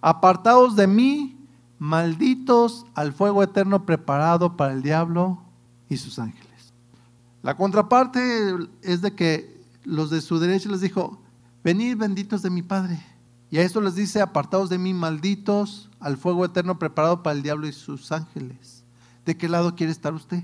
apartaos 0.00 0.74
de 0.74 0.86
mí, 0.86 1.36
malditos 1.78 2.86
al 2.94 3.12
fuego 3.12 3.42
eterno 3.42 3.86
preparado 3.86 4.56
para 4.56 4.72
el 4.72 4.82
diablo 4.82 5.38
y 5.88 5.98
sus 5.98 6.18
ángeles. 6.18 6.72
La 7.42 7.56
contraparte 7.56 8.54
es 8.82 9.02
de 9.02 9.14
que 9.14 9.62
los 9.84 10.10
de 10.10 10.20
su 10.20 10.38
derecha 10.38 10.70
les 10.70 10.80
dijo, 10.80 11.20
venid 11.62 11.96
benditos 11.96 12.42
de 12.42 12.50
mi 12.50 12.62
Padre. 12.62 13.04
Y 13.50 13.58
a 13.58 13.62
esto 13.62 13.80
les 13.80 13.94
dice, 13.94 14.20
apartados 14.20 14.68
de 14.70 14.78
mí, 14.78 14.94
malditos, 14.94 15.90
al 16.00 16.16
fuego 16.16 16.44
eterno 16.44 16.78
preparado 16.78 17.22
para 17.22 17.36
el 17.36 17.42
diablo 17.42 17.68
y 17.68 17.72
sus 17.72 18.10
ángeles. 18.10 18.83
¿De 19.24 19.36
qué 19.36 19.48
lado 19.48 19.74
quiere 19.74 19.92
estar 19.92 20.14
usted? 20.14 20.42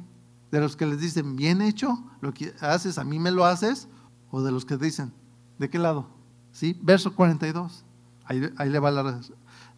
¿De 0.50 0.60
los 0.60 0.76
que 0.76 0.86
les 0.86 1.00
dicen, 1.00 1.36
bien 1.36 1.62
hecho, 1.62 2.02
lo 2.20 2.34
que 2.34 2.54
haces, 2.60 2.98
a 2.98 3.04
mí 3.04 3.18
me 3.18 3.30
lo 3.30 3.44
haces? 3.44 3.88
¿O 4.30 4.42
de 4.42 4.52
los 4.52 4.64
que 4.64 4.76
dicen, 4.76 5.12
¿de 5.58 5.68
qué 5.68 5.78
lado? 5.78 6.08
¿Sí? 6.52 6.78
Verso 6.82 7.14
42. 7.14 7.84
Ahí, 8.24 8.40
le 8.40 8.78
va 8.78 8.90
la, 8.90 9.20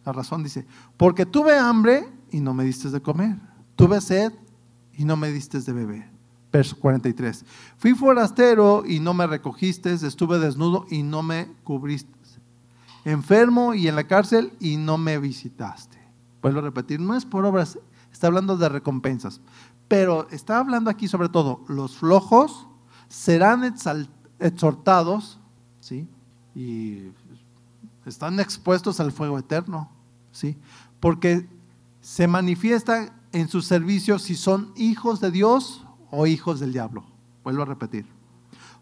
la 0.05 0.11
razón, 0.11 0.43
dice, 0.43 0.65
porque 0.95 1.25
tuve 1.25 1.57
hambre 1.57 2.07
y 2.31 2.39
no 2.39 2.53
me 2.53 2.63
diste 2.63 2.89
de 2.89 3.01
comer. 3.01 3.37
Tuve 3.75 3.99
sed 3.99 4.31
y 4.93 5.05
no 5.05 5.17
me 5.17 5.31
diste 5.31 5.59
de 5.59 5.73
beber 5.73 6.13
verso 6.53 6.77
43. 6.79 7.43
Fui 7.77 7.95
forastero 7.95 8.83
y 8.85 8.99
no 8.99 9.15
me 9.15 9.25
recogiste, 9.25 9.91
estuve 9.91 10.37
desnudo 10.37 10.85
y 10.89 11.01
no 11.01 11.23
me 11.23 11.47
cubriste, 11.63 12.13
enfermo 13.03 13.73
y 13.73 13.87
en 13.87 13.95
la 13.95 14.05
cárcel 14.05 14.53
y 14.59 14.77
no 14.77 14.97
me 14.97 15.17
visitaste. 15.17 15.97
Vuelvo 16.41 16.59
a 16.59 16.63
repetir, 16.63 16.99
no 16.99 17.15
es 17.15 17.25
por 17.25 17.43
obras, 17.45 17.79
está 18.13 18.27
hablando 18.27 18.55
de 18.55 18.69
recompensas, 18.69 19.41
pero 19.89 20.29
está 20.29 20.59
hablando 20.59 20.89
aquí 20.89 21.09
sobre 21.09 21.27
todo, 21.27 21.65
los 21.67 21.97
flojos 21.97 22.67
serán 23.09 23.75
exhortados, 24.39 25.39
¿sí? 25.81 26.07
Y 26.55 27.09
están 28.05 28.39
expuestos 28.39 28.99
al 28.99 29.11
fuego 29.11 29.37
eterno, 29.37 29.91
¿sí? 30.31 30.57
Porque 30.99 31.49
se 32.01 32.27
manifiesta 32.27 33.13
en 33.31 33.49
su 33.49 33.61
servicio 33.61 34.19
si 34.19 34.35
son 34.35 34.71
hijos 34.75 35.19
de 35.19 35.31
Dios 35.31 35.85
o 36.11 36.27
hijos 36.27 36.59
del 36.59 36.73
diablo. 36.73 37.03
Vuelvo 37.43 37.63
a 37.63 37.65
repetir. 37.65 38.05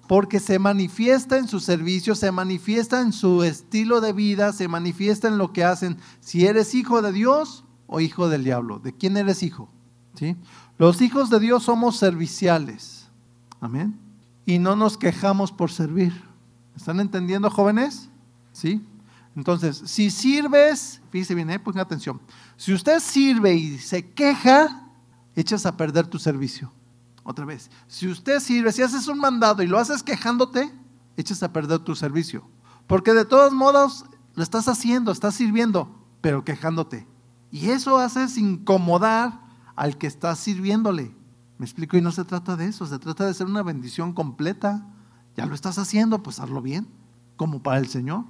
Porque 0.07 0.39
se 0.39 0.59
manifiesta 0.59 1.38
en 1.38 1.47
su 1.47 1.59
servicio, 1.59 2.15
se 2.15 2.32
manifiesta 2.32 3.01
en 3.01 3.13
su 3.13 3.43
estilo 3.43 4.01
de 4.01 4.11
vida, 4.11 4.51
se 4.51 4.67
manifiesta 4.67 5.29
en 5.29 5.38
lo 5.38 5.53
que 5.53 5.63
hacen. 5.63 5.97
Si 6.19 6.45
eres 6.45 6.75
hijo 6.75 7.01
de 7.01 7.13
Dios 7.13 7.63
o 7.91 7.99
hijo 7.99 8.29
del 8.29 8.45
diablo. 8.45 8.79
¿De 8.79 8.93
quién 8.93 9.17
eres 9.17 9.43
hijo? 9.43 9.69
¿Sí? 10.15 10.37
Los 10.77 11.01
hijos 11.01 11.29
de 11.29 11.39
Dios 11.41 11.63
somos 11.63 11.97
serviciales. 11.97 13.09
Amén. 13.59 13.99
Y 14.45 14.59
no 14.59 14.75
nos 14.77 14.97
quejamos 14.97 15.51
por 15.51 15.71
servir. 15.71 16.13
¿Están 16.75 17.01
entendiendo, 17.01 17.49
jóvenes? 17.49 18.09
¿Sí? 18.53 18.81
Entonces, 19.35 19.83
si 19.85 20.09
sirves, 20.09 21.01
fíjese 21.11 21.35
bien, 21.35 21.49
eh, 21.49 21.59
pongan 21.59 21.81
atención. 21.81 22.21
Si 22.55 22.73
usted 22.73 22.99
sirve 23.01 23.53
y 23.53 23.77
se 23.77 24.09
queja, 24.09 24.87
echas 25.35 25.65
a 25.65 25.75
perder 25.75 26.07
tu 26.07 26.17
servicio. 26.17 26.71
Otra 27.23 27.43
vez, 27.43 27.69
si 27.87 28.07
usted 28.07 28.39
sirve, 28.39 28.71
si 28.71 28.81
haces 28.81 29.09
un 29.09 29.19
mandado 29.19 29.63
y 29.63 29.67
lo 29.67 29.77
haces 29.77 30.01
quejándote, 30.01 30.71
echas 31.17 31.43
a 31.43 31.51
perder 31.51 31.79
tu 31.79 31.93
servicio. 31.95 32.47
Porque 32.87 33.13
de 33.13 33.25
todos 33.25 33.51
modos 33.51 34.05
lo 34.35 34.43
estás 34.43 34.69
haciendo, 34.69 35.11
estás 35.11 35.35
sirviendo, 35.35 35.93
pero 36.21 36.45
quejándote. 36.45 37.11
Y 37.52 37.70
eso 37.70 37.97
hace 37.97 38.26
incomodar 38.39 39.41
al 39.76 39.97
que 39.97 40.08
está 40.08 40.36
sirviéndole. 40.36 41.14
¿Me 41.58 41.66
explico? 41.66 41.97
Y 41.97 42.02
no 42.02 42.12
se 42.12 42.26
trata 42.26 42.56
de 42.56 42.68
eso, 42.68 42.86
se 42.86 42.97
trata 42.97 43.26
de 43.26 43.34
ser 43.34 43.47
una 43.47 43.64
bendición 43.64 44.14
completa. 44.14 44.86
Ya 45.36 45.45
lo 45.45 45.54
estás 45.54 45.78
haciendo, 45.78 46.24
pues 46.24 46.39
hazlo 46.39 46.62
bien, 46.62 46.88
como 47.36 47.62
para 47.62 47.78
el 47.78 47.88
Señor. 47.88 48.26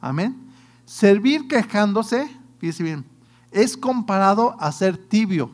Amén. 0.00 0.36
Servir 0.84 1.48
quejándose, 1.48 2.28
fíjese 2.58 2.82
bien, 2.82 3.06
es 3.50 3.76
comparado 3.76 4.56
a 4.60 4.70
ser 4.72 4.96
tibio. 4.96 5.50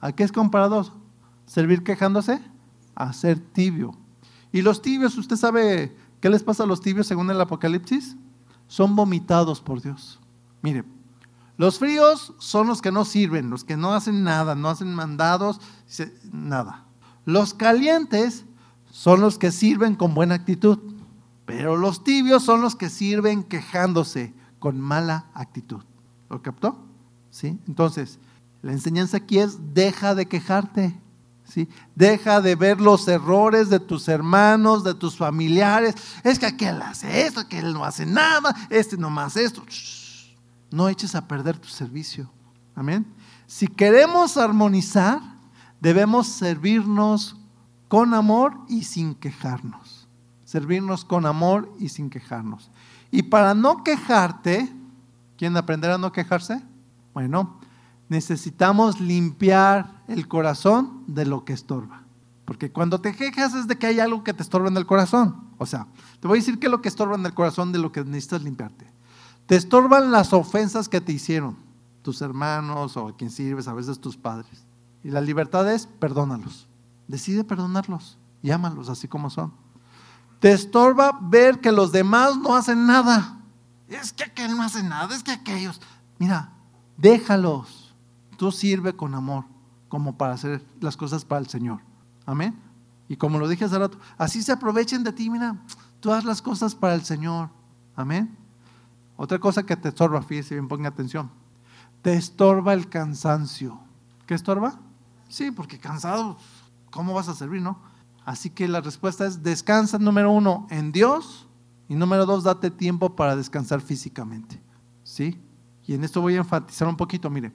¿A 0.00 0.10
qué 0.12 0.24
es 0.24 0.32
comparado? 0.32 1.02
servir 1.52 1.82
quejándose 1.82 2.40
a 2.94 3.12
ser 3.12 3.38
tibio. 3.38 3.94
Y 4.52 4.62
los 4.62 4.80
tibios, 4.80 5.18
¿usted 5.18 5.36
sabe 5.36 5.94
qué 6.20 6.30
les 6.30 6.42
pasa 6.42 6.62
a 6.62 6.66
los 6.66 6.80
tibios 6.80 7.06
según 7.06 7.30
el 7.30 7.40
Apocalipsis? 7.40 8.16
Son 8.68 8.96
vomitados 8.96 9.60
por 9.60 9.82
Dios. 9.82 10.18
Mire, 10.62 10.84
los 11.62 11.78
fríos 11.78 12.32
son 12.40 12.66
los 12.66 12.82
que 12.82 12.90
no 12.90 13.04
sirven, 13.04 13.48
los 13.48 13.62
que 13.62 13.76
no 13.76 13.94
hacen 13.94 14.24
nada, 14.24 14.56
no 14.56 14.68
hacen 14.68 14.92
mandados, 14.96 15.60
nada. 16.32 16.86
Los 17.24 17.54
calientes 17.54 18.44
son 18.90 19.20
los 19.20 19.38
que 19.38 19.52
sirven 19.52 19.94
con 19.94 20.12
buena 20.12 20.34
actitud, 20.34 20.80
pero 21.46 21.76
los 21.76 22.02
tibios 22.02 22.42
son 22.42 22.62
los 22.62 22.74
que 22.74 22.90
sirven 22.90 23.44
quejándose 23.44 24.34
con 24.58 24.80
mala 24.80 25.26
actitud. 25.34 25.84
¿Lo 26.30 26.42
captó? 26.42 26.84
¿Sí? 27.30 27.56
Entonces, 27.68 28.18
la 28.60 28.72
enseñanza 28.72 29.18
aquí 29.18 29.38
es, 29.38 29.56
deja 29.72 30.16
de 30.16 30.26
quejarte. 30.26 30.98
¿sí? 31.44 31.68
Deja 31.94 32.40
de 32.40 32.56
ver 32.56 32.80
los 32.80 33.06
errores 33.06 33.70
de 33.70 33.78
tus 33.78 34.08
hermanos, 34.08 34.82
de 34.82 34.94
tus 34.94 35.16
familiares. 35.16 35.94
Es 36.24 36.40
que 36.40 36.46
aquel 36.46 36.82
hace 36.82 37.24
esto, 37.24 37.38
aquel 37.38 37.72
no 37.72 37.84
hace 37.84 38.04
nada, 38.04 38.52
este 38.68 38.96
no 38.96 39.10
más 39.10 39.36
esto. 39.36 39.62
No 40.72 40.88
eches 40.88 41.14
a 41.14 41.26
perder 41.28 41.58
tu 41.58 41.68
servicio. 41.68 42.30
Amén. 42.74 43.06
Si 43.46 43.66
queremos 43.66 44.36
armonizar, 44.36 45.20
debemos 45.80 46.26
servirnos 46.26 47.36
con 47.88 48.14
amor 48.14 48.54
y 48.68 48.84
sin 48.84 49.14
quejarnos. 49.14 50.08
Servirnos 50.44 51.04
con 51.04 51.26
amor 51.26 51.70
y 51.78 51.88
sin 51.88 52.08
quejarnos. 52.08 52.70
Y 53.10 53.24
para 53.24 53.54
no 53.54 53.84
quejarte, 53.84 54.72
¿quién 55.36 55.56
aprenderá 55.56 55.96
a 55.96 55.98
no 55.98 56.12
quejarse? 56.12 56.62
Bueno, 57.12 57.58
necesitamos 58.08 59.00
limpiar 59.00 60.02
el 60.08 60.28
corazón 60.28 61.04
de 61.06 61.26
lo 61.26 61.44
que 61.44 61.52
estorba. 61.52 62.04
Porque 62.44 62.72
cuando 62.72 63.00
te 63.00 63.14
quejas 63.14 63.54
es 63.54 63.68
de 63.68 63.76
que 63.76 63.86
hay 63.86 64.00
algo 64.00 64.24
que 64.24 64.34
te 64.34 64.42
estorba 64.42 64.68
en 64.68 64.76
el 64.76 64.86
corazón. 64.86 65.48
O 65.58 65.66
sea, 65.66 65.86
te 66.20 66.26
voy 66.26 66.38
a 66.38 66.40
decir 66.40 66.58
que 66.58 66.66
es 66.66 66.70
lo 66.70 66.82
que 66.82 66.88
estorba 66.88 67.16
en 67.16 67.24
el 67.24 67.34
corazón 67.34 67.72
de 67.72 67.78
lo 67.78 67.92
que 67.92 68.04
necesitas 68.04 68.42
limpiarte. 68.42 68.86
Te 69.46 69.56
estorban 69.56 70.10
las 70.10 70.32
ofensas 70.32 70.88
que 70.88 71.00
te 71.00 71.12
hicieron 71.12 71.56
tus 72.02 72.20
hermanos 72.20 72.96
o 72.96 73.08
a 73.08 73.16
quien 73.16 73.30
sirves, 73.30 73.68
a 73.68 73.74
veces 73.74 74.00
tus 74.00 74.16
padres. 74.16 74.66
Y 75.04 75.10
la 75.10 75.20
libertad 75.20 75.70
es 75.72 75.86
perdónalos. 75.86 76.68
Decide 77.08 77.44
perdonarlos. 77.44 78.18
Llámalos 78.42 78.88
así 78.88 79.08
como 79.08 79.30
son. 79.30 79.52
Te 80.40 80.52
estorba 80.52 81.18
ver 81.22 81.60
que 81.60 81.70
los 81.70 81.92
demás 81.92 82.36
no 82.36 82.56
hacen 82.56 82.86
nada. 82.86 83.38
Es 83.88 84.12
que 84.12 84.24
aquel 84.24 84.56
no 84.56 84.62
hace 84.62 84.82
nada, 84.82 85.14
es 85.14 85.22
que 85.22 85.30
aquellos. 85.30 85.80
Mira, 86.18 86.52
déjalos 86.96 87.94
tú 88.36 88.50
sirve 88.50 88.92
con 88.94 89.14
amor, 89.14 89.44
como 89.88 90.16
para 90.16 90.34
hacer 90.34 90.64
las 90.80 90.96
cosas 90.96 91.24
para 91.24 91.40
el 91.40 91.46
Señor. 91.46 91.80
Amén. 92.26 92.58
Y 93.08 93.16
como 93.16 93.38
lo 93.38 93.46
dije 93.46 93.64
hace 93.64 93.78
rato, 93.78 93.98
así 94.18 94.42
se 94.42 94.50
aprovechen 94.50 95.04
de 95.04 95.12
ti, 95.12 95.30
mira, 95.30 95.56
tú 96.00 96.12
haz 96.12 96.24
las 96.24 96.42
cosas 96.42 96.74
para 96.74 96.94
el 96.94 97.04
Señor. 97.04 97.50
Amén. 97.94 98.36
Otra 99.16 99.38
cosa 99.38 99.64
que 99.64 99.76
te 99.76 99.88
estorba, 99.88 100.22
fíjese 100.22 100.54
bien, 100.54 100.68
ponga 100.68 100.88
atención. 100.88 101.30
Te 102.02 102.14
estorba 102.14 102.72
el 102.72 102.88
cansancio. 102.88 103.78
¿Qué 104.26 104.34
estorba? 104.34 104.80
Sí, 105.28 105.50
porque 105.50 105.78
cansado, 105.78 106.36
¿cómo 106.90 107.14
vas 107.14 107.28
a 107.28 107.34
servir, 107.34 107.62
no? 107.62 107.78
Así 108.24 108.50
que 108.50 108.68
la 108.68 108.80
respuesta 108.80 109.26
es 109.26 109.42
descansa, 109.42 109.98
número 109.98 110.30
uno, 110.30 110.66
en 110.70 110.92
Dios. 110.92 111.48
Y 111.88 111.94
número 111.94 112.26
dos, 112.26 112.44
date 112.44 112.70
tiempo 112.70 113.14
para 113.16 113.36
descansar 113.36 113.80
físicamente. 113.80 114.62
¿Sí? 115.02 115.40
Y 115.86 115.94
en 115.94 116.04
esto 116.04 116.20
voy 116.20 116.34
a 116.34 116.38
enfatizar 116.38 116.88
un 116.88 116.96
poquito, 116.96 117.28
mire. 117.28 117.52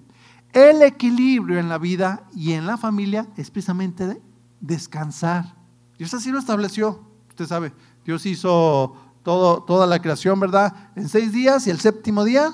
El 0.54 0.82
equilibrio 0.82 1.60
en 1.60 1.70
la 1.70 1.78
vida 1.78 2.28
y 2.34 2.54
en 2.54 2.66
la 2.66 2.78
familia 2.78 3.28
es 3.36 3.50
precisamente 3.52 4.08
de 4.08 4.22
descansar. 4.60 5.56
Dios 5.98 6.14
así 6.14 6.32
lo 6.32 6.40
estableció. 6.40 7.02
Usted 7.30 7.46
sabe, 7.46 7.74
Dios 8.06 8.26
hizo 8.26 8.96
toda 9.28 9.86
la 9.86 10.02
creación, 10.02 10.40
¿verdad? 10.40 10.74
En 10.96 11.10
seis 11.10 11.34
días 11.34 11.68
y 11.68 11.70
el 11.70 11.82
séptimo 11.82 12.24
día 12.24 12.54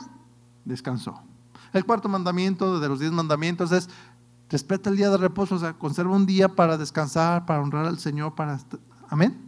descansó. 0.65 1.21
El 1.71 1.85
cuarto 1.85 2.09
mandamiento 2.09 2.79
de 2.79 2.89
los 2.89 2.99
diez 2.99 3.11
mandamientos 3.11 3.71
es 3.71 3.89
respeta 4.49 4.89
el 4.89 4.97
día 4.97 5.09
de 5.11 5.17
reposo, 5.17 5.55
o 5.55 5.59
sea, 5.59 5.73
conserva 5.73 6.15
un 6.15 6.25
día 6.25 6.47
para 6.49 6.77
descansar, 6.77 7.45
para 7.45 7.61
honrar 7.61 7.85
al 7.85 7.99
Señor, 7.99 8.33
para... 8.33 8.59
Amén. 9.09 9.39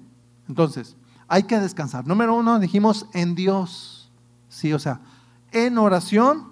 Entonces, 0.48 0.96
hay 1.28 1.44
que 1.44 1.60
descansar. 1.60 2.06
Número 2.06 2.36
uno, 2.36 2.60
dijimos 2.60 3.08
en 3.14 3.34
Dios. 3.34 4.12
Sí, 4.48 4.72
o 4.74 4.80
sea, 4.80 5.02
en 5.52 5.78
oración 5.80 6.50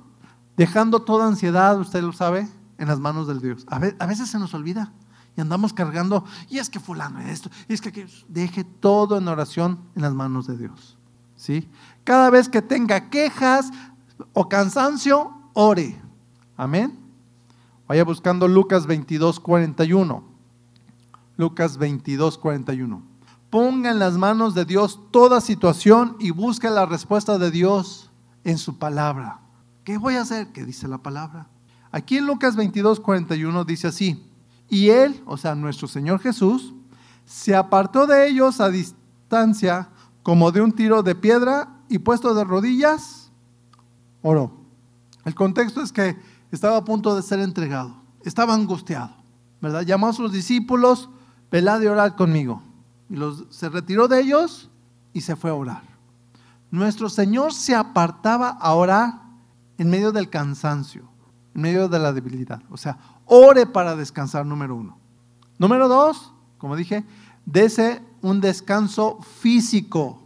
dejando 0.58 1.04
toda 1.04 1.28
ansiedad, 1.28 1.80
usted 1.80 2.02
lo 2.02 2.14
sabe, 2.14 2.48
en 2.80 2.88
las 2.88 3.00
manos 3.00 3.28
del 3.28 3.42
Dios. 3.42 3.66
A 3.70 4.06
veces 4.08 4.30
se 4.30 4.40
nos 4.40 4.54
olvida 4.56 4.92
y 5.36 5.42
andamos 5.42 5.74
cargando, 5.74 6.26
y 6.50 6.60
es 6.60 6.70
que 6.70 6.80
fulano 6.80 7.20
esto, 7.22 7.50
y 7.68 7.74
es 7.74 7.82
que 7.82 8.08
deje 8.28 8.64
todo 8.64 9.18
en 9.18 9.28
oración 9.28 9.80
en 9.96 10.04
las 10.04 10.14
manos 10.14 10.48
de 10.48 10.58
Dios. 10.58 10.98
¿Sí? 11.36 11.68
Cada 12.04 12.30
vez 12.30 12.48
que 12.48 12.62
tenga 12.62 13.10
quejas 13.10 13.72
o 14.34 14.48
cansancio, 14.48 15.32
ore. 15.54 16.00
Amén. 16.56 17.00
Vaya 17.88 18.04
buscando 18.04 18.48
Lucas 18.48 18.86
22, 18.86 19.40
41. 19.40 20.24
Lucas 21.36 21.78
22, 21.78 22.38
41. 22.38 23.02
Ponga 23.50 23.92
en 23.92 24.00
las 24.00 24.18
manos 24.18 24.54
de 24.54 24.66
Dios 24.66 25.00
toda 25.12 25.42
situación 25.42 26.16
y 26.20 26.32
busque 26.32 26.70
la 26.70 26.86
respuesta 26.86 27.38
de 27.38 27.52
Dios 27.52 28.12
en 28.44 28.58
su 28.58 28.78
palabra. 28.78 29.42
¿Qué 29.84 29.98
voy 29.98 30.16
a 30.16 30.22
hacer? 30.22 30.52
¿Qué 30.54 30.64
dice 30.64 30.88
la 30.88 31.00
palabra? 31.00 31.48
Aquí 31.92 32.18
en 32.18 32.26
Lucas 32.26 32.56
22, 32.56 33.00
41 33.00 33.66
dice 33.66 33.88
así, 33.88 34.26
y 34.74 34.90
él, 34.90 35.22
o 35.28 35.38
sea, 35.38 35.54
nuestro 35.54 35.88
Señor 35.88 36.20
Jesús, 36.20 36.74
se 37.26 37.56
apartó 37.56 38.08
de 38.08 38.28
ellos 38.28 38.60
a 38.60 38.70
distancia 38.70 39.90
como 40.24 40.52
de 40.52 40.62
un 40.62 40.72
tiro 40.72 41.04
de 41.04 41.14
piedra 41.14 41.70
y 41.90 42.00
puesto 42.00 42.34
de 42.34 42.44
rodillas, 42.44 43.32
oró. 44.24 44.52
El 45.26 45.36
contexto 45.36 45.80
es 45.82 45.92
que 45.92 46.18
estaba 46.52 46.78
a 46.78 46.84
punto 46.84 47.16
de 47.16 47.22
ser 47.22 47.40
entregado, 47.40 47.96
estaba 48.24 48.56
angustiado, 48.56 49.16
¿verdad? 49.62 49.84
Llamó 49.84 50.08
a 50.08 50.14
sus 50.14 50.32
discípulos, 50.32 51.08
velad 51.52 51.80
de 51.80 51.90
orar 51.90 52.16
conmigo. 52.16 52.64
Y 53.12 53.16
los, 53.16 53.46
se 53.52 53.70
retiró 53.70 54.08
de 54.08 54.22
ellos 54.22 54.72
y 55.14 55.22
se 55.22 55.36
fue 55.36 55.52
a 55.52 55.54
orar. 55.54 55.84
Nuestro 56.72 57.10
Señor 57.10 57.54
se 57.54 57.76
apartaba 57.76 58.50
a 58.50 58.74
orar 58.74 59.22
en 59.78 59.92
medio 59.92 60.12
del 60.12 60.32
cansancio, 60.32 61.04
en 61.54 61.62
medio 61.62 61.88
de 61.90 62.00
la 62.00 62.12
debilidad. 62.12 62.64
O 62.72 62.78
sea, 62.78 62.98
ore 63.26 63.66
para 63.66 63.96
descansar, 63.96 64.46
número 64.46 64.76
uno. 64.76 64.98
Número 65.58 65.88
dos, 65.88 66.34
como 66.58 66.76
dije, 66.76 67.04
dese 67.46 68.02
un 68.22 68.42
descanso 68.42 69.20
físico. 69.22 70.22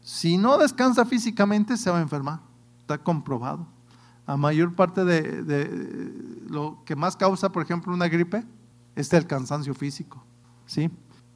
Si 0.00 0.38
no 0.38 0.58
descansa 0.58 1.04
físicamente, 1.04 1.76
se 1.76 1.90
va 1.90 1.98
a 1.98 2.02
enfermar. 2.02 2.40
Está 2.80 2.98
comprobado. 2.98 3.66
La 4.26 4.36
mayor 4.36 4.74
parte 4.74 5.04
de, 5.04 6.12
lo 6.48 6.82
que 6.84 6.96
más 6.96 7.16
causa, 7.16 7.50
por 7.50 7.62
ejemplo, 7.62 7.92
una 7.92 8.08
gripe 8.08 8.44
es 8.94 9.12
el 9.12 9.26
cansancio 9.26 9.74
físico. 9.74 10.22
¿sí? 10.66 10.90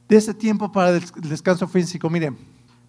ese 0.09 0.33
tiempo 0.33 0.71
para 0.71 0.91
el 0.91 1.03
descanso 1.29 1.67
físico. 1.67 2.09
Miren, 2.09 2.37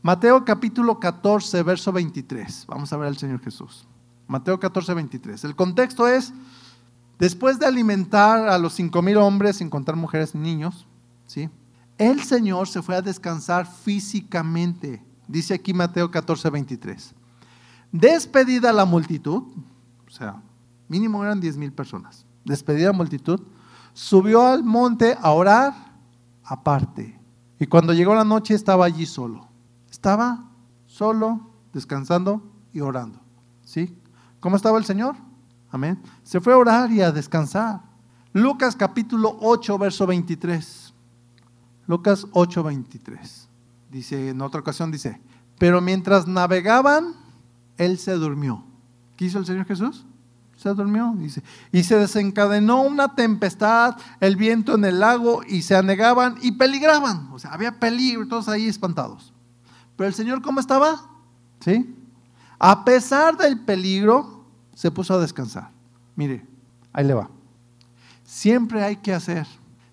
Mateo 0.02 0.44
capítulo 0.44 1.00
14, 1.00 1.62
verso 1.62 1.92
23. 1.92 2.66
Vamos 2.68 2.92
a 2.92 2.96
ver 2.96 3.08
al 3.08 3.16
Señor 3.16 3.40
Jesús. 3.40 3.86
Mateo 4.28 4.60
14, 4.60 4.94
23. 4.94 5.44
El 5.44 5.56
contexto 5.56 6.06
es, 6.06 6.32
después 7.18 7.58
de 7.58 7.66
alimentar 7.66 8.48
a 8.48 8.58
los 8.58 8.74
cinco 8.74 9.02
mil 9.02 9.16
hombres, 9.16 9.56
sin 9.56 9.70
contar 9.70 9.96
mujeres 9.96 10.34
y 10.34 10.38
niños, 10.38 10.86
¿sí? 11.26 11.50
el 11.98 12.22
Señor 12.22 12.68
se 12.68 12.80
fue 12.80 12.96
a 12.96 13.02
descansar 13.02 13.66
físicamente. 13.66 15.04
Dice 15.26 15.52
aquí 15.52 15.74
Mateo 15.74 16.10
14, 16.10 16.48
23. 16.48 17.14
Despedida 17.90 18.72
la 18.72 18.84
multitud, 18.84 19.42
o 20.06 20.10
sea, 20.10 20.40
mínimo 20.88 21.22
eran 21.24 21.40
10 21.40 21.56
mil 21.56 21.72
personas. 21.72 22.24
Despedida 22.44 22.86
la 22.86 22.92
multitud, 22.92 23.40
subió 23.92 24.46
al 24.46 24.62
monte 24.62 25.16
a 25.20 25.32
orar 25.32 25.74
aparte. 26.44 27.18
Y 27.58 27.66
cuando 27.66 27.92
llegó 27.92 28.14
la 28.14 28.24
noche 28.24 28.54
estaba 28.54 28.84
allí 28.84 29.04
solo. 29.04 29.48
Estaba 29.90 30.48
solo, 30.86 31.50
descansando 31.72 32.42
y 32.72 32.80
orando. 32.80 33.20
¿Sí? 33.64 33.98
¿Cómo 34.38 34.56
estaba 34.56 34.78
el 34.78 34.84
Señor? 34.84 35.16
Amén. 35.70 36.00
Se 36.22 36.40
fue 36.40 36.52
a 36.52 36.58
orar 36.58 36.90
y 36.90 37.00
a 37.00 37.12
descansar. 37.12 37.80
Lucas 38.32 38.76
capítulo 38.76 39.36
8, 39.40 39.78
verso 39.78 40.06
23. 40.06 40.94
Lucas 41.86 42.26
8, 42.32 42.62
23. 42.62 43.48
Dice, 43.90 44.30
en 44.30 44.40
otra 44.42 44.60
ocasión 44.60 44.90
dice, 44.90 45.20
pero 45.58 45.80
mientras 45.80 46.26
navegaban, 46.26 47.14
él 47.76 47.98
se 47.98 48.12
durmió. 48.12 48.64
¿Qué 49.16 49.26
hizo 49.26 49.38
el 49.38 49.46
Señor 49.46 49.66
Jesús? 49.66 50.04
Se 50.56 50.68
durmió, 50.74 51.14
dice. 51.16 51.42
Y 51.72 51.84
se 51.84 51.96
desencadenó 51.96 52.82
una 52.82 53.14
tempestad, 53.14 53.96
el 54.20 54.36
viento 54.36 54.74
en 54.74 54.84
el 54.84 55.00
lago, 55.00 55.42
y 55.46 55.62
se 55.62 55.76
anegaban 55.76 56.36
y 56.42 56.52
peligraban. 56.52 57.28
O 57.32 57.38
sea, 57.38 57.52
había 57.52 57.78
peligro, 57.78 58.26
todos 58.26 58.48
ahí 58.48 58.66
espantados. 58.66 59.32
Pero 59.96 60.08
el 60.08 60.14
Señor, 60.14 60.42
¿cómo 60.42 60.60
estaba? 60.60 61.00
¿Sí? 61.60 61.94
A 62.58 62.84
pesar 62.84 63.36
del 63.36 63.60
peligro, 63.60 64.37
se 64.78 64.92
puso 64.92 65.12
a 65.12 65.18
descansar. 65.18 65.72
Mire, 66.14 66.46
ahí 66.92 67.04
le 67.04 67.12
va. 67.12 67.28
Siempre 68.22 68.84
hay 68.84 68.94
que 68.94 69.12
hacer, 69.12 69.44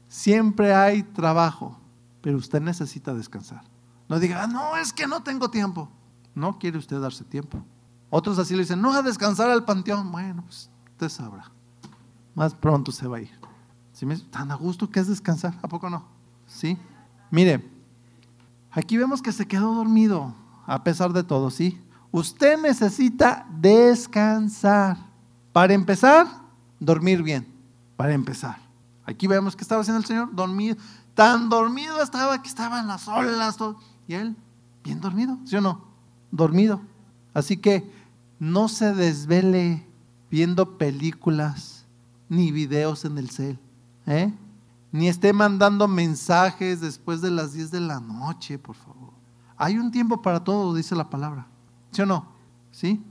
siempre 0.07 0.75
hay 0.75 1.01
trabajo, 1.01 1.75
pero 2.21 2.38
usted 2.38 2.61
necesita 2.61 3.11
descansar. 3.11 3.63
No 4.07 4.19
diga, 4.19 4.43
ah, 4.43 4.47
no, 4.47 4.77
es 4.77 4.93
que 4.93 5.07
no 5.07 5.23
tengo 5.23 5.49
tiempo. 5.49 5.89
No 6.36 6.59
quiere 6.59 6.77
usted 6.77 7.01
darse 7.01 7.23
tiempo. 7.23 7.65
Otros 8.11 8.38
así 8.38 8.53
le 8.53 8.59
dicen, 8.59 8.79
no 8.79 8.93
a 8.93 9.01
descansar 9.01 9.49
al 9.49 9.65
panteón. 9.65 10.11
Bueno, 10.11 10.43
pues 10.43 10.69
usted 10.91 11.09
sabrá. 11.09 11.51
Más 12.36 12.53
pronto 12.53 12.91
se 12.91 13.07
va 13.07 13.17
a 13.17 13.21
ir. 13.21 13.31
¿Sí 13.91 14.05
me, 14.05 14.15
tan 14.19 14.51
a 14.51 14.55
gusto 14.55 14.91
que 14.91 14.99
es 14.99 15.07
descansar, 15.07 15.57
¿a 15.63 15.67
poco 15.67 15.89
no? 15.89 16.05
Sí. 16.45 16.77
Mire, 17.31 17.67
aquí 18.69 18.97
vemos 18.97 19.23
que 19.23 19.31
se 19.31 19.47
quedó 19.47 19.73
dormido 19.73 20.36
a 20.67 20.83
pesar 20.83 21.11
de 21.11 21.23
todo, 21.23 21.49
¿sí? 21.49 21.81
Usted 22.16 22.57
necesita 22.57 23.45
descansar. 23.59 24.95
Para 25.51 25.74
empezar, 25.74 26.26
dormir 26.80 27.22
bien. 27.22 27.45
Para 27.97 28.13
empezar. 28.13 28.57
Aquí 29.03 29.28
vemos 29.28 29.53
que 29.53 29.63
estaba 29.63 29.82
haciendo 29.82 29.99
el 29.99 30.05
Señor, 30.05 30.34
dormido. 30.34 30.78
Tan 31.13 31.49
dormido 31.49 32.01
estaba 32.01 32.41
que 32.41 32.47
estaba 32.47 32.80
en 32.80 32.88
las 32.88 33.09
olas. 33.09 33.57
Todo. 33.57 33.78
Y 34.07 34.13
él, 34.13 34.34
bien 34.82 35.01
dormido, 35.01 35.38
¿sí 35.43 35.57
o 35.57 35.61
no? 35.61 35.82
Dormido. 36.32 36.80
Así 37.34 37.57
que 37.57 37.91
no 38.39 38.70
se 38.70 38.93
desvele 38.93 39.86
viendo 40.32 40.78
películas 40.78 41.86
ni 42.30 42.49
videos 42.53 43.03
en 43.03 43.18
el 43.18 43.30
cel. 43.30 43.59
¿eh? 44.07 44.32
Ni 44.93 45.09
esté 45.09 45.34
mandando 45.34 45.89
mensajes 45.89 46.80
después 46.80 47.20
de 47.20 47.32
las 47.32 47.51
10 47.51 47.72
de 47.72 47.82
la 47.82 47.99
noche, 47.99 48.57
por 48.57 48.78
favor. 48.78 49.11
Hay 49.57 49.78
un 49.78 49.91
tiempo 49.91 50.22
para 50.22 50.45
todo, 50.45 50.74
dice 50.74 50.95
la 50.95 51.09
palabra. 51.09 51.47
¿Sí 51.95 52.01
o 52.01 52.05
no? 52.05 52.27
¿Sí? 52.71 53.01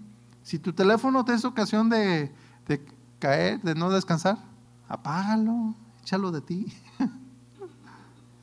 Si 0.43 0.59
tu 0.59 0.75
teléfono 0.75 1.25
te 1.25 1.33
es 1.33 1.47
ocasión 1.47 1.89
de, 1.89 2.31
caer, 3.19 3.63
de 3.63 3.75
no 3.75 3.89
descansar, 3.89 4.37
apágalo, 4.87 5.75
échalo 6.03 6.31
de 6.31 6.43
ti. 6.43 6.67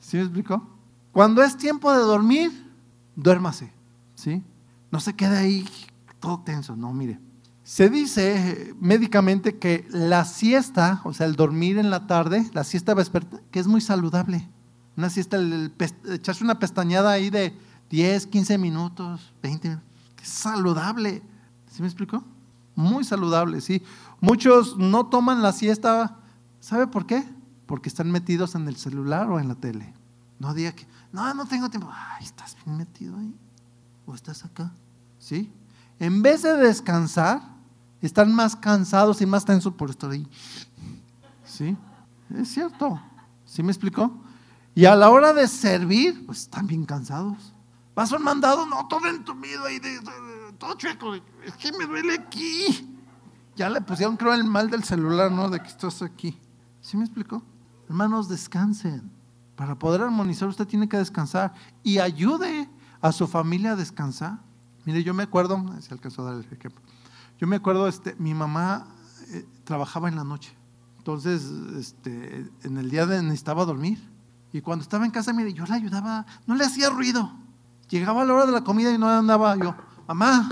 ¿Sí 0.00 0.16
me 0.16 0.24
explico? 0.24 0.66
Cuando 1.12 1.44
es 1.44 1.56
tiempo 1.56 1.92
de 1.92 2.00
dormir, 2.00 2.72
duérmase. 3.14 3.72
¿Sí? 4.16 4.42
No 4.90 4.98
se 4.98 5.14
quede 5.14 5.36
ahí 5.36 5.64
todo 6.18 6.40
tenso. 6.40 6.74
No, 6.74 6.92
mire. 6.92 7.20
Se 7.62 7.88
dice 7.88 8.74
médicamente 8.80 9.58
que 9.58 9.86
la 9.90 10.24
siesta, 10.24 11.02
o 11.04 11.12
sea, 11.12 11.26
el 11.26 11.36
dormir 11.36 11.78
en 11.78 11.88
la 11.88 12.08
tarde, 12.08 12.50
la 12.52 12.64
siesta 12.64 12.94
vespertina, 12.94 13.40
que 13.52 13.60
es 13.60 13.68
muy 13.68 13.80
saludable. 13.80 14.48
Una 14.96 15.08
siesta, 15.08 15.38
echarse 16.08 16.42
una 16.42 16.58
pestañada 16.58 17.12
ahí 17.12 17.30
de 17.30 17.56
10, 17.90 18.26
15 18.26 18.58
minutos, 18.58 19.32
20 19.40 19.68
que 19.68 19.91
es 20.22 20.28
saludable. 20.28 21.22
¿Sí 21.70 21.82
me 21.82 21.88
explico? 21.88 22.22
Muy 22.74 23.04
saludable, 23.04 23.60
sí. 23.60 23.82
Muchos 24.20 24.78
no 24.78 25.06
toman 25.06 25.42
la 25.42 25.52
siesta, 25.52 26.16
¿sabe 26.60 26.86
por 26.86 27.06
qué? 27.06 27.24
Porque 27.66 27.88
están 27.88 28.10
metidos 28.10 28.54
en 28.54 28.68
el 28.68 28.76
celular 28.76 29.30
o 29.30 29.40
en 29.40 29.48
la 29.48 29.54
tele. 29.54 29.92
No 30.38 30.54
diga 30.54 30.72
que, 30.72 30.86
no, 31.12 31.34
no 31.34 31.46
tengo 31.46 31.68
tiempo. 31.70 31.90
Ay, 31.92 32.24
estás 32.24 32.56
bien 32.64 32.76
metido 32.76 33.16
ahí. 33.18 33.34
O 34.06 34.14
estás 34.14 34.44
acá. 34.44 34.72
¿Sí? 35.18 35.50
En 35.98 36.22
vez 36.22 36.42
de 36.42 36.56
descansar, 36.56 37.42
están 38.00 38.34
más 38.34 38.56
cansados 38.56 39.20
y 39.20 39.26
más 39.26 39.44
tensos 39.44 39.74
por 39.74 39.90
estar 39.90 40.10
ahí. 40.10 40.26
¿Sí? 41.44 41.76
Es 42.34 42.48
cierto. 42.48 43.00
¿Sí 43.44 43.62
me 43.62 43.70
explicó? 43.70 44.22
Y 44.74 44.86
a 44.86 44.96
la 44.96 45.10
hora 45.10 45.32
de 45.32 45.46
servir, 45.46 46.24
pues 46.26 46.40
están 46.40 46.66
bien 46.66 46.84
cansados. 46.84 47.51
Vas 47.94 48.12
a 48.12 48.16
un 48.16 48.22
mandado, 48.22 48.64
no, 48.66 48.86
todo 48.88 49.06
entumido 49.06 49.64
ahí, 49.64 49.80
todo 50.58 50.74
chueco. 50.74 51.14
Es 51.14 51.54
que 51.58 51.72
me 51.72 51.86
duele 51.86 52.14
aquí. 52.14 52.88
Ya 53.54 53.68
le 53.68 53.80
pusieron, 53.82 54.16
creo, 54.16 54.32
el 54.32 54.44
mal 54.44 54.70
del 54.70 54.82
celular, 54.82 55.30
¿no? 55.30 55.50
De 55.50 55.60
que 55.60 55.68
estás 55.68 56.00
aquí. 56.00 56.38
¿Sí 56.80 56.96
me 56.96 57.04
explicó? 57.04 57.42
Hermanos, 57.88 58.28
descansen. 58.28 59.10
Para 59.56 59.78
poder 59.78 60.00
armonizar, 60.00 60.48
usted 60.48 60.66
tiene 60.66 60.88
que 60.88 60.96
descansar 60.96 61.52
y 61.82 61.98
ayude 61.98 62.68
a 63.02 63.12
su 63.12 63.26
familia 63.26 63.72
a 63.72 63.76
descansar. 63.76 64.38
Mire, 64.86 65.04
yo 65.04 65.12
me 65.12 65.24
acuerdo, 65.24 65.62
si 65.80 65.92
alcanzó 65.92 66.22
a 66.22 66.32
dar 66.32 66.34
el 66.34 66.40
ejemplo. 66.50 66.80
Yo 67.38 67.46
me 67.46 67.56
acuerdo, 67.56 67.86
este, 67.86 68.14
mi 68.18 68.32
mamá 68.32 68.86
eh, 69.28 69.46
trabajaba 69.64 70.08
en 70.08 70.16
la 70.16 70.24
noche. 70.24 70.56
Entonces, 70.96 71.42
este, 71.76 72.50
en 72.62 72.78
el 72.78 72.88
día 72.88 73.04
de, 73.04 73.22
necesitaba 73.22 73.64
dormir. 73.64 74.02
Y 74.52 74.60
cuando 74.60 74.82
estaba 74.82 75.04
en 75.04 75.10
casa, 75.10 75.32
mire, 75.32 75.52
yo 75.52 75.66
la 75.66 75.74
ayudaba, 75.74 76.24
no 76.46 76.54
le 76.54 76.64
hacía 76.64 76.88
ruido. 76.88 77.41
Llegaba 77.92 78.24
la 78.24 78.32
hora 78.32 78.46
de 78.46 78.52
la 78.52 78.64
comida 78.64 78.90
y 78.90 78.96
no 78.96 79.06
andaba 79.06 79.54
yo, 79.54 79.74
mamá, 80.08 80.48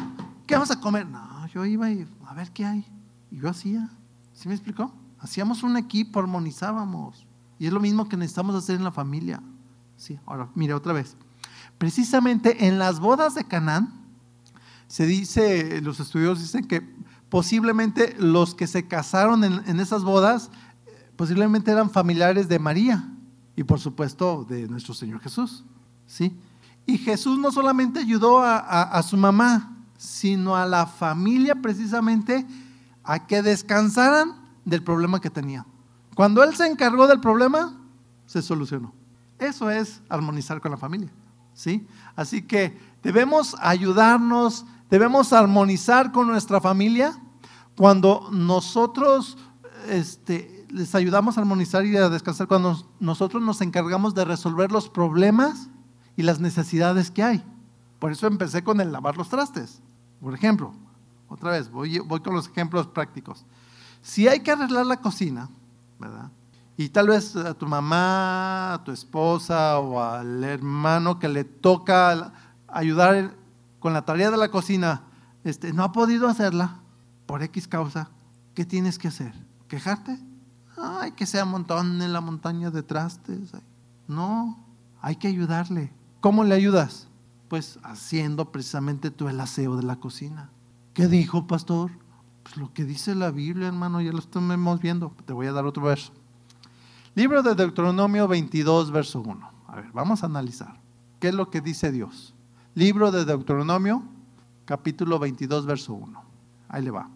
¿qué 0.46 0.52
vamos 0.52 0.70
a 0.70 0.78
comer? 0.78 1.06
No, 1.06 1.46
yo 1.46 1.64
iba 1.64 1.90
y 1.90 2.06
a 2.26 2.34
ver 2.34 2.50
qué 2.50 2.66
hay. 2.66 2.84
Y 3.30 3.38
yo 3.38 3.48
hacía. 3.48 3.88
¿Sí 4.34 4.46
me 4.46 4.52
explicó? 4.52 4.92
Hacíamos 5.18 5.62
un 5.62 5.78
equipo, 5.78 6.20
armonizábamos. 6.20 7.26
Y 7.58 7.66
es 7.66 7.72
lo 7.72 7.80
mismo 7.80 8.10
que 8.10 8.18
necesitamos 8.18 8.54
hacer 8.54 8.76
en 8.76 8.84
la 8.84 8.92
familia. 8.92 9.42
Sí, 9.96 10.20
ahora, 10.26 10.50
mire 10.54 10.74
otra 10.74 10.92
vez. 10.92 11.16
Precisamente 11.78 12.66
en 12.66 12.78
las 12.78 13.00
bodas 13.00 13.34
de 13.34 13.44
Canaán, 13.44 13.90
se 14.86 15.06
dice, 15.06 15.80
los 15.80 15.98
estudios 15.98 16.40
dicen 16.40 16.68
que 16.68 16.86
posiblemente 17.30 18.14
los 18.18 18.54
que 18.54 18.66
se 18.66 18.86
casaron 18.86 19.44
en, 19.44 19.62
en 19.66 19.80
esas 19.80 20.04
bodas, 20.04 20.50
posiblemente 21.16 21.70
eran 21.70 21.88
familiares 21.88 22.48
de 22.48 22.58
María 22.58 23.08
y 23.56 23.64
por 23.64 23.80
supuesto 23.80 24.44
de 24.46 24.68
nuestro 24.68 24.92
Señor 24.92 25.20
Jesús. 25.20 25.64
¿sí? 26.10 26.36
Y 26.90 26.98
Jesús 26.98 27.38
no 27.38 27.52
solamente 27.52 28.00
ayudó 28.00 28.40
a, 28.42 29.00
su 29.04 29.16
mamá, 29.16 29.76
sino 29.96 30.56
a 30.56 30.66
la 30.66 30.86
familia 30.86 31.54
precisamente 31.54 32.44
a 33.04 33.28
que 33.28 33.42
descansaran 33.42 34.34
del 34.64 34.82
problema 34.82 35.20
que 35.20 35.30
tenían. 35.30 35.64
Cuando 36.16 36.42
Él 36.42 36.56
se 36.56 36.66
encargó 36.66 37.06
del 37.06 37.20
problema, 37.20 37.78
se 38.26 38.42
solucionó. 38.42 38.92
Eso 39.38 39.70
es 39.70 40.02
armonizar 40.08 40.60
con 40.60 40.72
la 40.72 40.76
familia. 40.76 41.12
¿sí? 41.54 41.86
Así 42.16 42.42
que 42.42 42.76
debemos 43.04 43.54
ayudarnos, 43.60 44.66
debemos 44.90 45.32
armonizar 45.32 46.10
con 46.10 46.26
nuestra 46.26 46.60
familia 46.60 47.16
cuando 47.76 48.30
nosotros 48.32 49.38
este, 49.88 50.66
les 50.70 50.92
ayudamos 50.96 51.38
a 51.38 51.42
armonizar 51.42 51.86
y 51.86 51.96
a 51.96 52.08
descansar, 52.08 52.48
cuando 52.48 52.84
nosotros 52.98 53.40
nos 53.44 53.60
encargamos 53.60 54.12
de 54.12 54.24
resolver 54.24 54.72
los 54.72 54.88
problemas 54.88 55.69
y 56.20 56.22
las 56.22 56.38
necesidades 56.38 57.10
que 57.10 57.22
hay. 57.22 57.42
Por 57.98 58.12
eso 58.12 58.26
empecé 58.26 58.62
con 58.62 58.78
el 58.82 58.92
lavar 58.92 59.16
los 59.16 59.30
trastes. 59.30 59.80
Por 60.20 60.34
ejemplo, 60.34 60.74
otra 61.30 61.52
vez, 61.52 61.70
voy, 61.70 61.98
voy 61.98 62.20
con 62.20 62.34
los 62.34 62.48
ejemplos 62.48 62.86
prácticos. 62.86 63.46
Si 64.02 64.28
hay 64.28 64.40
que 64.40 64.50
arreglar 64.50 64.84
la 64.84 65.00
cocina, 65.00 65.48
¿verdad? 65.98 66.30
Y 66.76 66.90
tal 66.90 67.08
vez 67.08 67.36
a 67.36 67.54
tu 67.54 67.66
mamá, 67.66 68.74
a 68.74 68.84
tu 68.84 68.92
esposa 68.92 69.78
o 69.78 70.02
al 70.02 70.44
hermano 70.44 71.18
que 71.18 71.28
le 71.28 71.44
toca 71.44 72.32
ayudar 72.68 73.34
con 73.78 73.94
la 73.94 74.02
tarea 74.02 74.30
de 74.30 74.36
la 74.36 74.50
cocina, 74.50 75.04
este, 75.42 75.72
no 75.72 75.84
ha 75.84 75.92
podido 75.92 76.28
hacerla 76.28 76.80
por 77.24 77.42
X 77.42 77.66
causa, 77.66 78.10
¿qué 78.54 78.66
tienes 78.66 78.98
que 78.98 79.08
hacer? 79.08 79.32
¿Quejarte? 79.68 80.18
Ay, 80.76 81.12
que 81.12 81.24
sea 81.24 81.46
montón 81.46 82.02
en 82.02 82.12
la 82.12 82.20
montaña 82.20 82.70
de 82.70 82.82
trastes. 82.82 83.52
No, 84.06 84.58
hay 85.00 85.16
que 85.16 85.28
ayudarle. 85.28 85.92
¿Cómo 86.20 86.44
le 86.44 86.54
ayudas? 86.54 87.08
Pues 87.48 87.78
haciendo 87.82 88.52
precisamente 88.52 89.10
tú 89.10 89.28
el 89.28 89.40
aseo 89.40 89.76
de 89.76 89.82
la 89.82 89.96
cocina. 89.96 90.50
¿Qué 90.92 91.08
dijo, 91.08 91.46
pastor? 91.46 91.90
Pues 92.42 92.56
lo 92.56 92.72
que 92.72 92.84
dice 92.84 93.14
la 93.14 93.30
Biblia, 93.30 93.68
hermano, 93.68 94.00
ya 94.00 94.12
lo 94.12 94.18
estamos 94.18 94.80
viendo. 94.80 95.12
Te 95.24 95.32
voy 95.32 95.46
a 95.46 95.52
dar 95.52 95.64
otro 95.64 95.82
verso. 95.82 96.12
Libro 97.14 97.42
de 97.42 97.54
Deuteronomio 97.54 98.28
22, 98.28 98.90
verso 98.90 99.20
1. 99.20 99.50
A 99.66 99.76
ver, 99.76 99.86
vamos 99.92 100.22
a 100.22 100.26
analizar. 100.26 100.78
¿Qué 101.18 101.28
es 101.28 101.34
lo 101.34 101.50
que 101.50 101.60
dice 101.60 101.90
Dios? 101.90 102.34
Libro 102.74 103.10
de 103.10 103.24
Deuteronomio, 103.24 104.02
capítulo 104.64 105.18
22, 105.18 105.66
verso 105.66 105.94
1. 105.94 106.22
Ahí 106.68 106.82
le 106.82 106.90
va. 106.90 107.08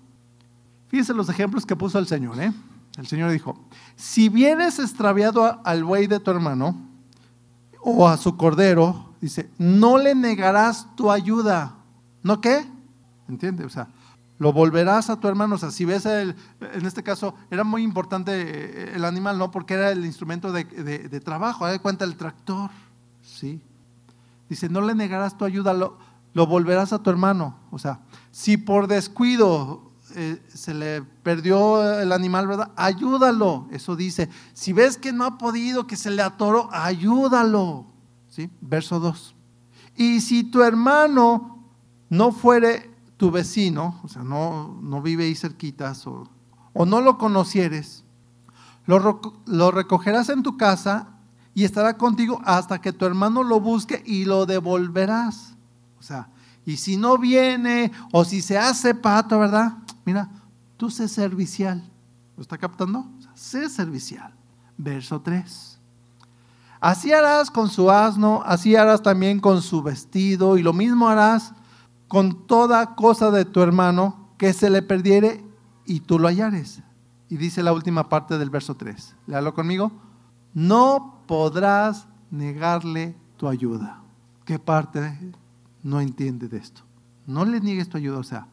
Fíjense 0.88 1.14
los 1.14 1.28
ejemplos 1.28 1.66
que 1.66 1.76
puso 1.76 1.98
el 1.98 2.06
Señor. 2.06 2.40
¿eh? 2.40 2.52
El 2.96 3.06
Señor 3.06 3.30
dijo, 3.30 3.58
si 3.96 4.28
vienes 4.28 4.78
extraviado 4.78 5.60
al 5.64 5.84
buey 5.84 6.06
de 6.06 6.20
tu 6.20 6.30
hermano, 6.30 6.76
o 7.86 8.08
a 8.08 8.16
su 8.16 8.36
cordero, 8.36 9.10
dice, 9.20 9.50
no 9.58 9.98
le 9.98 10.14
negarás 10.14 10.88
tu 10.96 11.10
ayuda. 11.10 11.74
¿No 12.22 12.40
qué? 12.40 12.66
¿Entiende? 13.28 13.66
O 13.66 13.68
sea, 13.68 13.88
lo 14.38 14.54
volverás 14.54 15.10
a 15.10 15.20
tu 15.20 15.28
hermano. 15.28 15.56
O 15.56 15.58
sea, 15.58 15.70
si 15.70 15.84
ves, 15.84 16.06
el, 16.06 16.34
en 16.72 16.86
este 16.86 17.02
caso, 17.02 17.34
era 17.50 17.62
muy 17.62 17.82
importante 17.82 18.32
eh, 18.32 18.92
el 18.94 19.04
animal, 19.04 19.38
¿no? 19.38 19.50
Porque 19.50 19.74
era 19.74 19.92
el 19.92 20.06
instrumento 20.06 20.50
de, 20.50 20.64
trabajo. 21.20 21.66
de 21.66 21.78
cuenta 21.78 22.06
el 22.06 22.16
tractor. 22.16 22.70
¿Sí? 23.22 23.60
Dice, 24.48 24.70
no 24.70 24.80
le 24.80 24.94
negarás 24.94 25.36
tu 25.36 25.44
ayuda, 25.44 25.74
lo, 25.74 25.98
lo 26.32 26.46
volverás 26.46 26.94
a 26.94 27.02
tu 27.02 27.10
hermano. 27.10 27.58
O 27.70 27.78
sea, 27.78 28.00
si 28.30 28.56
por 28.56 28.86
descuido 28.86 29.90
eh, 30.14 30.42
se 30.48 30.74
le 30.74 31.02
perdió 31.02 32.00
el 32.00 32.12
animal, 32.12 32.46
¿verdad? 32.46 32.72
Ayúdalo, 32.76 33.68
eso 33.70 33.96
dice. 33.96 34.28
Si 34.52 34.72
ves 34.72 34.96
que 34.96 35.12
no 35.12 35.24
ha 35.24 35.38
podido, 35.38 35.86
que 35.86 35.96
se 35.96 36.10
le 36.10 36.22
atoró, 36.22 36.68
ayúdalo. 36.72 37.86
¿Sí? 38.28 38.50
Verso 38.60 39.00
2. 39.00 39.34
Y 39.96 40.20
si 40.20 40.44
tu 40.44 40.62
hermano 40.62 41.64
no 42.08 42.32
fuere 42.32 42.90
tu 43.16 43.30
vecino, 43.30 44.00
o 44.02 44.08
sea, 44.08 44.22
no, 44.22 44.78
no 44.82 45.02
vive 45.02 45.24
ahí 45.24 45.34
cerquitas, 45.34 46.06
o, 46.06 46.28
o 46.72 46.86
no 46.86 47.00
lo 47.00 47.18
conocieres, 47.18 48.04
lo, 48.86 49.20
lo 49.46 49.70
recogerás 49.70 50.28
en 50.28 50.42
tu 50.42 50.56
casa 50.56 51.08
y 51.54 51.64
estará 51.64 51.96
contigo 51.96 52.40
hasta 52.44 52.80
que 52.80 52.92
tu 52.92 53.06
hermano 53.06 53.42
lo 53.42 53.60
busque 53.60 54.02
y 54.04 54.24
lo 54.24 54.46
devolverás. 54.46 55.54
O 55.98 56.02
sea, 56.02 56.28
y 56.66 56.76
si 56.76 56.96
no 56.96 57.18
viene 57.18 57.92
o 58.12 58.24
si 58.24 58.42
se 58.42 58.58
hace 58.58 58.94
pato, 58.94 59.38
¿verdad? 59.38 59.78
Mira, 60.04 60.30
tú 60.76 60.90
sé 60.90 61.08
servicial. 61.08 61.82
¿Lo 62.36 62.42
está 62.42 62.58
captando? 62.58 63.06
sé 63.34 63.68
servicial. 63.68 64.32
Verso 64.76 65.20
3. 65.20 65.78
Así 66.80 67.12
harás 67.12 67.50
con 67.50 67.68
su 67.70 67.90
asno, 67.90 68.42
así 68.44 68.76
harás 68.76 69.02
también 69.02 69.40
con 69.40 69.62
su 69.62 69.82
vestido, 69.82 70.58
y 70.58 70.62
lo 70.62 70.72
mismo 70.72 71.08
harás 71.08 71.54
con 72.08 72.46
toda 72.46 72.94
cosa 72.94 73.30
de 73.30 73.44
tu 73.44 73.60
hermano 73.62 74.28
que 74.36 74.52
se 74.52 74.68
le 74.68 74.82
perdiere 74.82 75.44
y 75.86 76.00
tú 76.00 76.18
lo 76.18 76.28
hallares. 76.28 76.82
Y 77.28 77.36
dice 77.36 77.62
la 77.62 77.72
última 77.72 78.08
parte 78.08 78.36
del 78.38 78.50
verso 78.50 78.74
3. 78.74 79.16
Léalo 79.26 79.54
conmigo. 79.54 79.92
No 80.52 81.22
podrás 81.26 82.06
negarle 82.30 83.16
tu 83.36 83.48
ayuda. 83.48 84.02
¿Qué 84.44 84.58
parte 84.58 85.18
no 85.82 86.00
entiende 86.00 86.48
de 86.48 86.58
esto? 86.58 86.82
No 87.26 87.44
le 87.44 87.60
niegues 87.60 87.88
tu 87.88 87.96
ayuda. 87.96 88.18
O 88.18 88.24
sea, 88.24 88.46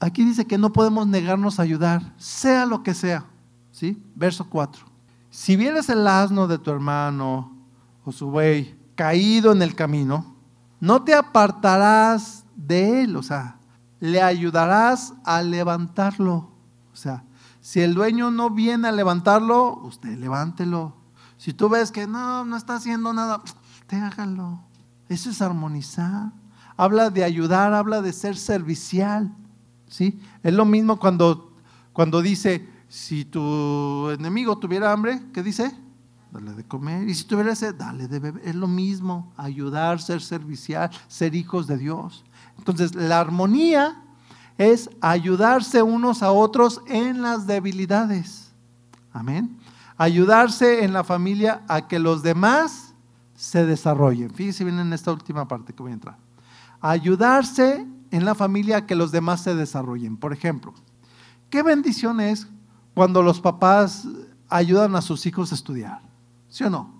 aquí 0.00 0.24
dice 0.24 0.46
que 0.46 0.58
no 0.58 0.72
podemos 0.72 1.06
negarnos 1.06 1.58
a 1.58 1.62
ayudar, 1.62 2.14
sea 2.16 2.66
lo 2.66 2.82
que 2.82 2.94
sea. 2.94 3.26
¿Sí? 3.70 4.02
Verso 4.14 4.48
4. 4.48 4.84
Si 5.30 5.56
vieres 5.56 5.88
el 5.88 6.06
asno 6.06 6.48
de 6.48 6.58
tu 6.58 6.70
hermano 6.70 7.56
o 8.04 8.12
su 8.12 8.30
buey 8.30 8.78
caído 8.94 9.52
en 9.52 9.62
el 9.62 9.74
camino, 9.74 10.36
no 10.80 11.04
te 11.04 11.14
apartarás 11.14 12.44
de 12.56 13.02
él, 13.02 13.16
o 13.16 13.22
sea, 13.22 13.58
le 14.00 14.22
ayudarás 14.22 15.14
a 15.24 15.42
levantarlo. 15.42 16.50
O 16.92 16.96
sea, 16.96 17.24
si 17.60 17.80
el 17.80 17.94
dueño 17.94 18.30
no 18.30 18.50
viene 18.50 18.88
a 18.88 18.92
levantarlo, 18.92 19.80
usted 19.82 20.18
levántelo. 20.18 20.96
Si 21.36 21.52
tú 21.52 21.68
ves 21.68 21.92
que 21.92 22.06
no, 22.06 22.44
no 22.44 22.56
está 22.56 22.76
haciendo 22.76 23.12
nada, 23.12 23.42
usted 23.44 24.02
hágalo. 24.02 24.60
Eso 25.08 25.30
es 25.30 25.40
armonizar. 25.42 26.32
Habla 26.76 27.10
de 27.10 27.24
ayudar, 27.24 27.74
habla 27.74 28.02
de 28.02 28.12
ser 28.12 28.36
servicial. 28.36 29.34
Es 30.42 30.54
lo 30.54 30.64
mismo 30.64 30.98
cuando, 30.98 31.52
cuando 31.92 32.22
dice, 32.22 32.68
si 32.88 33.24
tu 33.24 34.10
enemigo 34.10 34.58
tuviera 34.58 34.92
hambre, 34.92 35.20
¿qué 35.32 35.42
dice? 35.42 35.74
Dale 36.30 36.52
de 36.52 36.64
comer. 36.64 37.08
Y 37.08 37.14
si 37.14 37.24
tuviera 37.24 37.54
sed, 37.54 37.74
dale 37.74 38.06
de 38.06 38.18
beber. 38.18 38.42
Es 38.46 38.54
lo 38.54 38.66
mismo, 38.66 39.32
ayudar, 39.36 40.00
ser 40.00 40.20
servicial, 40.20 40.90
ser 41.08 41.34
hijos 41.34 41.66
de 41.66 41.78
Dios. 41.78 42.24
Entonces, 42.58 42.94
la 42.94 43.20
armonía 43.20 44.02
es 44.58 44.90
ayudarse 45.00 45.82
unos 45.82 46.22
a 46.22 46.32
otros 46.32 46.82
en 46.86 47.22
las 47.22 47.46
debilidades. 47.46 48.52
Amén. 49.12 49.56
Ayudarse 49.96 50.84
en 50.84 50.92
la 50.92 51.04
familia 51.04 51.62
a 51.68 51.88
que 51.88 51.98
los 51.98 52.22
demás 52.22 52.94
se 53.34 53.64
desarrollen. 53.64 54.30
Fíjense 54.30 54.64
bien 54.64 54.78
en 54.80 54.92
esta 54.92 55.12
última 55.12 55.46
parte 55.46 55.72
que 55.72 55.82
voy 55.82 55.92
a 55.92 55.94
entrar. 55.94 56.18
Ayudarse 56.80 57.86
en 58.10 58.24
la 58.24 58.34
familia 58.34 58.86
que 58.86 58.94
los 58.94 59.12
demás 59.12 59.42
se 59.42 59.54
desarrollen. 59.54 60.16
Por 60.16 60.32
ejemplo, 60.32 60.74
qué 61.50 61.62
bendición 61.62 62.20
es 62.20 62.46
cuando 62.94 63.22
los 63.22 63.40
papás 63.40 64.06
ayudan 64.48 64.96
a 64.96 65.02
sus 65.02 65.26
hijos 65.26 65.52
a 65.52 65.54
estudiar. 65.54 66.00
¿Sí 66.48 66.64
o 66.64 66.70
no? 66.70 66.94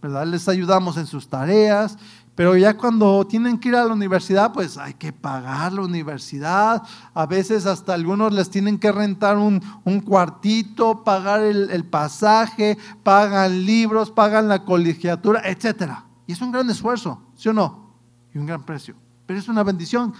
¿Verdad? 0.00 0.26
Les 0.26 0.48
ayudamos 0.48 0.96
en 0.96 1.06
sus 1.06 1.28
tareas, 1.28 1.96
pero 2.34 2.56
ya 2.56 2.76
cuando 2.76 3.26
tienen 3.26 3.58
que 3.58 3.68
ir 3.68 3.76
a 3.76 3.84
la 3.84 3.92
universidad, 3.92 4.52
pues 4.52 4.78
hay 4.78 4.94
que 4.94 5.12
pagar 5.12 5.72
la 5.72 5.82
universidad. 5.82 6.82
A 7.14 7.26
veces 7.26 7.66
hasta 7.66 7.94
algunos 7.94 8.32
les 8.32 8.50
tienen 8.50 8.78
que 8.78 8.90
rentar 8.90 9.36
un, 9.36 9.60
cuartito, 10.04 11.04
pagar 11.04 11.42
el, 11.42 11.70
el, 11.70 11.84
pasaje, 11.84 12.78
pagan 13.02 13.64
libros, 13.64 14.10
pagan 14.10 14.48
la 14.48 14.64
colegiatura, 14.64 15.42
etc. 15.44 15.92
Y 16.26 16.32
es 16.32 16.40
un 16.40 16.52
gran 16.52 16.68
esfuerzo, 16.70 17.22
¿sí 17.36 17.50
o 17.50 17.52
no? 17.52 17.92
Y 18.34 18.38
un 18.38 18.46
gran 18.46 18.64
precio. 18.64 18.96
Pero 19.26 19.38
es 19.38 19.48
una 19.48 19.62
bendición 19.62 20.14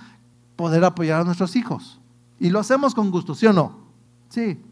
poder 0.63 0.85
apoyar 0.85 1.21
a 1.21 1.25
nuestros 1.25 1.57
hijos. 1.57 1.99
Y 2.39 2.49
lo 2.49 2.61
hacemos 2.61 2.95
con 2.95 3.11
gusto, 3.11 3.35
¿sí 3.35 3.47
o 3.47 3.53
no? 3.53 3.79
Sí. 4.29 4.63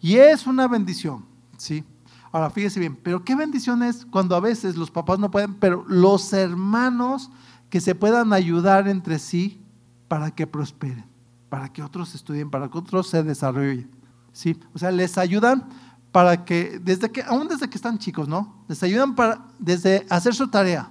Y 0.00 0.16
es 0.16 0.46
una 0.46 0.66
bendición, 0.66 1.26
¿sí? 1.58 1.84
Ahora, 2.32 2.48
fíjese 2.48 2.80
bien, 2.80 2.96
pero 2.96 3.22
qué 3.22 3.36
bendición 3.36 3.82
es 3.82 4.06
cuando 4.06 4.34
a 4.34 4.40
veces 4.40 4.78
los 4.78 4.90
papás 4.90 5.18
no 5.18 5.30
pueden, 5.30 5.56
pero 5.56 5.84
los 5.86 6.32
hermanos 6.32 7.30
que 7.68 7.82
se 7.82 7.94
puedan 7.94 8.32
ayudar 8.32 8.88
entre 8.88 9.18
sí 9.18 9.60
para 10.08 10.30
que 10.30 10.46
prosperen, 10.46 11.04
para 11.50 11.70
que 11.70 11.82
otros 11.82 12.14
estudien, 12.14 12.48
para 12.48 12.70
que 12.70 12.78
otros 12.78 13.10
se 13.10 13.22
desarrollen. 13.22 13.90
¿sí? 14.32 14.58
O 14.72 14.78
sea, 14.78 14.90
les 14.90 15.18
ayudan 15.18 15.68
para 16.12 16.46
que, 16.46 16.80
desde 16.82 17.12
que, 17.12 17.22
aún 17.24 17.46
desde 17.46 17.68
que 17.68 17.76
están 17.76 17.98
chicos, 17.98 18.26
¿no? 18.26 18.64
Les 18.68 18.82
ayudan 18.82 19.14
para, 19.14 19.44
desde 19.58 20.06
hacer 20.08 20.34
su 20.34 20.48
tarea. 20.48 20.88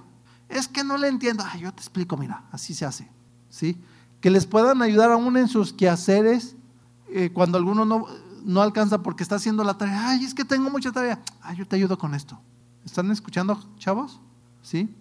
Es 0.48 0.68
que 0.68 0.84
no 0.84 0.96
le 0.96 1.08
entiendo. 1.08 1.42
Ay, 1.44 1.62
yo 1.62 1.72
te 1.72 1.80
explico, 1.80 2.16
mira, 2.16 2.44
así 2.52 2.74
se 2.74 2.86
hace. 2.86 3.10
¿sí? 3.50 3.76
Que 4.20 4.30
les 4.30 4.46
puedan 4.46 4.82
ayudar 4.82 5.10
aún 5.10 5.36
en 5.36 5.48
sus 5.48 5.72
quehaceres 5.72 6.56
eh, 7.08 7.30
cuando 7.32 7.58
alguno 7.58 7.84
no 7.84 8.06
no 8.44 8.62
alcanza 8.62 9.02
porque 9.02 9.22
está 9.22 9.36
haciendo 9.36 9.64
la 9.64 9.74
tarea. 9.74 10.10
Ay, 10.10 10.24
es 10.24 10.34
que 10.34 10.44
tengo 10.44 10.70
mucha 10.70 10.92
tarea. 10.92 11.20
Ay, 11.40 11.56
yo 11.56 11.66
te 11.66 11.76
ayudo 11.76 11.98
con 11.98 12.14
esto. 12.14 12.38
¿Están 12.84 13.10
escuchando, 13.10 13.58
chavos? 13.78 14.20
¿Sí? 14.62 14.94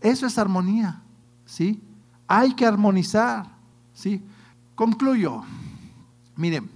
Eso 0.00 0.26
es 0.26 0.38
armonía. 0.38 1.00
¿Sí? 1.46 1.82
Hay 2.26 2.54
que 2.54 2.66
armonizar. 2.66 3.46
¿Sí? 3.94 4.22
Concluyo. 4.74 5.42
Miren, 6.36 6.70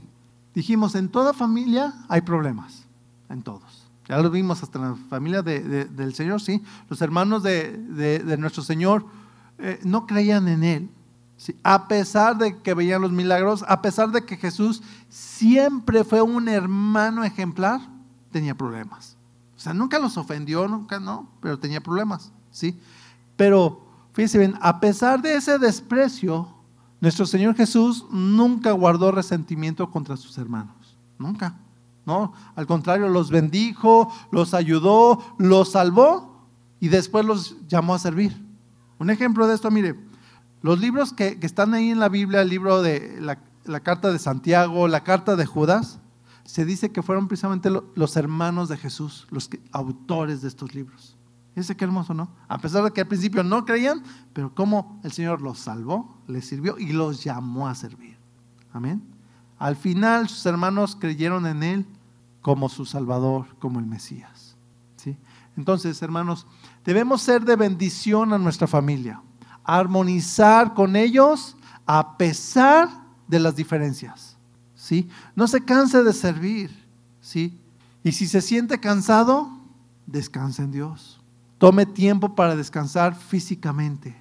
dijimos, 0.54 0.94
en 0.94 1.08
toda 1.08 1.32
familia 1.32 1.94
hay 2.08 2.20
problemas. 2.22 2.84
En 3.28 3.42
todos. 3.42 3.86
Ya 4.08 4.18
lo 4.18 4.30
vimos 4.30 4.62
hasta 4.62 4.78
en 4.78 4.84
la 4.84 4.96
familia 5.08 5.42
del 5.42 6.14
Señor, 6.14 6.42
¿sí? 6.42 6.62
Los 6.90 7.00
hermanos 7.00 7.42
de, 7.42 8.36
nuestro 8.38 8.62
Señor 8.62 9.06
eh, 9.58 9.80
no 9.84 10.06
creían 10.06 10.48
en 10.48 10.64
Él 10.64 10.90
a 11.62 11.88
pesar 11.88 12.38
de 12.38 12.60
que 12.60 12.74
veían 12.74 13.02
los 13.02 13.12
milagros, 13.12 13.64
a 13.66 13.82
pesar 13.82 14.10
de 14.10 14.24
que 14.24 14.36
Jesús 14.36 14.82
siempre 15.08 16.04
fue 16.04 16.22
un 16.22 16.48
hermano 16.48 17.24
ejemplar, 17.24 17.80
tenía 18.30 18.56
problemas. 18.56 19.16
O 19.56 19.60
sea, 19.60 19.74
nunca 19.74 19.98
los 19.98 20.16
ofendió, 20.16 20.66
nunca 20.68 21.00
no, 21.00 21.28
pero 21.40 21.58
tenía 21.58 21.80
problemas, 21.80 22.32
¿sí? 22.50 22.78
Pero 23.36 23.84
fíjense 24.12 24.38
bien, 24.38 24.54
a 24.60 24.80
pesar 24.80 25.22
de 25.22 25.36
ese 25.36 25.58
desprecio, 25.58 26.48
nuestro 27.00 27.26
Señor 27.26 27.54
Jesús 27.54 28.06
nunca 28.10 28.72
guardó 28.72 29.10
resentimiento 29.10 29.90
contra 29.90 30.16
sus 30.16 30.38
hermanos, 30.38 30.96
nunca. 31.18 31.56
No, 32.04 32.32
al 32.56 32.66
contrario, 32.66 33.08
los 33.08 33.30
bendijo, 33.30 34.12
los 34.32 34.54
ayudó, 34.54 35.22
los 35.38 35.72
salvó 35.72 36.46
y 36.80 36.88
después 36.88 37.24
los 37.24 37.56
llamó 37.68 37.94
a 37.94 38.00
servir. 38.00 38.36
Un 38.98 39.10
ejemplo 39.10 39.46
de 39.46 39.54
esto, 39.54 39.70
mire, 39.70 39.96
los 40.62 40.80
libros 40.80 41.12
que, 41.12 41.38
están 41.42 41.74
ahí 41.74 41.90
en 41.90 41.98
la 41.98 42.08
Biblia, 42.08 42.40
el 42.40 42.48
libro 42.48 42.82
de 42.82 43.20
la, 43.20 43.80
carta 43.80 44.12
de 44.12 44.18
Santiago, 44.18 44.86
la 44.86 45.02
carta 45.02 45.34
de 45.34 45.44
Judas, 45.44 46.00
se 46.44 46.64
dice 46.64 46.92
que 46.92 47.02
fueron 47.02 47.28
precisamente 47.28 47.68
los 47.70 48.16
hermanos 48.16 48.68
de 48.68 48.76
Jesús, 48.76 49.26
los 49.30 49.50
autores 49.72 50.40
de 50.40 50.48
estos 50.48 50.74
libros. 50.74 51.16
Ese 51.54 51.76
qué 51.76 51.84
hermoso, 51.84 52.14
¿no? 52.14 52.30
A 52.48 52.58
pesar 52.58 52.82
de 52.84 52.92
que 52.92 53.02
al 53.02 53.08
principio 53.08 53.42
no 53.42 53.64
creían, 53.64 54.02
pero 54.32 54.54
cómo 54.54 55.00
el 55.04 55.12
Señor 55.12 55.42
los 55.42 55.58
salvó, 55.58 56.16
les 56.26 56.46
sirvió 56.46 56.78
y 56.78 56.92
los 56.92 57.22
llamó 57.22 57.68
a 57.68 57.74
servir. 57.74 58.16
Amén. 58.72 59.02
Al 59.58 59.76
final 59.76 60.28
sus 60.28 60.46
hermanos 60.46 60.96
creyeron 60.98 61.46
en 61.46 61.62
Él 61.62 61.86
como 62.40 62.68
su 62.68 62.86
Salvador, 62.86 63.46
como 63.58 63.80
el 63.80 63.86
Mesías. 63.86 64.56
¿sí? 64.96 65.16
Entonces, 65.56 66.00
hermanos, 66.02 66.46
debemos 66.84 67.20
ser 67.20 67.44
de 67.44 67.56
bendición 67.56 68.32
a 68.32 68.38
nuestra 68.38 68.66
familia 68.66 69.20
armonizar 69.64 70.74
con 70.74 70.96
ellos 70.96 71.56
a 71.86 72.16
pesar 72.16 72.88
de 73.28 73.40
las 73.40 73.56
diferencias. 73.56 74.36
¿sí? 74.74 75.08
No 75.34 75.46
se 75.46 75.64
canse 75.64 76.02
de 76.02 76.12
servir. 76.12 76.70
¿sí? 77.20 77.58
Y 78.02 78.12
si 78.12 78.26
se 78.26 78.40
siente 78.40 78.80
cansado, 78.80 79.50
descanse 80.06 80.62
en 80.62 80.72
Dios. 80.72 81.20
Tome 81.58 81.86
tiempo 81.86 82.34
para 82.34 82.56
descansar 82.56 83.14
físicamente. 83.14 84.16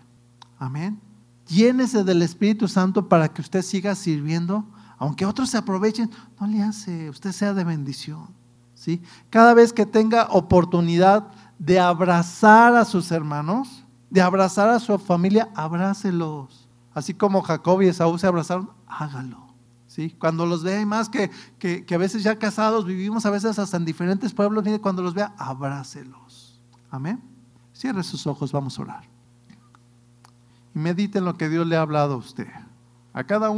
Amén. 0.60 1.00
Llénese 1.48 2.04
del 2.04 2.22
Espíritu 2.22 2.68
Santo 2.68 3.10
para 3.10 3.28
que 3.28 3.42
usted 3.42 3.64
siga 3.64 3.96
sirviendo. 3.96 4.64
Aunque 4.98 5.26
otros 5.26 5.50
se 5.50 5.58
aprovechen, 5.58 6.12
no 6.40 6.46
le 6.46 6.62
hace, 6.62 7.10
usted 7.10 7.32
sea 7.32 7.56
de 7.56 7.64
bendición. 7.64 8.28
¿sí? 8.76 9.02
Cada 9.32 9.56
vez 9.56 9.74
que 9.74 9.88
tenga 9.88 10.28
oportunidad 10.30 11.28
de 11.58 11.80
abrazar 11.80 12.76
a 12.76 12.86
sus 12.86 13.12
hermanos, 13.12 13.81
de 14.12 14.22
abrazar 14.22 14.70
a 14.70 14.80
su 14.80 15.00
familia, 15.00 15.50
abrácelos. 15.56 16.68
Así 16.94 17.14
como 17.14 17.42
Jacob 17.42 17.82
y 17.82 17.88
Esaú 17.88 18.18
se 18.18 18.28
abrazaron, 18.28 18.70
hágalo. 18.86 19.48
¿sí? 19.88 20.16
Cuando 20.20 20.46
los 20.46 20.64
vea, 20.64 20.82
y 20.82 20.86
más 20.86 21.10
que, 21.10 21.32
que, 21.58 21.86
a 21.96 21.98
veces 21.98 22.22
ya 22.22 22.38
casados, 22.38 22.86
vivimos 22.86 23.26
a 23.26 23.32
veces 23.32 23.58
hasta 23.58 23.78
en 23.78 23.86
diferentes 23.86 24.34
pueblos, 24.34 24.66
mire, 24.66 24.80
cuando 24.80 25.02
los 25.02 25.14
vea, 25.14 25.34
abrácelos. 25.38 26.60
Amén. 26.92 27.24
Cierre 27.74 28.04
sus 28.04 28.28
ojos, 28.28 28.52
vamos 28.52 28.78
a 28.78 28.82
orar. 28.82 29.04
Y 30.76 30.80
mediten 30.80 31.24
lo 31.24 31.38
que 31.38 31.48
Dios 31.48 31.66
le 31.66 31.78
ha 31.78 31.82
hablado 31.82 32.16
a 32.16 32.18
usted. 32.18 32.48
A 33.14 33.24
cada 33.24 33.46
uno. 33.46 33.50